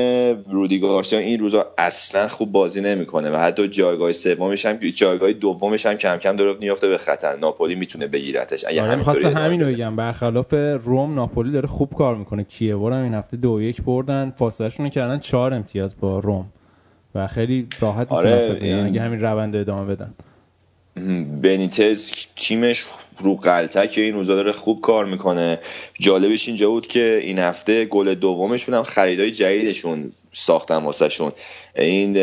رودی 0.51 0.79
گارسیا 0.79 1.19
این 1.19 1.39
روزا 1.39 1.65
اصلا 1.77 2.27
خوب 2.27 2.51
بازی 2.51 2.81
نمی‌کنه 2.81 3.31
و 3.31 3.37
حتی 3.37 3.67
جایگاه 3.67 4.11
سومش 4.11 4.65
هم 4.65 4.77
جایگاه 4.95 5.33
دومش 5.33 5.85
هم 5.85 5.93
کم 5.93 6.17
کم 6.17 6.35
داره 6.35 6.57
میافته 6.61 6.87
به 6.87 6.97
خطر. 6.97 7.35
ناپولی 7.35 7.75
می‌تونه 7.75 8.07
بگیرتش. 8.07 8.65
اگه 8.67 8.81
آره 8.81 8.91
همینطوری 8.91 9.17
می‌خواستم 9.17 9.41
همین 9.45 9.61
رو. 9.61 9.67
بگم. 9.67 9.95
برخلاف 9.95 10.53
روم 10.83 11.15
ناپولی 11.15 11.51
داره 11.51 11.67
خوب 11.67 11.93
کار 11.93 12.15
می‌کنه. 12.15 12.43
کیوار 12.43 12.93
هم 12.93 13.03
این 13.03 13.13
هفته 13.13 13.37
دو 13.37 13.61
یک 13.61 13.81
بردن. 13.81 14.33
فاصلهشون 14.37 14.89
کردن 14.89 15.19
چهار 15.19 15.53
امتیاز 15.53 15.95
با 15.99 16.19
روم. 16.19 16.45
و 17.15 17.27
خیلی 17.27 17.67
راحت 17.81 18.11
آره، 18.11 18.57
این- 18.61 18.85
اگه 18.85 19.01
همین 19.01 19.21
روند 19.21 19.55
رو 19.55 19.61
ادامه 19.61 19.95
بدن. 19.95 20.13
بنیتز 21.41 22.11
تیمش 22.35 22.85
رو 23.19 23.35
قلتک 23.35 23.93
این 23.97 24.13
روزا 24.13 24.35
داره 24.35 24.51
خوب 24.51 24.81
کار 24.81 25.05
می‌کنه. 25.05 25.59
جالبش 25.99 26.47
اینجا 26.47 26.69
بود 26.69 26.87
که 26.87 27.19
این 27.23 27.39
هفته 27.39 27.85
گل 27.85 28.13
دومشون 28.13 28.75
هم 28.75 28.83
خریدای 28.83 29.31
جدیدشون 29.31 30.11
ساختن 30.31 30.75
واسهشون. 30.75 31.31
این 31.75 32.13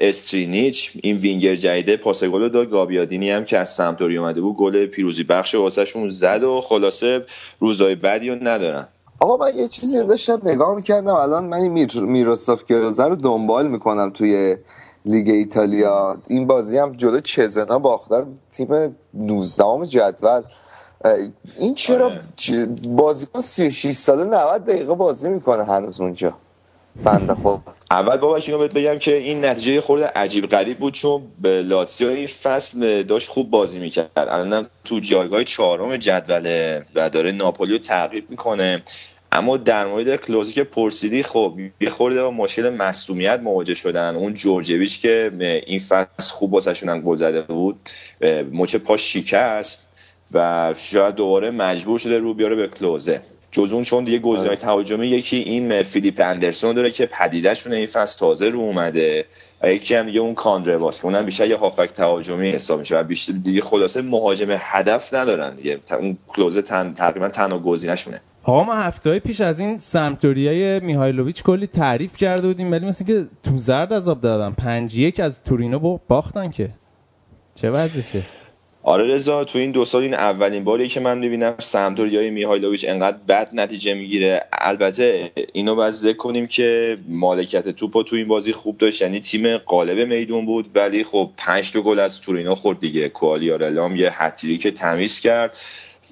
استرینیچ 0.00 0.92
این 1.02 1.16
وینگر 1.16 1.54
جدیده 1.54 1.96
پاس 1.96 2.24
گل 2.24 2.48
داد. 2.48 2.70
گابیادینی 2.70 3.30
هم 3.30 3.44
که 3.44 3.58
از 3.58 3.68
سمتوری 3.68 4.16
اومده 4.16 4.40
بود 4.40 4.56
گل 4.56 4.86
پیروزی 4.86 5.24
بخش 5.24 5.54
واسهشون 5.54 6.08
زد 6.08 6.44
و 6.44 6.60
خلاصه 6.60 7.20
روزای 7.58 7.94
بدی 7.94 8.28
رو 8.30 8.48
ندارن. 8.48 8.88
آقا 9.20 9.36
من 9.36 9.54
یه 9.54 9.68
چیزی 9.68 10.04
داشتم 10.04 10.40
نگاه 10.44 10.74
می‌کردم. 10.74 11.14
الان 11.14 11.44
من 11.44 11.56
این 11.56 11.72
میر... 11.72 12.00
میروسلاف 12.00 12.64
کلوزه 12.64 13.04
رو 13.04 13.16
دنبال 13.16 13.68
می‌کنم 13.68 14.10
توی 14.10 14.56
لیگ 15.04 15.28
ایتالیا. 15.28 16.16
این 16.28 16.46
بازی 16.46 16.78
هم 16.78 16.92
جلو 16.92 17.20
چزنا 17.20 17.78
باختن 17.78 18.26
تیم 18.52 18.96
19 19.14 19.86
جدول. 19.86 20.42
این 21.58 21.74
چرا 21.74 22.04
آره. 22.04 22.66
بازیکن 22.88 23.40
36 23.40 23.96
ساله 23.96 24.24
90 24.24 24.64
دقیقه 24.64 24.94
بازی 24.94 25.28
می‌کنه 25.28 25.64
هنوز 25.64 26.00
اونجا. 26.00 26.34
بنده 27.04 27.34
خب 27.34 27.58
اول 27.90 28.16
بابا 28.16 28.36
اینو 28.36 28.58
بهت 28.58 28.74
بگم 28.74 28.98
که 28.98 29.16
این 29.16 29.44
نتیجه 29.44 29.80
خورده 29.80 30.06
عجیب 30.06 30.46
غریب 30.46 30.78
بود 30.78 30.92
چون 30.92 31.22
به 31.40 31.62
لاتسیو 31.62 32.08
این 32.08 32.26
فصل 32.26 33.02
داشت 33.02 33.28
خوب 33.28 33.50
بازی 33.50 33.78
می‌کرد. 33.78 34.10
الانم 34.16 34.66
تو 34.84 35.00
جایگاه 35.00 35.44
چهارم 35.44 35.96
جدوله 35.96 36.84
و 36.94 37.10
داره 37.10 37.32
ناپولی 37.32 37.72
رو 37.72 37.78
تعقیب 37.78 38.30
می‌کنه. 38.30 38.82
اما 39.32 39.56
در 39.56 39.86
مورد 39.86 40.16
کلوزی 40.16 40.52
که 40.52 40.64
پرسیدی 40.64 41.22
خب 41.22 41.58
یه 41.80 41.90
خورده 41.90 42.22
با 42.22 42.30
مشکل 42.30 42.70
مصومیت 42.70 43.40
مواجه 43.40 43.74
شدن. 43.74 44.16
اون 44.16 44.34
جورجویچ 44.34 45.00
که 45.00 45.30
این 45.66 45.78
فصل 45.78 46.32
خوب 46.32 46.52
واسهشون 46.52 46.88
هم 46.88 47.00
گل 47.00 47.16
زده 47.16 47.42
بود 47.42 47.76
مچ 48.52 48.76
پاش 48.76 49.12
شکست 49.12 49.88
و 50.34 50.74
شاید 50.76 51.14
دوباره 51.14 51.50
مجبور 51.50 51.98
شده 51.98 52.18
رو 52.18 52.34
بیاره 52.34 52.56
به 52.56 52.68
کلوزه. 52.68 53.22
جز 53.52 53.72
اون 53.72 53.82
چون 53.82 54.04
دیگه 54.04 54.18
گزینه‌های 54.18 54.56
تهاجمی 54.56 55.06
یکی 55.06 55.36
این 55.36 55.82
فیلیپ 55.82 56.20
اندرسون 56.20 56.74
داره 56.74 56.90
که 56.90 57.06
پدیدهشون 57.06 57.72
این 57.72 57.86
فصل 57.86 58.18
تازه 58.18 58.48
رو 58.48 58.60
اومده 58.60 59.24
و 59.62 59.72
یکی 59.72 59.94
هم 59.94 60.06
دیگه 60.06 60.20
اون 60.20 60.34
کاندره 60.34 60.76
باس 60.76 60.98
که 60.98 61.04
اونم 61.04 61.24
بیشتر 61.24 61.46
یه 61.46 61.56
هافک 61.56 61.88
تهاجمی 61.88 62.50
حساب 62.50 62.78
میشه 62.78 62.98
و 62.98 63.02
بیشتر 63.02 63.32
دیگه 63.32 63.60
خلاصه 63.60 64.02
مهاجم 64.02 64.56
هدف 64.58 65.14
ندارن 65.14 65.56
دیگه. 65.56 65.80
اون 65.98 66.18
کلوزه 66.28 66.62
تن 66.62 66.94
تقریبا 66.94 67.28
تنها 67.28 67.58
گزینه‌شونه. 67.58 68.20
آقا 68.50 68.64
ما 68.64 68.74
هفته 68.74 69.18
پیش 69.18 69.40
از 69.40 69.60
این 69.60 69.78
سمتوریای 69.78 70.80
میهایلوویچ 70.80 71.42
کلی 71.42 71.66
تعریف 71.66 72.16
کرده 72.16 72.46
بودیم 72.46 72.72
ولی 72.72 72.86
مثل 72.86 73.04
که 73.04 73.26
تو 73.42 73.56
زرد 73.56 73.92
عذاب 73.92 74.20
دادن 74.20 74.50
پنج 74.50 74.98
یک 74.98 75.20
از 75.20 75.44
تورینو 75.44 75.98
باختن 76.08 76.50
که. 76.50 76.70
چه 77.54 77.70
وضعشه؟ 77.70 78.22
آره 78.82 79.04
رضا 79.04 79.44
تو 79.44 79.58
این 79.58 79.70
دو 79.70 79.84
سال 79.84 80.02
این 80.02 80.14
اولین 80.14 80.64
باری 80.64 80.88
که 80.88 81.00
من 81.00 81.18
می‌بینم 81.18 81.54
سمتوریای 81.58 82.30
میهایلوویچ 82.30 82.84
انقدر 82.88 83.16
بد 83.28 83.48
نتیجه 83.52 83.94
می‌گیره. 83.94 84.44
البته 84.52 85.30
اینو 85.52 85.74
باید 85.74 85.94
ذکر 85.94 86.16
کنیم 86.16 86.46
که 86.46 86.98
مالکیت 87.08 87.68
توپ 87.68 88.02
تو 88.02 88.16
این 88.16 88.28
بازی 88.28 88.52
خوب 88.52 88.78
داشت 88.78 89.02
یعنی 89.02 89.20
تیم 89.20 89.56
قالب 89.56 89.98
میدون 90.08 90.46
بود 90.46 90.68
ولی 90.74 91.04
خب 91.04 91.30
پنج 91.36 91.72
تا 91.72 91.80
گل 91.80 91.98
از 91.98 92.20
تورینو 92.20 92.54
خورد 92.54 92.80
دیگه. 92.80 93.08
کوالیارلام 93.08 93.96
یه 93.96 94.22
هتری 94.22 94.58
که 94.58 94.70
تمیز 94.70 95.20
کرد. 95.20 95.56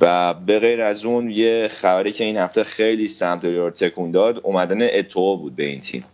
و 0.01 0.35
به 0.35 0.59
غیر 0.59 0.83
از 0.83 1.05
اون 1.05 1.31
یه 1.31 1.69
خبری 1.73 2.13
که 2.13 2.25
این 2.25 2.37
هفته 2.37 2.65
خیلی 2.65 3.09
سمتوریا 3.09 3.65
رو 3.65 3.71
تکون 3.71 4.11
داد 4.11 4.41
اومدن 4.43 4.79
اتو 4.83 5.37
بود 5.37 5.57
به 5.57 5.67
این 5.67 5.81
تیم. 5.81 6.05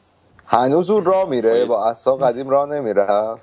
هنوز 0.46 0.90
اون 0.90 1.04
راه 1.04 1.28
میره 1.28 1.64
با 1.64 1.86
اصلا 1.90 2.16
قدیم 2.16 2.48
راه 2.48 2.68
نمیره. 2.68 3.06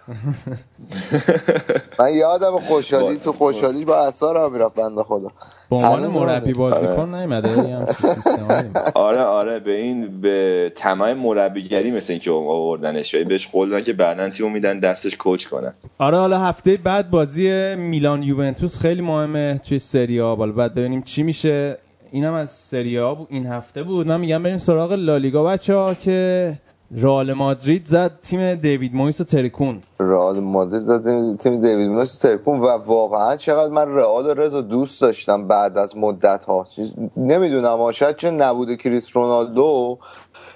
من 2.01 2.13
یادم 2.13 2.59
خوشحالی 2.59 3.17
تو 3.17 3.31
خوشحالی 3.31 3.85
با 3.85 4.07
اصلا 4.07 4.31
راه 4.31 4.53
می‌رفت 4.53 4.75
بنده 4.75 5.03
خدا. 5.03 5.27
به 5.69 5.75
عنوان 5.75 6.07
مربی. 6.07 6.53
بازیکن 6.53 7.15
نیومده 7.15 7.49
همچین 7.49 7.85
سیستمایی. 7.85 8.69
آره 8.95 9.21
آره 9.21 9.59
به 9.59 9.75
این 9.75 10.21
به 10.21 10.71
طمع 10.75 11.13
مربیگری 11.13 11.91
مثل 11.91 12.13
اینکه 12.13 12.31
آوردنش. 12.31 13.15
و 13.15 13.23
بهش 13.23 13.47
قول 13.47 13.69
دادن 13.69 13.83
که 13.83 13.93
بعدا 13.93 14.29
تیمو 14.29 14.49
میدن 14.49 14.79
دستش 14.79 15.15
کوچ 15.15 15.45
کنن. 15.45 15.73
آره 15.97 16.17
حالا 16.17 16.39
هفته 16.39 16.77
بعد 16.77 17.09
بازی 17.09 17.75
میلان 17.75 18.23
یوونتوس 18.23 18.79
خیلی 18.79 19.01
مهمه 19.01 19.61
توی 19.67 19.79
سری 19.79 20.21
آ. 20.21 20.35
حالا 20.35 20.51
بعد 20.51 20.75
ببینیم 20.75 21.01
چی 21.01 21.23
میشه. 21.23 21.77
اینم 22.11 22.33
از 22.33 22.49
سری 22.49 22.99
آ 22.99 23.15
این 23.29 23.45
هفته 23.45 23.83
بود. 23.83 24.07
من 24.07 24.19
میگم 24.19 24.43
بریم 24.43 24.57
سراغ 24.57 24.93
لالیگا. 24.93 25.43
بچه 25.43 25.75
ها 25.75 25.93
که 25.93 26.53
رئال 26.95 27.33
مادرید 27.33 27.85
زد 27.85 28.11
تیم 28.23 28.55
دیوید 28.55 28.95
مویس 28.95 29.21
و 29.21 29.23
ترکون 29.23 29.81
رئال 29.99 30.39
مادرید 30.39 30.85
داد 30.85 31.35
تیم 31.37 31.61
دیوید 31.61 31.89
مویس 31.89 32.19
ترکون 32.19 32.59
و 32.59 32.65
واقعا 32.65 33.35
چقدر 33.35 33.71
من 33.71 33.95
رئال 33.95 34.25
و 34.25 34.33
رضا 34.33 34.61
دوست 34.61 35.01
داشتم 35.01 35.47
بعد 35.47 35.77
از 35.77 35.97
مدت 35.97 36.45
ها 36.45 36.67
نمی‌دونم 37.17 37.91
شاید 37.91 38.15
چون 38.15 38.41
نبوده 38.41 38.75
کریس 38.75 39.17
رونالدو 39.17 39.97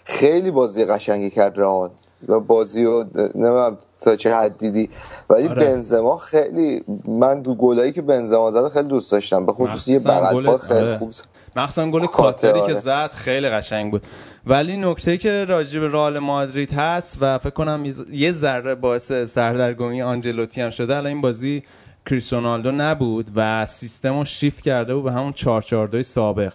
خیلی 0.03 0.51
بازی 0.51 0.86
قشنگی 0.86 1.29
کرد 1.29 1.57
رئال 1.57 1.89
و 2.27 2.39
بازی 2.39 2.83
رو 2.83 3.05
نمی‌دونم 3.15 3.77
تا 4.01 4.15
چه 4.15 4.36
حد 4.36 4.57
دیدی 4.57 4.89
ولی 5.29 5.47
آره. 5.47 5.65
بنزما 5.65 6.17
خیلی 6.17 6.83
من 7.05 7.41
دو 7.41 7.55
گلایی 7.55 7.91
که 7.91 8.01
بنزما 8.01 8.51
زده 8.51 8.69
خیلی 8.69 8.88
دوست 8.88 9.11
داشتم 9.11 9.45
به 9.45 9.53
خصوص 9.53 9.88
یه 9.88 9.99
بغل 9.99 10.57
خیلی 10.57 10.79
آره. 10.79 10.97
خوب 10.97 11.11
زد. 11.11 11.34
مخصوصا 11.56 11.91
گل 11.91 12.06
کاتری 12.06 12.53
که 12.53 12.60
آره. 12.60 12.74
زد 12.74 13.12
خیلی 13.12 13.49
قشنگ 13.49 13.91
بود. 13.91 14.03
ولی 14.45 14.78
نکته 14.78 15.18
که 15.18 15.45
راجع 15.45 15.80
به 15.80 15.88
رئال 15.88 16.20
مادرید 16.20 16.74
هست 16.74 17.18
و 17.22 17.38
فکر 17.38 17.49
کنم 17.49 17.84
یه 18.12 18.32
ذره 18.32 18.76
باعث 18.76 19.12
سردرگمی 19.12 20.01
آنجلوتی 20.01 20.62
هم 20.62 20.70
شده 20.70 20.95
الان 20.95 21.08
این 21.08 21.22
بازی 21.22 21.64
کریس 22.06 22.34
رونالدو 22.34 22.72
نبود 22.72 23.28
و 23.36 23.66
سیستم 23.66 24.20
رو 24.20 24.26
شیفت 24.26 24.64
کرده 24.64 24.95
بود 24.95 25.03
به 25.03 25.12
همون 25.12 25.34
442 25.34 26.03
سابق. 26.03 26.53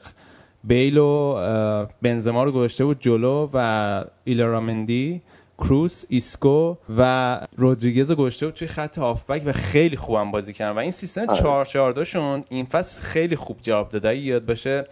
بیل 0.64 0.96
و 0.98 1.36
بنزما 2.02 2.44
رو 2.44 2.50
گذاشته 2.50 2.84
بود 2.84 3.00
جلو 3.00 3.48
و 3.52 4.04
ایلارامندی 4.24 5.22
کروس 5.60 6.04
ایسکو 6.08 6.76
و 6.98 7.40
رودریگز 7.56 8.12
بود 8.12 8.32
توی 8.32 8.68
خط 8.68 8.98
هافبک 8.98 9.42
و 9.44 9.52
خیلی 9.52 9.96
خوبم 9.96 10.30
بازی 10.30 10.52
کردن. 10.52 10.76
و 10.76 10.78
این 10.78 10.90
سیستم 10.90 11.26
4 11.26 11.64
4 11.64 12.04
شون 12.04 12.44
این 12.48 12.66
فصل 12.66 13.02
خیلی 13.02 13.36
خوب 13.36 13.58
جواب 13.62 13.88
داده 13.88 14.16
یاد 14.16 14.46
باشه 14.46 14.84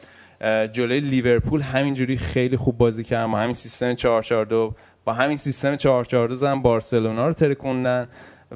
جلوی 0.73 1.01
لیورپول 1.01 1.61
همینجوری 1.61 2.16
خیلی 2.16 2.57
خوب 2.57 2.79
بازی 2.79 3.05
کردن. 3.05 3.33
با 3.33 3.39
همین 3.39 3.55
سیستم 3.55 3.95
4 3.95 4.23
4 4.23 4.75
با 5.05 5.12
همین 5.12 5.37
سیستم 5.37 5.77
4 5.77 6.05
4 6.05 6.35
زن 6.35 6.62
بارسلونا 6.62 7.27
رو 7.27 7.33
ترکوندن. 7.33 8.09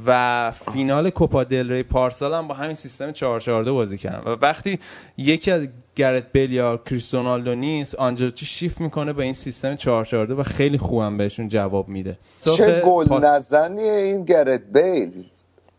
و 0.06 0.50
فینال 0.72 1.10
کوپا 1.10 1.44
دل 1.44 1.72
ری 1.72 1.82
پارسال 1.82 2.34
هم 2.34 2.48
با 2.48 2.54
همین 2.54 2.74
سیستم 2.74 3.12
4 3.12 3.40
4 3.40 3.72
بازی 3.72 3.98
کردن. 3.98 4.32
و 4.32 4.36
وقتی 4.42 4.78
یکی 5.16 5.50
از 5.50 5.68
گرت 5.96 6.32
بیل 6.32 6.52
یا 6.52 6.76
کریستیانو 6.76 7.54
نیست 7.54 7.94
آنجلوتی 7.94 8.46
شیفت 8.46 8.80
می‌کنه 8.80 9.12
به 9.12 9.22
این 9.22 9.32
سیستم 9.32 9.76
4 9.76 10.04
4 10.04 10.32
و 10.32 10.42
خیلی 10.42 10.78
خوبم 10.78 11.16
بهشون 11.16 11.48
جواب 11.48 11.88
میده. 11.88 12.18
چه 12.40 12.82
گل 12.86 13.06
پاس- 13.06 13.24
نزنیه 13.24 13.92
این 13.92 14.24
گرت 14.24 14.62
بیل؟ 14.72 15.24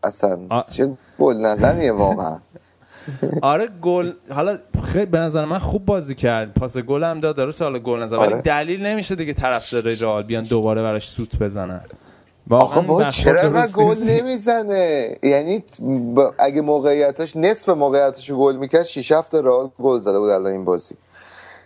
اصلا 0.03 0.39
آ- 0.49 0.61
چه 0.71 0.89
گل 1.19 1.35
نزنیه 1.35 1.91
واقعا؟ 1.91 2.37
آره 3.41 3.67
گل 3.81 4.11
حالا 4.29 4.57
خیلی 4.83 5.05
به 5.05 5.17
نظر 5.19 5.45
من 5.45 5.59
خوب 5.59 5.85
بازی 5.85 6.15
کرد. 6.15 6.53
پاس 6.53 6.77
گل 6.77 7.03
هم 7.03 7.19
داد 7.19 7.35
درست 7.35 7.61
حالا 7.61 7.79
گل 7.79 7.99
نزد 8.03 8.13
ولی 8.17 8.33
آره. 8.33 8.41
دلیل 8.41 8.85
نمیشه 8.85 9.15
دیگه 9.15 9.33
طرفدارای 9.33 9.95
رئال 9.95 10.23
بیان 10.23 10.43
دوباره 10.43 10.81
براش 10.81 11.07
سوت 11.09 11.39
بزنن. 11.39 11.81
آخه 12.49 12.81
با 12.81 13.09
چرا 13.09 13.49
درست 13.49 13.75
گل. 13.75 13.95
نمی‌زنه؟ 14.07 15.15
یعنی 15.23 15.63
با- 16.15 16.33
اگه 16.39 16.61
موقعیتش 16.61 17.35
نصف 17.35 17.69
موقعیتش 17.69 18.29
رو 18.29 18.37
گل 18.37 18.55
می‌کرد 18.55 18.83
6 18.83 19.11
7 19.11 19.35
رئال 19.35 19.69
گل 19.79 19.99
زده 19.99 20.19
بود 20.19 20.29
الان 20.29 20.51
این 20.51 20.65
بازی. 20.65 20.95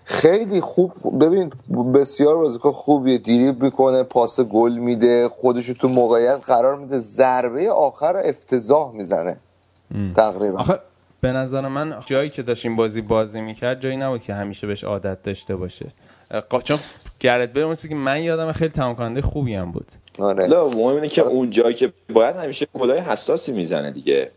خیلی 0.05 0.61
خوب 0.61 0.93
ببین 1.25 1.51
بسیار 1.93 2.37
بازیکن 2.37 2.71
خوبیه. 2.71 3.17
دیریب 3.17 3.63
می‌کنه 3.63 4.03
پاس 4.03 4.39
گل 4.39 4.73
میده 4.73 5.29
خودشو 5.29 5.73
تو 5.73 5.87
موقعیت 5.87 6.39
قرار 6.45 6.75
میده. 6.75 6.99
ضربه 6.99 7.71
آخر 7.71 8.17
افتضاح 8.17 8.93
می‌زنه. 8.95 9.37
تقریبا. 10.15 10.59
آخه 10.59 10.79
به 11.21 11.31
نظر 11.31 11.67
من 11.67 11.95
جایی 12.05 12.29
که 12.29 12.43
داشت 12.43 12.65
این 12.65 12.75
بازی 12.75 13.01
بازی 13.01 13.41
می‌کرد 13.41 13.81
جایی 13.81 13.97
نبود 13.97 14.23
که 14.23 14.33
همیشه 14.33 14.67
بهش 14.67 14.83
عادت 14.83 15.21
داشته 15.21 15.55
باشه. 15.55 15.91
چون 16.63 16.79
گرت 17.19 17.53
چیزی 17.75 17.89
که 17.89 17.95
من 17.95 18.23
یادم 18.23 18.51
خیلی 18.51 18.71
تمام 18.71 18.95
کننده 18.95 19.21
خوبی 19.21 19.55
هم 19.55 19.71
بود. 19.71 19.87
آره. 20.19 20.47
لا 20.47 20.67
مهم 20.67 20.95
اینه 20.95 21.07
که 21.07 21.21
اون 21.21 21.49
جایی 21.49 21.73
که 21.73 21.93
باید 22.13 22.35
همیشه 22.35 22.67
گلای 22.73 22.99
حساسی 22.99 23.51
می‌زنه 23.51 23.91
دیگه. 23.91 24.31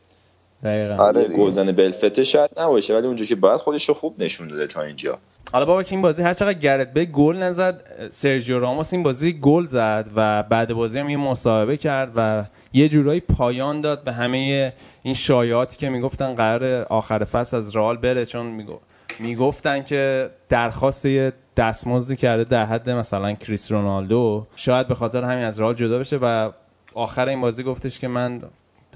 دقیقا. 0.65 0.95
آره. 1.05 1.25
گلزن 1.25 1.73
بلفته 1.73 2.25
شاید 2.25 2.51
نباشه 2.59 2.95
ولی 2.95 3.07
اونجا 3.07 3.25
که 3.25 3.35
باید 3.35 3.61
خودش 3.61 3.89
رو 3.89 3.95
خوب 3.95 4.23
نشون 4.23 4.49
داده 4.49 4.67
تا 4.67 4.83
اینجا. 4.83 5.19
حالا 5.53 5.65
بابا 5.65 5.83
که 5.83 5.93
این 5.93 6.03
بازی 6.03 6.23
هر 6.23 6.35
چقدر 6.35 6.59
گرت 6.59 6.95
بیل 6.95 7.05
گل 7.05 7.37
نزد 7.37 7.83
سرجیو 8.11 8.59
راموس 8.59 8.93
این 8.93 9.03
بازی 9.03 9.33
گل 9.33 9.67
زد 9.67 10.09
و 10.17 10.43
بعد 10.43 10.73
بازی 10.73 10.99
هم 10.99 11.11
یه 11.11 11.17
مصاحبه 11.17 11.77
کرد 11.77 12.13
و 12.17 12.45
یه 12.73 12.89
جورایی 12.89 13.21
پایان 13.21 13.81
داد 13.81 14.05
به 14.05 14.13
همه 14.13 14.73
این 15.03 15.15
شایعاتی 15.15 15.77
که 15.77 15.89
می‌گفتن 15.89 16.35
قرار 16.35 16.83
آخر 16.83 17.25
فصل 17.25 17.57
از 17.57 17.77
رئال 17.77 17.97
بره 17.97 18.27
چون 18.27 18.47
میگو 18.47 18.79
می‌گفتن 19.19 19.83
که 19.83 20.31
درخواست 20.49 21.07
یه 21.07 21.33
دستمزدی 21.61 22.17
کرده 22.17 22.45
در 22.45 22.67
حد 22.67 22.91
مثلا 22.91 23.33
کریس 23.33 23.73
رونالدو. 23.73 24.47
شاید 24.57 24.89
به 24.89 24.95
خاطر 24.95 25.25
همین 25.25 25.45
از 25.45 25.61
رئال 25.61 25.75
جدا 25.75 25.99
بشه 25.99 26.17
و 26.17 26.51
آخر 26.95 27.29
این 27.29 27.41
بازی 27.41 27.63
گفتش 27.63 27.99
که 27.99 28.09
من 28.09 28.43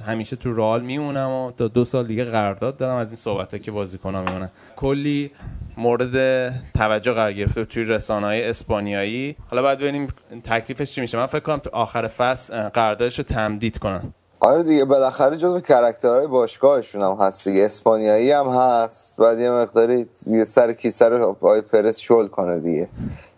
همیشه 0.07 0.37
تو 0.37 0.53
رئال 0.53 0.83
میمونم 0.83 1.31
و 1.31 1.53
تا 1.53 1.69
دو 1.69 1.85
سال 1.85 2.07
دیگه 2.07 2.25
قرارداد 2.25 2.77
دارم 2.77 2.97
از 2.97 3.11
این 3.11 3.17
صحبت 3.17 3.63
که 3.63 3.71
بازیکن‌ها 3.71 4.23
میمونن. 4.23 4.51
کلی 4.77 5.31
مورد 5.77 6.49
توجه 6.75 7.13
قرار 7.13 7.33
گرفته 7.33 7.65
توی 7.65 7.85
رسانه 7.85 8.27
های 8.27 8.49
اسپانیایی. 8.49 9.37
حالا 9.51 9.63
باید 9.63 9.79
ببینیم 9.79 10.09
تکلیفش 10.45 10.93
چی 10.93 11.01
میشه. 11.01 11.19
من 11.19 11.27
فکر 11.27 11.41
کنم 11.41 11.59
تو 11.59 11.71
آخر 11.73 12.09
فصل 12.09 12.69
قراردادش 12.69 13.19
رو 13.19 13.25
تمدید 13.25 13.79
کنن. 13.79 14.15
آره 14.41 14.63
دیگه 14.63 14.85
بالاخره 14.85 15.37
جزو 15.37 15.61
کرکترهای 15.61 16.27
باشگاهشون 16.27 17.03
هم 17.03 17.13
هست 17.21 17.49
دیگه. 17.49 17.65
اسپانیایی 17.65 18.31
هم 18.31 18.47
هست 18.47 19.17
بعد 19.17 19.41
یه 19.41 19.51
مقداری 19.51 20.07
یه 20.27 20.45
سر 20.45 20.73
کیسه 20.73 21.09
رو 21.09 21.25
آقای 21.25 21.61
پرس 21.61 21.99
شل 21.99 22.27
کنه 22.27 22.59
دیگه. 22.59 22.89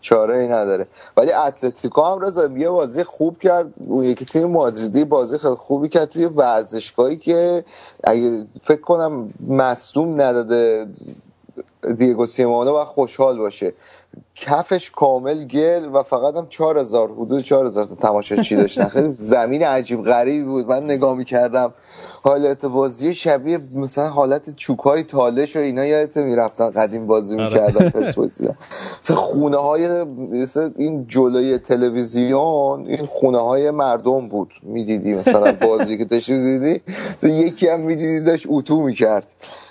چاره 0.00 0.38
ای 0.38 0.48
نداره. 0.48 0.86
ولی 1.16 1.32
اتلتیکو 1.32 2.02
هم 2.02 2.20
رضا 2.20 2.46
یه 2.46 2.68
بازی 2.68 3.04
خوب 3.04 3.38
کرد. 3.38 3.66
اون 3.88 4.04
یکی 4.04 4.24
تیم 4.24 4.44
مادریدی 4.50 5.04
بازی 5.04 5.38
خیلی 5.38 5.54
خوبی 5.54 5.88
کرد 5.88 6.08
توی 6.08 6.24
ورزشگاهی 6.24 7.16
که 7.16 7.64
اگه 8.04 8.46
فکر 8.62 8.80
کنم 8.80 9.34
مصدوم 9.48 10.20
نداده 10.20 10.86
دیگو 11.98 12.26
سیمونو 12.26 12.80
و 12.80 12.84
خوشحال 12.84 13.38
باشه. 13.38 13.74
کفش 14.34 14.90
کامل 14.90 15.44
گل 15.44 15.88
و 15.92 16.02
فقط 16.02 16.36
هم 16.36 16.46
4000 16.48 17.10
حدود 17.10 17.44
4000 17.44 17.84
تا 17.84 17.94
تماشاچی 17.94 18.56
داشتن 18.56 18.88
خیلی 18.88 19.14
زمین 19.18 19.62
عجیب 19.62 20.02
غریبی 20.04 20.42
بود. 20.44 20.66
من 20.68 20.84
نگاه 20.84 21.14
می‌کردم 21.16 21.74
حالت 22.22 22.66
بازی 22.66 23.14
شبیه 23.14 23.58
مثلا 23.74 24.08
حالت 24.08 24.56
چوکای 24.56 25.02
تالش 25.02 25.56
و 25.56 25.58
اینا 25.58 25.84
یادت 25.84 26.16
می‌رفتن؟ 26.16 26.70
قدیم 26.70 27.06
بازی 27.06 27.36
می‌کردن 27.36 27.90
پرسپولیس 27.90 28.40
مثلا 29.02 29.16
خونه 29.16 29.56
های 29.56 30.04
مثلا 30.04 30.70
این 30.76 31.06
جلوی 31.08 31.58
تلویزیون 31.58 32.86
این 32.86 33.06
خونه 33.06 33.38
های 33.38 33.70
مردم 33.70 34.28
بود. 34.28 34.54
می‌دیدی 34.62 35.14
مثلا 35.14 35.52
بازی 35.52 35.98
که 35.98 36.04
داشتی 36.04 36.32
می‌دیدی؟ 36.32 36.80
مثلا 37.16 37.30
یکی 37.30 37.68
هم 37.68 37.80
می‌دیدی 37.80 38.20
داشت 38.20 38.46
اتو 38.48 38.80
می‌کرد. 38.80 39.26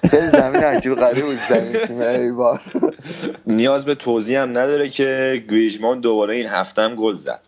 خیلی 0.10 0.28
زمین 0.28 0.64
عجیب 0.64 0.96
غریب 0.96 1.26
بود. 1.26 1.38
زمین 1.50 2.02
ایوار 2.22 2.62
نیاز 3.48 3.86
به 3.86 3.96
توضیح 3.96 4.35
هم 4.36 4.50
نداره 4.50 4.90
که 4.90 5.44
گریجمان 5.50 6.00
دوباره 6.00 6.36
این 6.36 6.48
هفته 6.48 6.82
هم 6.82 6.96
گل 6.96 7.16
زد. 7.16 7.40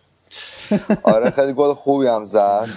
آره 1.03 1.29
خیلی 1.29 1.53
گل 1.53 1.73
خوبی 1.73 2.07
هم 2.07 2.25
زد. 2.25 2.67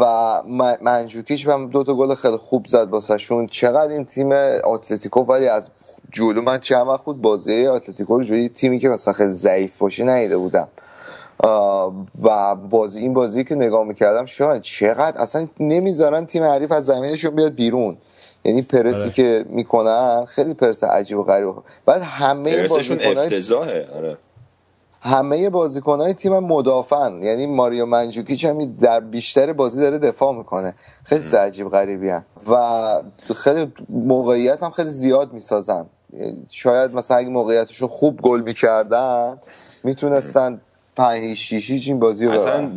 و 0.00 0.42
منجوکیش 0.82 1.46
هم 1.46 1.70
دو 1.70 1.84
تا 1.84 1.94
گل 1.94 2.14
خیلی 2.14 2.36
خوب 2.36 2.66
زد 2.66 2.88
واسهشون. 2.88 3.46
چقدر 3.46 3.92
این 3.92 4.04
تیم 4.04 4.32
اتلتیکو 4.64 5.20
ولی 5.20 5.46
از 5.46 5.70
جلو 6.12 6.42
من 6.42 6.58
چند 6.58 6.86
وقت 6.86 7.04
بود 7.04 7.22
بازی 7.22 7.66
اتلتیکو 7.66 8.18
رو 8.18 8.24
جوری 8.24 8.48
تیمی 8.48 8.78
که 8.78 8.88
مثلا 8.88 9.14
خیلی 9.14 9.30
ضعیف 9.30 9.78
باشه 9.78 10.04
ندیده 10.04 10.36
بودم. 10.36 10.68
و 12.22 12.54
بازی 12.54 13.00
این 13.00 13.14
بازی 13.14 13.44
که 13.44 13.54
نگاه 13.54 13.84
می‌کردم 13.84 14.24
شاید 14.24 14.62
چقدر 14.62 15.20
اصلا 15.20 15.48
نمی‌ذارن 15.60 16.26
تیم 16.26 16.42
حریف 16.42 16.72
از 16.72 16.86
زمینشون 16.86 17.36
بیاد 17.36 17.54
بیرون. 17.54 17.96
یعنی 18.44 18.62
پرسی 18.62 19.02
آره. 19.02 19.10
که 19.10 19.44
می‌کنن 19.48 20.24
خیلی 20.24 20.54
پرس 20.54 20.84
عجیب 20.84 21.18
و 21.18 21.22
غریب. 21.22 21.54
بعد 21.86 22.02
همه 22.02 22.56
پرسشون 22.56 22.96
بازیکنان 22.96 23.24
افتضاحه 23.24 23.88
آره. 23.96 24.18
همه 25.00 25.50
بازیکنهای 25.50 26.14
تیم 26.14 26.38
مدافعن. 26.38 27.22
یعنی 27.22 27.46
ماریو 27.46 27.86
منجوکیچ 27.86 28.44
هم 28.44 28.76
در 28.76 29.00
بیشتر 29.00 29.52
بازی 29.52 29.80
داره 29.80 29.98
دفاع 29.98 30.34
می‌کنه. 30.34 30.74
خیلی 31.04 31.36
عجیب 31.36 31.68
غریبی 31.68 32.08
هم. 32.08 32.24
و 32.50 33.02
خیلی 33.34 33.72
موقعیت 33.88 34.62
هم 34.62 34.70
خیلی 34.70 34.90
زیاد 34.90 35.32
می‌سازن. 35.32 35.86
شاید 36.48 36.94
مثلا 36.94 37.16
اگه 37.16 37.28
موقعیتشو 37.28 37.88
خوب 37.88 38.20
گل 38.20 38.40
می‌کردن 38.40 39.38
می‌تونستن 39.84 40.60
پنج 40.98 41.24
هیچ 41.24 41.38
شیش 41.38 41.70
هیچ 41.70 41.88
این 41.88 41.98
بازی 41.98 42.26
رو 42.26 42.32
اصلا. 42.32 42.70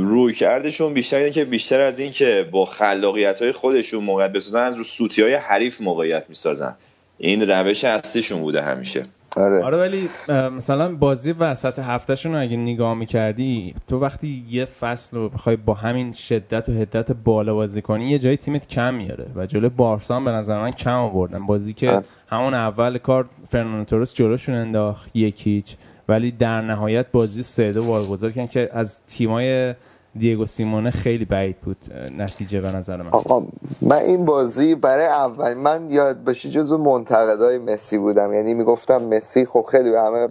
روی 0.00 0.34
کردشون 0.34 0.94
بیشتر 0.94 1.16
اینه 1.16 1.30
که 1.30 1.44
بیشتر 1.44 1.80
از 1.80 2.00
این 2.00 2.10
که 2.10 2.48
با 2.50 2.64
خلاقیت 2.64 3.42
های 3.42 3.52
خودشون 3.52 4.04
موقعیت 4.04 4.32
بسازن 4.32 4.62
از 4.62 4.76
رو 4.76 4.84
سوتی 4.84 5.22
های 5.22 5.34
حریف 5.34 5.80
موقعیت 5.80 6.24
می‌سازن 6.28 6.76
این 7.18 7.50
روش 7.50 7.84
اصلیشون 7.84 8.40
بوده 8.40 8.62
همیشه 8.62 9.06
آره. 9.36 9.64
آره 9.64 9.76
ولی 9.76 10.08
مثلا 10.56 10.94
بازی 10.94 11.32
وسط 11.32 11.78
هفتهشون 11.78 12.32
رو 12.32 12.40
اگه 12.40 12.56
نگاه 12.56 12.94
می‌کردی 12.94 13.74
تو 13.88 13.98
وقتی 13.98 14.44
یه 14.50 14.64
فصل 14.64 15.16
رو 15.16 15.28
بخوای 15.28 15.56
با 15.56 15.74
همین 15.74 16.12
شدت 16.12 16.68
و 16.68 16.72
حدت 16.72 17.12
بالا 17.12 17.54
بازی 17.54 17.82
کنی 17.82 18.10
یه 18.10 18.18
جایی 18.18 18.36
تیمت 18.36 18.68
کم 18.68 18.94
میاره 18.94 19.26
و 19.36 19.46
جلوی 19.46 19.68
بارسا 19.68 20.16
هم 20.16 20.24
به 20.24 20.30
نظر 20.30 20.60
من 20.60 20.70
کم 20.70 20.98
آوردن 20.98 21.46
بازی 21.46 21.72
که 21.72 21.90
آره. 21.90 22.04
همون 22.28 22.54
اول 22.54 22.98
کار 22.98 23.28
فرناندو 23.48 23.84
تورس 23.84 24.14
جلوشون 24.14 24.54
انداخت 24.54 25.10
یک 25.14 25.46
هیچ 25.46 25.76
ولی 26.08 26.30
در 26.30 26.60
نهایت 26.60 27.06
بازی 27.12 27.42
سه 27.42 27.72
دو 27.72 27.84
واگذار 27.84 28.30
کردن 28.30 28.46
که 28.46 28.68
از 28.72 28.98
تیمای 29.08 29.74
دیگو 30.16 30.46
سیمونه 30.46 30.90
خیلی 30.90 31.24
بعید 31.24 31.56
بود 31.60 31.76
نتیجه 32.18 32.60
به 32.60 32.76
نظر 32.76 32.96
من. 32.96 33.08
آقا 33.08 33.46
من 33.82 33.96
این 33.96 34.24
بازی 34.24 34.74
برای 34.74 35.06
اول 35.06 35.54
من 35.54 35.90
یاد 35.90 36.24
باشی 36.24 36.50
جزو 36.50 36.78
منتقدای 36.78 37.58
مسی 37.58 37.98
بودم. 37.98 38.32
یعنی 38.32 38.54
می‌گفتم 38.54 39.02
مسی 39.02 39.44
خب 39.44 39.66
خیلی 39.70 39.90
به 39.90 40.00
همه 40.00 40.28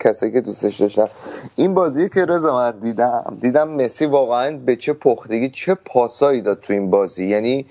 کسایی 0.00 0.32
که 0.32 0.40
دوستش 0.40 0.80
داشتم 0.80 1.08
این 1.56 1.74
بازی 1.74 2.08
که 2.08 2.24
رضا 2.24 2.54
من 2.54 2.70
دیدم 2.70 3.38
دیدم 3.40 3.68
مسی 3.68 4.06
واقعا 4.06 4.56
به 4.56 4.76
چه 4.76 4.92
پختگی 4.92 5.48
چه 5.48 5.74
پاسایی 5.74 6.40
داد 6.40 6.60
تو 6.60 6.72
این 6.72 6.90
بازی. 6.90 7.26
یعنی 7.26 7.66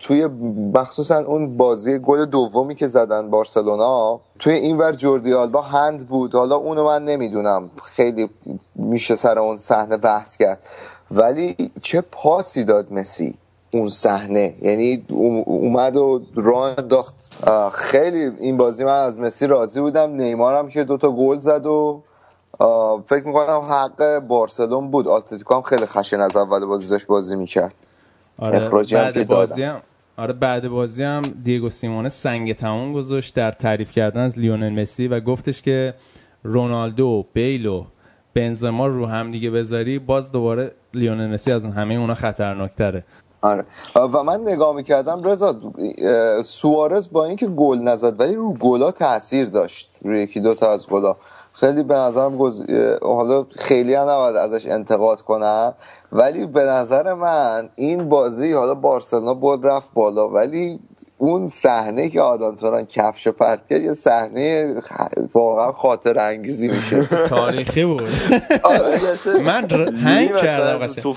توی 0.00 0.26
مخصوصا 0.74 1.18
اون 1.18 1.56
بازی 1.56 1.98
گل 1.98 2.24
دومی 2.24 2.74
که 2.74 2.86
زدن 2.86 3.30
بارسلونا 3.30 4.20
توی 4.38 4.52
این 4.54 4.78
ور 4.78 4.92
جوردی 4.92 5.34
آلبا 5.34 5.60
هند 5.60 6.08
بود. 6.08 6.34
حالا 6.34 6.56
اونو 6.56 6.84
من 6.84 7.04
نمی‌دونم. 7.04 7.70
خیلی 7.82 8.30
میشه 8.74 9.16
سر 9.16 9.38
اون 9.38 9.56
صحنه 9.56 9.96
بحث 9.96 10.36
کرد. 10.36 10.58
ولی 11.10 11.56
چه 11.82 12.00
پاسی 12.00 12.64
داد 12.64 12.92
مسی 12.92 13.34
اون 13.74 13.88
صحنه؟ 13.88 14.54
یعنی 14.62 15.06
اوم- 15.10 15.42
اومد 15.46 15.96
و 15.96 16.22
راه 16.34 16.74
انداخت. 16.78 17.14
آه، 17.46 17.70
خیلی 17.70 18.32
این 18.40 18.56
بازی 18.56 18.84
من 18.84 19.02
از 19.04 19.18
مسی 19.18 19.46
راضی 19.46 19.80
بودم. 19.80 20.10
نیمارم 20.10 20.68
که 20.68 20.84
دوتا 20.84 21.10
گل 21.10 21.40
زد 21.40 21.66
و 21.66 22.02
فکر 23.06 23.26
می‌کنم 23.26 23.60
حق 23.70 24.18
بارسلون 24.18 24.90
بود. 24.90 25.08
آتلتیکو 25.08 25.54
هم 25.54 25.62
خیلی 25.62 25.86
خشن 25.86 26.20
از 26.20 26.36
اول 26.36 26.64
بازی 26.64 26.88
داشت 26.88 27.06
بازی 27.06 27.36
می‌کرد. 27.36 27.74
آره 28.38 28.56
اخراجی 28.56 28.96
هم 28.96 29.12
که. 29.12 29.24
بازی 29.24 29.62
هم 29.62 29.80
آره 30.16 30.32
بعد 30.32 30.68
بازی 30.68 31.04
هم 31.04 31.22
دیگو 31.44 31.70
سیمونه 31.70 32.08
سنگ 32.08 32.52
تموم 32.52 32.92
گذاشت 32.92 33.34
در 33.34 33.52
تعریف 33.52 33.92
کردن 33.92 34.20
از 34.20 34.38
لیونل 34.38 34.80
مسی 34.80 35.08
و 35.08 35.20
گفتش 35.20 35.62
که 35.62 35.94
رونالدو 36.42 37.24
بیل 37.32 37.66
و 37.66 37.84
بنزما 38.34 38.86
رو 38.86 39.06
هم 39.06 39.30
دیگه 39.30 39.50
بذاری 39.50 39.98
باز 39.98 40.32
دوباره 40.32 40.72
لیونل 40.94 41.26
مسی 41.26 41.52
از 41.52 41.64
همه 41.64 41.94
اونا 41.94 42.14
خطرناکتره. 42.14 43.04
آره. 43.42 43.64
و 43.96 44.22
من 44.22 44.40
نگاه 44.40 44.74
می‌کردم 44.76 45.22
رضا 45.24 45.60
سوارز 46.44 47.12
با 47.12 47.24
اینکه 47.24 47.46
گل 47.46 47.78
نزد 47.78 48.20
ولی 48.20 48.34
رو 48.34 48.54
گلا 48.54 48.90
تاثیر 48.90 49.48
داشت 49.48 49.90
روی 50.02 50.22
یکی 50.22 50.40
دوتا 50.40 50.72
از 50.72 50.86
گلا. 50.86 51.16
خیلی 51.52 51.82
به 51.82 51.94
نظرم 51.94 52.36
گز... 52.36 52.64
حالا 53.02 53.46
خیلی 53.58 53.94
هم 53.94 54.08
نباید 54.08 54.36
ازش 54.36 54.66
انتقاد 54.66 55.22
کنم 55.22 55.74
ولی 56.12 56.46
به 56.46 56.64
نظر 56.64 57.14
من 57.14 57.68
این 57.76 58.08
بازی 58.08 58.52
حالا 58.52 58.74
بارسلونا 58.74 59.34
بود 59.34 59.66
رفت 59.66 59.88
بالا 59.94 60.28
ولی 60.28 60.80
اون 61.22 61.48
صحنه 61.48 62.08
که 62.08 62.20
آدان 62.20 62.56
توران 62.56 62.84
کفش 62.84 63.28
پرت 63.28 63.68
کرد 63.70 63.82
یه 63.82 63.92
صحنه 63.92 64.74
واقعا 65.34 65.72
خاطر 65.72 66.18
انگیزی 66.18 66.68
میشه. 66.68 67.06
تاریخی 67.28 67.84
بود. 67.84 68.02
آره 68.64 68.98
من 69.42 69.70
هنگ 69.90 70.36
کردم 70.36 70.86
تو 70.86 71.16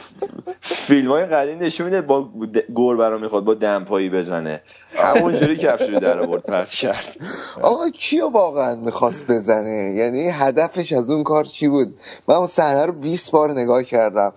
فیلم 0.62 1.12
های 1.12 1.26
قدیم 1.26 1.60
نشون 1.60 1.86
میده 1.86 2.02
با 2.02 2.30
گربه 2.76 3.10
رو 3.10 3.20
می‌خواد 3.20 3.44
با 3.44 3.54
دمپایی 3.54 4.10
بزنه. 4.10 4.62
همونجوری 4.96 5.58
کفش 5.58 5.90
رو 5.90 6.00
در 6.00 6.20
آورد 6.20 6.44
پرت 6.44 6.70
کرد. 6.70 7.18
آقا 7.62 7.90
کیو 7.90 8.30
واقعا 8.30 8.76
می‌خواست 8.76 9.28
بزنه؟ 9.28 9.94
یعنی 9.98 10.30
هدفش 10.30 10.94
از 10.94 11.10
اون 11.10 11.24
کار 11.24 11.44
چی 11.44 11.68
بود؟ 11.68 11.98
من 12.28 12.36
اون 12.36 12.48
صحنه 12.48 12.86
رو 12.86 12.94
20 12.94 13.32
بار 13.32 13.52
نگاه 13.52 13.84
کردم. 13.84 14.34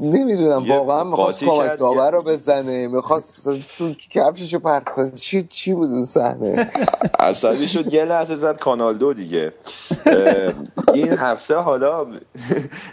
نمی‌دونم 0.00 0.70
واقعا 0.70 1.04
می‌خواست 1.04 1.44
کمک 1.44 1.78
داور 1.78 2.10
رو 2.10 2.22
بزنه 2.22 2.88
می‌خواست 2.88 3.48
تو 3.78 3.94
کفشش 4.10 4.54
رو 4.54 4.60
پرت 4.60 4.84
کنه. 4.84 5.10
چی 5.10 5.42
چی 5.42 5.74
بود 5.74 5.90
اون 5.90 6.04
صحنه؟ 6.04 6.70
عصبی 7.18 7.68
شد 7.68 7.94
یه 7.94 8.04
لحظه 8.04 8.34
زد 8.34 8.58
کانال 8.58 8.98
دو 8.98 9.14
دیگه 9.14 9.52
این 10.94 11.08
هفته 11.08 11.54
حالا 11.54 12.06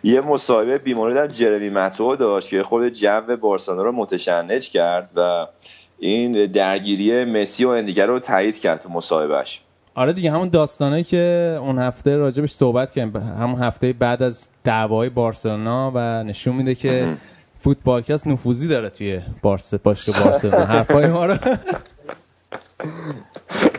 یه 0.04 0.22
مصاحبه 0.22 0.78
بیماری 0.78 1.14
در 1.14 1.28
جرمی 1.28 1.70
متو 1.70 2.16
داشت 2.16 2.50
که 2.50 2.64
خود 2.64 2.90
جو 2.90 3.38
بارسلونا 3.42 3.84
رو 3.84 3.92
متشنج 3.92 4.70
کرد 4.70 5.10
و 5.16 5.48
این 6.00 6.46
درگیری 6.46 7.26
مسی 7.26 7.66
و 7.66 7.70
اندیگر 7.70 8.06
رو 8.06 8.20
تایید 8.20 8.60
کرد 8.60 8.82
تو 8.82 8.90
مصاحبهش. 8.90 9.62
آره 9.96 10.14
دیگه 10.14 10.32
همون 10.32 10.50
داستانه 10.50 11.04
که 11.04 11.58
اون 11.62 11.80
هفته 11.80 12.18
راجبش 12.18 12.52
صحبت 12.52 12.92
کردیم. 12.92 13.18
همون 13.18 13.62
هفته 13.62 13.94
بعد 13.94 14.24
از 14.24 14.48
دعوای 14.64 15.10
بارسلونا 15.10 15.92
و 15.96 16.24
نشون 16.24 16.56
میده 16.56 16.76
که 16.76 17.18
فوتبالکست 17.58 18.28
نفوذی 18.28 18.68
داره 18.68 18.90
توی 18.90 19.22
بارس 19.42 19.74
باشگاه 19.74 20.24
بارسلونا. 20.24 20.66
حرفای 20.66 21.08
ما 21.08 21.26
رو 21.26 21.38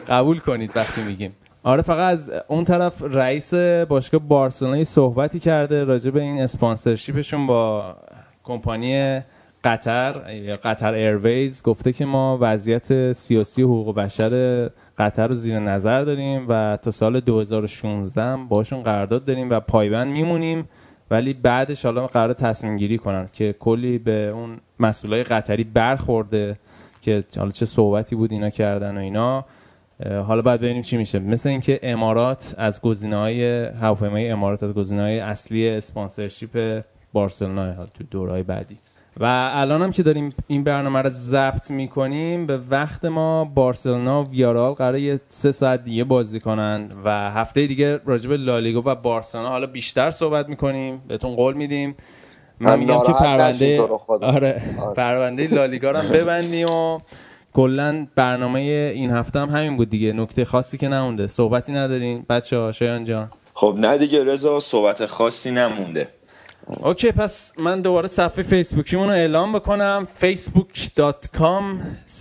قبول 0.08 0.38
کنید 0.38 0.70
وقتی 0.74 1.02
میگیم. 1.02 1.36
آره 1.62 1.82
فقط 1.82 2.12
از 2.12 2.32
اون 2.48 2.64
طرف 2.64 3.02
رئیس 3.02 3.54
باشگاه 3.88 4.20
بارسلونا 4.20 4.84
صحبتی 4.84 5.40
کرده 5.40 5.84
راجع 5.84 6.10
به 6.10 6.22
این 6.22 6.40
اسپانسرشیپشون 6.40 7.46
با 7.46 7.96
کمپانی 8.44 9.20
قطر 9.64 10.14
یا 10.32 10.56
قطر 10.56 10.94
ایرویز. 10.94 11.62
گفته 11.62 11.92
که 11.92 12.04
ما 12.04 12.38
وضعیت 12.40 13.12
سیاسی 13.12 13.62
و 13.62 13.66
حقوق 13.66 13.94
بشر 13.94 14.70
قطر 14.98 15.28
رو 15.28 15.34
زیر 15.34 15.58
نظر 15.58 16.02
داریم 16.02 16.46
و 16.48 16.78
تا 16.82 16.90
سال 16.90 17.20
2016 17.20 18.22
هم 18.22 18.48
باشون 18.48 18.82
قرارداد 18.82 19.24
داریم 19.24 19.50
و 19.50 19.60
پایبند 19.60 20.12
میمونیم. 20.12 20.68
ولی 21.10 21.32
بعدش 21.32 21.84
حالا 21.84 22.06
قرار 22.06 22.32
تصمیم 22.32 22.76
گیری 22.76 22.98
کنن 22.98 23.28
که 23.32 23.54
کلی 23.60 23.98
به 23.98 24.28
اون 24.28 24.60
مسئولای 24.80 25.24
قطری 25.24 25.64
برخورده 25.64 26.58
که 27.02 27.24
حالا 27.36 27.50
چه 27.50 27.66
صحبتی 27.66 28.16
بود 28.16 28.32
اینا 28.32 28.50
کردن 28.50 28.96
و 28.96 29.00
اینا. 29.00 29.44
حالا 30.26 30.42
باید 30.42 30.60
ببینیم 30.60 30.82
چی 30.82 30.96
میشه. 30.96 31.18
مثل 31.18 31.48
اینکه 31.48 31.80
امارات 31.82 32.54
از 32.58 32.80
گزینه‌های 32.80 33.64
هواپیمای 33.64 34.30
امارات 34.30 34.62
از 34.62 34.74
گزینه‌های 34.74 35.20
اصلی 35.20 35.68
اسپانسرشیپ 35.68 36.82
بارسلونا 37.12 37.86
تو 37.86 38.04
دورهای 38.10 38.42
بعدی. 38.42 38.76
و 39.20 39.50
الان 39.54 39.82
هم 39.82 39.92
که 39.92 40.02
داریم 40.02 40.34
این 40.46 40.64
برنامه 40.64 41.02
رو 41.02 41.10
ضبط 41.10 41.70
می‌کنیم 41.70 42.46
به 42.46 42.60
وقت 42.70 43.04
ما 43.04 43.44
بارسلونا 43.44 44.24
و 44.24 44.30
ویارال 44.30 44.72
قراره 44.72 45.00
یه 45.00 45.20
سه 45.26 45.52
ساعت 45.52 45.84
دیگه 45.84 46.04
بازی 46.04 46.40
کنن 46.40 46.88
و 47.04 47.30
هفته 47.30 47.66
دیگه 47.66 48.00
راجع 48.06 48.28
به 48.28 48.36
لالیگا 48.36 48.82
و 48.84 48.94
بارسلونا 48.94 49.48
حالا 49.48 49.66
بیشتر 49.66 50.10
صحبت 50.10 50.48
می‌کنیم. 50.48 51.02
بهتون 51.08 51.34
قول 51.36 51.54
میدیم. 51.54 51.94
من 52.60 52.78
میگم 52.78 53.00
که 53.06 53.12
پرونده. 53.12 53.80
آره. 53.80 54.62
آره. 54.80 54.94
پرونده 54.96 55.54
لالیگا 55.54 55.90
رو 55.90 55.98
هم 55.98 56.08
ببندیم 56.18 56.66
و 56.70 56.98
کلا 57.52 58.06
برنامه 58.14 58.60
این 58.94 59.10
هفته 59.10 59.38
هم 59.40 59.48
همین 59.48 59.76
بود 59.76 59.90
دیگه. 59.90 60.12
نکته 60.12 60.44
خاصی 60.44 60.78
که 60.78 60.88
نمونده. 60.88 61.26
صحبتی 61.26 61.72
ندارین. 61.72 62.26
بچه 62.28 62.56
ها 62.58 62.72
شایان 62.72 63.04
جان. 63.04 63.30
خب 63.54 63.76
نه 63.78 63.98
دیگه 63.98 64.24
رضا 64.24 64.60
صحبت 64.60 65.06
خاصی 65.06 65.50
نمونده. 65.50 66.08
اوکی 66.80 67.12
پس 67.12 67.52
من 67.58 67.80
دوباره 67.80 68.08
صفحه 68.08 68.42
فیسبوکیمون 68.42 69.08
رو 69.08 69.14
اعلام 69.14 69.52
بکنم. 69.52 70.08
facebook.com 70.20 71.64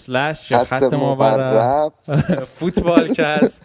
slash 0.05 0.53
خط 0.53 0.93
مورب. 0.93 1.93
فوتبالکست 2.59 3.61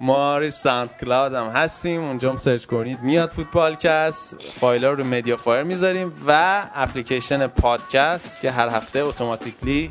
ما 0.00 0.38
روی 0.38 0.50
SoundCloud 0.50 1.34
هم 1.34 1.46
هستیم. 1.46 2.04
اونجا 2.04 2.30
هم 2.30 2.36
سرچ 2.36 2.64
کنید. 2.64 3.02
میاد 3.02 3.28
فوتبالکست. 3.28 4.36
فایل 4.60 4.84
ها 4.84 4.90
رو 4.90 5.04
MediaFire 5.04 5.62
می‌ذاریم 5.62 6.12
و 6.26 6.62
اپلیکیشن 6.74 7.46
پادکست 7.46 8.40
که 8.40 8.50
هر 8.50 8.68
هفته 8.68 8.98
automatically 8.98 9.90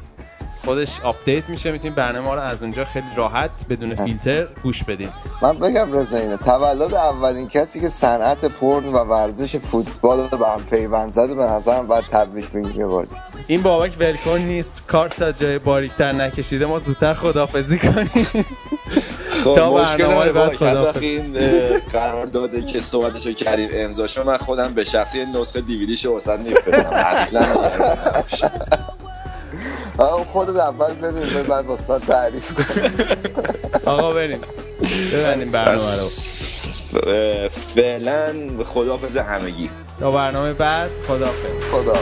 خودش 0.67 1.01
update 1.01 1.49
میشه 1.49 1.71
می‌تونید 1.71 1.95
برنامه 1.95 2.33
رو 2.33 2.39
از 2.39 2.63
اونجا 2.63 2.85
خیلی 2.85 3.05
راحت 3.15 3.49
بدون 3.69 3.95
فیلتر 3.95 4.47
گوش 4.63 4.83
بدید 4.83 5.09
من 5.41 5.59
بگم 5.59 5.93
رضا 5.93 6.17
اینه 6.17 6.37
تولد 6.37 6.93
اولین 6.93 7.47
کسی 7.47 7.81
که 7.81 7.89
صنعت 7.89 8.45
پرن 8.45 8.85
و 8.85 8.97
ورزش 8.97 9.55
فوتبال 9.55 10.29
رو 10.31 10.37
به 10.37 10.47
هم 10.47 10.63
پیوند 10.63 11.11
زده 11.11 11.35
به 11.35 11.43
نظرم 11.43 11.87
باید 11.87 12.03
تبریک 12.05 12.51
دیگه. 12.51 12.87
این 13.47 13.61
بابک 13.61 13.91
ولکن 13.99 14.37
نیست 14.37 14.87
کار 14.87 15.15
تا 15.15 15.31
جای 15.31 15.59
باریکتر 15.59 16.11
نکشیده 16.11 16.65
ما 16.65 16.79
زودتر 16.79 17.13
خدافظی 17.13 17.79
کنیم. 17.79 18.27
خب 19.43 19.53
تا 19.55 19.73
مشکل 19.73 20.03
برنامه 20.03 20.25
رو 20.25 20.33
بعد 20.33 20.45
بابا. 20.45 20.57
خدا 20.57 20.67
هر 20.67 20.87
وقت 20.87 21.03
این 21.03 21.37
اه، 21.37 21.79
قرار 21.79 22.25
داده 22.25 22.61
که 22.61 22.79
صحبتشو 22.79 23.31
کردیم 23.31 23.69
امضاشو 23.71 24.23
من 24.23 24.37
خودم 24.37 24.73
به 24.73 24.83
شخصی 24.83 25.25
نسخه 25.25 25.61
دیویدیشو 25.61 26.11
واست 26.11 26.39
میفرستم 26.39 26.93
اصلا 26.93 27.45
خودت 30.05 30.55
اول 30.55 30.93
ببین 30.93 31.43
بعد 31.43 31.65
واسه 31.65 31.91
من 31.91 31.99
تعریف 31.99 32.53
کن 32.53 32.63
آقا 33.85 34.13
بریم. 34.13 34.41
ببندیم 35.13 35.51
برنامه 35.51 35.77
رو. 35.77 36.07
فعلا 37.49 38.33
خداحافظ 38.65 39.17
همگی. 39.17 39.69
تا 39.99 40.11
برنامه 40.11 40.53
بعد 40.53 40.89
خدافز 41.07 41.63
خدا 41.71 41.93